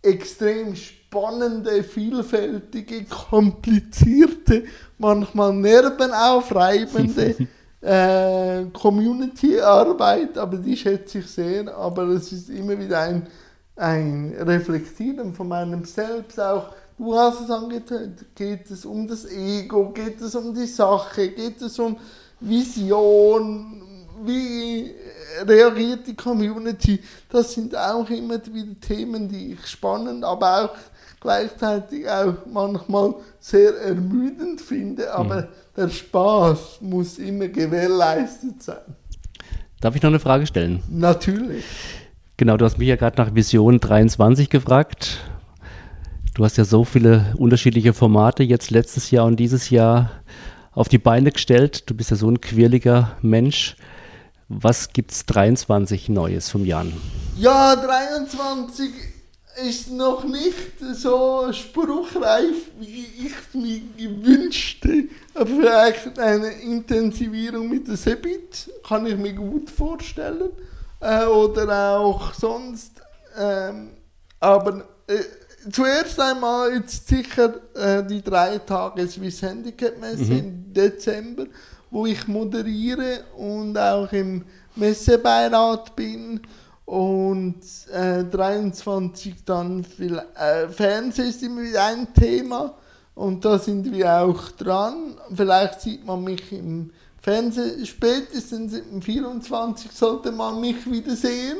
extrem 0.00 0.74
spannende, 0.74 1.82
vielfältige, 1.82 3.04
komplizierte, 3.04 4.64
manchmal 4.96 5.52
nervenaufreibende 5.52 7.36
äh, 7.82 8.64
Community-Arbeit, 8.72 10.38
aber 10.38 10.56
die 10.56 10.78
schätze 10.78 11.18
ich 11.18 11.26
sehr. 11.26 11.76
Aber 11.76 12.04
es 12.04 12.32
ist 12.32 12.48
immer 12.48 12.78
wieder 12.78 13.00
ein, 13.00 13.26
ein 13.76 14.34
Reflektieren 14.38 15.34
von 15.34 15.48
meinem 15.48 15.84
Selbst 15.84 16.40
auch. 16.40 16.72
Du 16.96 17.14
hast 17.14 17.42
es 17.42 17.50
angetönt. 17.50 18.24
Geht 18.34 18.70
es 18.70 18.86
um 18.86 19.06
das 19.06 19.26
Ego? 19.26 19.90
Geht 19.90 20.20
es 20.22 20.34
um 20.34 20.54
die 20.54 20.66
Sache? 20.66 21.28
Geht 21.28 21.60
es 21.60 21.78
um 21.78 21.96
Vision? 22.40 23.82
Wie 24.24 24.92
reagiert 25.46 26.06
die 26.06 26.14
Community? 26.14 27.00
Das 27.28 27.54
sind 27.54 27.76
auch 27.76 28.08
immer 28.10 28.40
wieder 28.52 28.80
Themen, 28.80 29.28
die 29.28 29.52
ich 29.52 29.66
spannend, 29.66 30.24
aber 30.24 30.64
auch 30.64 30.76
gleichzeitig 31.20 32.08
auch 32.08 32.34
manchmal 32.50 33.14
sehr 33.38 33.76
ermüdend 33.78 34.60
finde. 34.60 35.12
Aber 35.12 35.42
mhm. 35.42 35.46
der 35.76 35.88
Spaß 35.88 36.78
muss 36.80 37.18
immer 37.18 37.48
gewährleistet 37.48 38.62
sein. 38.62 38.96
Darf 39.80 39.96
ich 39.96 40.02
noch 40.02 40.10
eine 40.10 40.20
Frage 40.20 40.46
stellen? 40.46 40.82
Natürlich. 40.90 41.64
Genau, 42.36 42.56
du 42.56 42.64
hast 42.64 42.78
mich 42.78 42.88
ja 42.88 42.96
gerade 42.96 43.20
nach 43.20 43.34
Vision 43.34 43.80
23 43.80 44.50
gefragt. 44.50 45.18
Du 46.34 46.44
hast 46.44 46.56
ja 46.56 46.64
so 46.64 46.84
viele 46.84 47.34
unterschiedliche 47.36 47.92
Formate 47.92 48.42
jetzt 48.42 48.70
letztes 48.70 49.10
Jahr 49.10 49.26
und 49.26 49.36
dieses 49.36 49.68
Jahr 49.70 50.10
auf 50.72 50.88
die 50.88 50.98
Beine 50.98 51.32
gestellt. 51.32 51.88
Du 51.88 51.94
bist 51.94 52.10
ja 52.10 52.16
so 52.16 52.30
ein 52.30 52.40
quirliger 52.40 53.16
Mensch. 53.22 53.76
Was 54.48 54.92
gibt 54.92 55.12
es 55.12 55.26
23 55.26 56.08
Neues 56.08 56.50
vom 56.50 56.64
Jan? 56.64 56.92
Ja, 57.36 57.76
23 57.76 58.90
ist 59.64 59.90
noch 59.90 60.24
nicht 60.24 60.78
so 60.94 61.52
spruchreif, 61.52 62.70
wie 62.78 63.06
ich 63.26 63.32
es 63.32 63.54
mir 63.54 63.80
gewünschte. 63.96 65.04
Aber 65.34 65.46
vielleicht 65.46 66.18
eine 66.18 66.50
Intensivierung 66.50 67.68
mit 67.68 67.86
der 67.86 67.96
Sebit 67.96 68.70
kann 68.86 69.06
ich 69.06 69.16
mir 69.16 69.32
gut 69.32 69.70
vorstellen. 69.70 70.50
Äh, 71.00 71.26
oder 71.26 71.98
auch 71.98 72.34
sonst. 72.34 72.92
Ähm, 73.38 73.90
aber 74.40 74.84
äh, 75.06 75.18
zuerst 75.70 76.18
einmal 76.20 76.74
jetzt 76.74 77.08
sicher 77.08 77.54
äh, 77.74 78.04
die 78.04 78.22
drei 78.22 78.58
Tage 78.58 79.06
Swiss 79.08 79.42
Handicap 79.42 79.98
Messe 80.00 80.24
mhm. 80.24 80.38
im 80.38 80.72
Dezember, 80.72 81.46
wo 81.90 82.06
ich 82.06 82.26
moderiere 82.28 83.24
und 83.36 83.76
auch 83.76 84.10
im 84.12 84.44
Messebeirat 84.76 85.94
bin. 85.96 86.40
Und 86.84 87.60
äh, 87.92 88.24
23 88.24 89.44
dann 89.44 89.84
viel, 89.84 90.20
äh, 90.34 90.66
Fernsehen 90.68 91.28
ist 91.28 91.42
immer 91.42 91.62
wieder 91.62 91.84
ein 91.84 92.12
Thema 92.12 92.74
und 93.14 93.44
da 93.44 93.58
sind 93.58 93.92
wir 93.92 94.12
auch 94.22 94.50
dran. 94.52 95.16
Vielleicht 95.32 95.82
sieht 95.82 96.04
man 96.04 96.24
mich 96.24 96.50
im 96.50 96.90
Fernsehen, 97.20 97.86
spätestens 97.86 98.74
im 98.74 99.02
24 99.02 99.92
sollte 99.92 100.32
man 100.32 100.60
mich 100.60 100.90
wieder 100.90 101.14
sehen. 101.14 101.58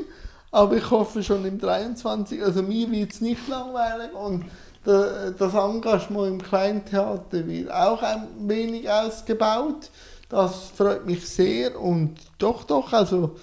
Aber 0.51 0.77
ich 0.77 0.91
hoffe 0.91 1.23
schon 1.23 1.45
im 1.45 1.59
23, 1.59 2.43
also 2.43 2.63
mir 2.63 2.91
wird 2.91 3.13
es 3.13 3.21
nicht 3.21 3.47
langweilig 3.49 4.13
und 4.13 4.45
das 4.85 5.55
Engagement 5.55 6.29
im 6.29 6.43
Kleintheater 6.43 7.47
wird 7.47 7.71
auch 7.71 8.03
ein 8.03 8.27
wenig 8.49 8.91
ausgebaut. 8.91 9.91
Das 10.29 10.71
freut 10.75 11.07
mich 11.07 11.29
sehr 11.29 11.79
und 11.79 12.17
doch, 12.39 12.65
doch, 12.65 12.93
also 12.93 13.37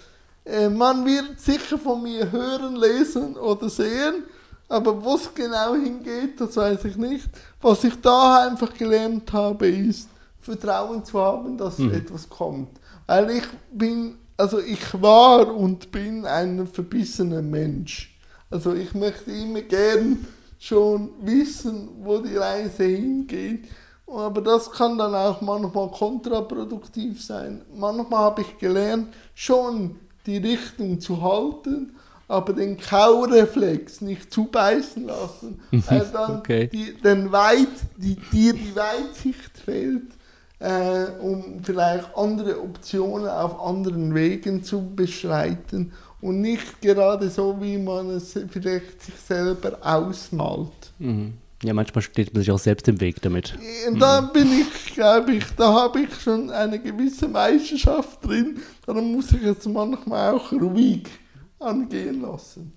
äh, 0.46 0.70
man 0.70 1.06
wird 1.06 1.40
sicher 1.40 1.78
von 1.78 2.02
mir 2.02 2.32
hören, 2.32 2.76
lesen 2.76 3.36
oder 3.36 3.70
sehen, 3.70 4.24
aber 4.70 5.04
wo 5.04 5.16
es 5.16 5.34
genau 5.34 5.76
hingeht, 5.76 6.40
das 6.40 6.56
weiß 6.56 6.86
ich 6.86 6.98
nicht. 6.98 7.30
Was 7.62 7.84
ich 7.84 8.00
da 8.02 8.48
einfach 8.48 8.74
gelernt 8.74 9.32
habe, 9.34 9.68
ist 9.68 10.10
Vertrauen 10.40 11.04
zu 11.04 11.20
haben, 11.20 11.58
dass 11.58 11.78
mhm. 11.78 11.94
etwas 11.94 12.28
kommt. 12.30 12.70
Weil 13.06 13.30
ich 13.32 13.44
bin 13.72 14.18
also 14.38 14.60
ich 14.60 15.02
war 15.02 15.54
und 15.54 15.92
bin 15.92 16.26
ein 16.26 16.68
verbissener 16.68 17.42
Mensch. 17.42 18.16
Also 18.50 18.74
ich 18.74 18.94
möchte 18.94 19.32
immer 19.32 19.62
gern 19.62 20.26
schon 20.60 21.10
wissen, 21.22 21.90
wo 22.02 22.20
die 22.20 22.38
Reise 22.38 22.84
hingeht. 22.84 23.68
Aber 24.06 24.42
das 24.42 24.72
kann 24.72 24.98
dann 24.98 25.14
auch 25.14 25.42
manchmal 25.42 25.92
kontraproduktiv 25.92 27.22
sein. 27.22 27.66
Manchmal 27.76 28.20
habe 28.20 28.42
ich 28.42 28.58
gelernt, 28.58 29.14
schon 29.34 29.98
die 30.26 30.38
Richtung 30.38 31.02
zu 31.02 31.22
halten, 31.22 31.96
aber 32.30 32.54
den 32.54 32.78
Kaureflex 32.78 34.02
nicht 34.02 34.32
zubeißen 34.32 35.08
lassen, 35.08 35.62
weil 35.72 36.08
dann 36.14 36.38
okay. 36.38 36.70
die, 36.72 36.94
den 37.02 37.32
Weit, 37.32 37.68
die, 37.98 38.16
dir 38.32 38.54
die 38.54 38.76
Weitsicht 38.76 39.58
fehlt 39.58 40.17
äh, 40.60 41.06
um 41.22 41.62
vielleicht 41.64 42.16
andere 42.16 42.62
Optionen 42.62 43.28
auf 43.28 43.60
anderen 43.60 44.14
Wegen 44.16 44.64
zu 44.64 44.96
beschreiten 44.96 45.92
und 46.22 46.42
nicht 46.42 46.82
gerade 46.82 47.30
so, 47.30 47.58
wie 47.62 47.78
man 47.78 48.10
es 48.10 48.40
vielleicht 48.50 49.02
sich 49.04 49.16
selber 49.16 49.78
ausmalt. 49.82 50.72
Mhm. 51.00 51.34
Ja, 51.64 51.74
manchmal 51.74 52.04
steht 52.04 52.34
man 52.34 52.44
sich 52.44 52.52
auch 52.52 52.60
selbst 52.60 52.88
im 52.88 53.02
Weg 53.02 53.22
damit. 53.22 53.58
Und 53.88 54.00
da 54.00 54.22
mhm. 54.22 54.34
bin 54.34 54.48
ich, 54.62 54.94
glaube 54.94 55.34
ich, 55.34 55.46
da 55.56 55.74
habe 55.74 56.02
ich 56.02 56.22
schon 56.22 56.52
eine 56.52 56.80
gewisse 56.80 57.28
Meisterschaft 57.28 58.24
drin. 58.26 58.60
Darum 58.86 59.12
muss 59.12 59.32
ich 59.32 59.42
jetzt 59.42 59.68
manchmal 59.68 60.34
auch 60.34 60.52
ruhig 60.52 61.08
angehen 61.60 62.22
lassen. 62.22 62.74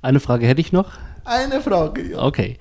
Eine 0.00 0.18
Frage 0.18 0.46
hätte 0.46 0.62
ich 0.62 0.72
noch. 0.72 0.92
Eine 1.24 1.60
Frage, 1.60 2.10
ja. 2.10 2.22
Okay. 2.22 2.58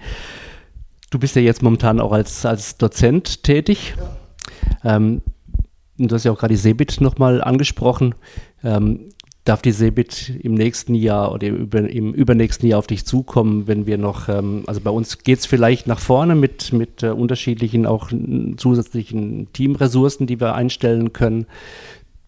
Du 1.09 1.19
bist 1.19 1.35
ja 1.35 1.41
jetzt 1.41 1.61
momentan 1.61 1.99
auch 1.99 2.11
als, 2.11 2.45
als 2.45 2.77
Dozent 2.77 3.43
tätig. 3.43 3.95
Ja. 3.97 4.17
Ähm, 4.83 5.21
du 5.97 6.13
hast 6.13 6.23
ja 6.23 6.31
auch 6.31 6.39
gerade 6.39 6.53
die 6.53 6.59
Sebit 6.59 7.01
nochmal 7.01 7.41
angesprochen. 7.41 8.15
Ähm, 8.63 9.11
darf 9.43 9.61
die 9.61 9.71
Sebit 9.71 10.31
im 10.41 10.53
nächsten 10.53 10.93
Jahr 10.93 11.31
oder 11.31 11.47
im, 11.47 11.69
im, 11.71 12.13
übernächsten 12.13 12.69
Jahr 12.69 12.79
auf 12.79 12.87
dich 12.87 13.05
zukommen, 13.05 13.67
wenn 13.67 13.87
wir 13.87 13.97
noch, 13.97 14.29
ähm, 14.29 14.63
also 14.67 14.81
bei 14.81 14.91
uns 14.91 15.19
geht 15.19 15.39
es 15.39 15.45
vielleicht 15.45 15.87
nach 15.87 15.99
vorne 15.99 16.35
mit, 16.35 16.73
mit 16.73 17.01
äh, 17.01 17.09
unterschiedlichen 17.09 17.87
auch 17.87 18.11
zusätzlichen 18.57 19.51
Teamressourcen, 19.53 20.27
die 20.27 20.39
wir 20.39 20.53
einstellen 20.53 21.11
können. 21.13 21.47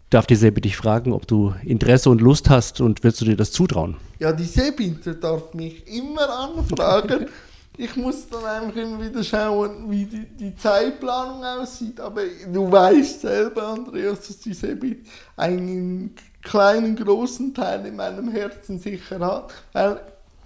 Darf 0.10 0.26
die 0.28 0.36
Sebit 0.36 0.66
dich 0.66 0.76
fragen, 0.76 1.14
ob 1.14 1.28
du 1.28 1.54
Interesse 1.64 2.10
und 2.10 2.22
Lust 2.22 2.50
hast 2.50 2.82
und 2.82 3.04
willst 3.04 3.22
du 3.22 3.26
dir 3.26 3.36
das 3.36 3.52
zutrauen? 3.52 3.96
Ja, 4.20 4.32
die 4.32 4.44
Sebit 4.44 5.24
darf 5.24 5.54
mich 5.54 5.88
immer 5.88 6.30
anfragen. 6.30 7.28
ich 7.78 7.95
muss 7.95 8.28
dann 8.30 8.45
einfach 8.45 8.76
immer 8.76 9.01
wieder 9.01 9.24
schauen, 9.24 9.89
wie 9.89 10.05
die, 10.05 10.26
die 10.26 10.55
Zeitplanung 10.55 11.43
aussieht. 11.43 11.99
Aber 11.99 12.21
du 12.51 12.71
weißt 12.71 13.21
selber, 13.21 13.69
Andreas, 13.69 14.28
dass 14.28 14.39
die 14.39 14.53
Sebit 14.53 15.07
einen 15.36 16.15
kleinen, 16.43 16.95
großen 16.95 17.53
Teil 17.53 17.86
in 17.86 17.95
meinem 17.95 18.30
Herzen 18.30 18.78
sicher 18.80 19.19
hat. 19.19 19.53
Weil 19.74 20.01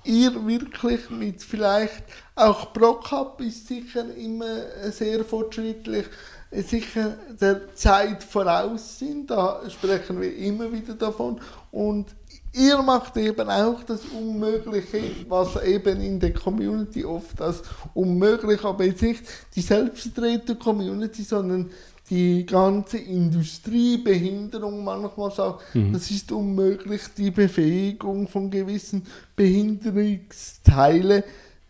ihr 0.05 0.47
wirklich 0.47 1.09
mit 1.09 1.43
vielleicht 1.43 2.03
auch 2.35 2.71
ProCup 2.71 3.41
ist 3.41 3.67
sicher 3.67 4.05
immer 4.15 4.91
sehr 4.91 5.25
fortschrittlich, 5.25 6.05
sicher 6.51 7.17
der 7.41 7.73
Zeit 7.75 8.23
voraus 8.23 8.99
sind. 8.99 9.29
Da 9.29 9.61
sprechen 9.69 10.21
wir 10.21 10.33
immer 10.33 10.71
wieder 10.71 10.93
davon. 10.93 11.41
Und 11.71 12.15
ihr 12.57 12.81
macht 12.81 13.17
eben 13.17 13.49
auch 13.49 13.83
das 13.83 14.01
Unmögliche, 14.05 15.01
was 15.27 15.61
eben 15.63 16.01
in 16.01 16.19
der 16.19 16.33
Community 16.33 17.05
oft 17.05 17.41
als 17.41 17.61
unmöglich, 17.93 18.63
aber 18.63 18.85
jetzt 18.85 19.01
nicht 19.01 19.23
die 19.55 19.61
Selbstvertreter-Community, 19.61 21.23
sondern 21.23 21.69
die 22.09 22.45
ganze 22.45 22.97
Industriebehinderung 22.97 24.83
manchmal 24.83 25.31
sagt, 25.31 25.75
mhm. 25.75 25.93
das 25.93 26.09
ist 26.09 26.31
unmöglich, 26.31 27.01
die 27.17 27.31
Befähigung 27.31 28.27
von 28.27 28.49
gewissen 28.49 29.05
Behinderungsteilen 29.35 31.23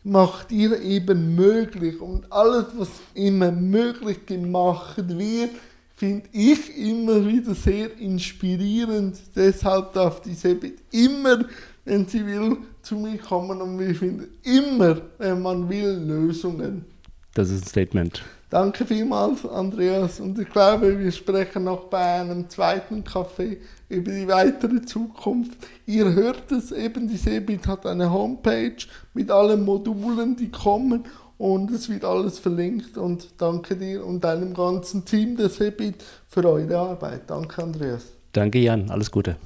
macht 0.03 0.51
ihr 0.51 0.79
eben 0.81 1.35
möglich 1.35 1.99
und 1.99 2.31
alles, 2.31 2.67
was 2.77 2.87
immer 3.13 3.51
möglich 3.51 4.25
gemacht 4.25 4.95
wird, 5.09 5.51
finde 5.97 6.29
ich 6.31 6.77
immer 6.77 7.25
wieder 7.25 7.55
sehr 7.55 7.97
inspirierend. 7.97 9.17
Deshalb 9.35 9.93
darf 9.93 10.21
die 10.21 10.35
Sebit 10.35 10.79
immer, 10.91 11.43
wenn 11.85 12.05
sie 12.05 12.25
will, 12.25 12.57
zu 12.83 12.95
mir 12.95 13.17
kommen 13.17 13.61
und 13.61 13.79
wir 13.79 13.93
finden 13.95 14.27
immer, 14.43 15.01
wenn 15.17 15.41
man 15.41 15.67
will, 15.67 16.03
Lösungen. 16.05 16.85
Das 17.33 17.49
ist 17.49 17.63
ein 17.63 17.67
Statement. 17.67 18.23
Danke 18.49 18.85
vielmals, 18.85 19.45
Andreas. 19.45 20.19
Und 20.19 20.39
ich 20.39 20.49
glaube, 20.49 20.97
wir 20.97 21.11
sprechen 21.11 21.65
noch 21.65 21.85
bei 21.85 22.21
einem 22.21 22.47
zweiten 22.47 23.03
Café 23.03 23.57
über 23.89 24.11
die 24.11 24.27
weitere 24.27 24.81
Zukunft. 24.83 25.57
Ihr 25.85 26.13
hört 26.13 26.51
es 26.51 26.71
eben, 26.71 27.09
die 27.09 27.17
Sebit 27.17 27.67
hat 27.67 27.85
eine 27.85 28.09
Homepage 28.09 28.77
mit 29.13 29.31
allen 29.31 29.65
Modulen, 29.65 30.35
die 30.37 30.49
kommen 30.49 31.03
und 31.37 31.71
es 31.71 31.89
wird 31.89 32.03
alles 32.03 32.39
verlinkt 32.39 32.97
und 32.97 33.29
danke 33.37 33.75
dir 33.75 34.05
und 34.05 34.23
deinem 34.23 34.53
ganzen 34.53 35.05
Team 35.05 35.37
des 35.37 35.59
Hebit 35.59 36.03
für 36.27 36.45
eure 36.45 36.77
Arbeit. 36.77 37.21
Danke, 37.27 37.63
Andreas. 37.63 38.05
Danke, 38.33 38.59
Jan. 38.59 38.89
Alles 38.89 39.11
Gute. 39.11 39.37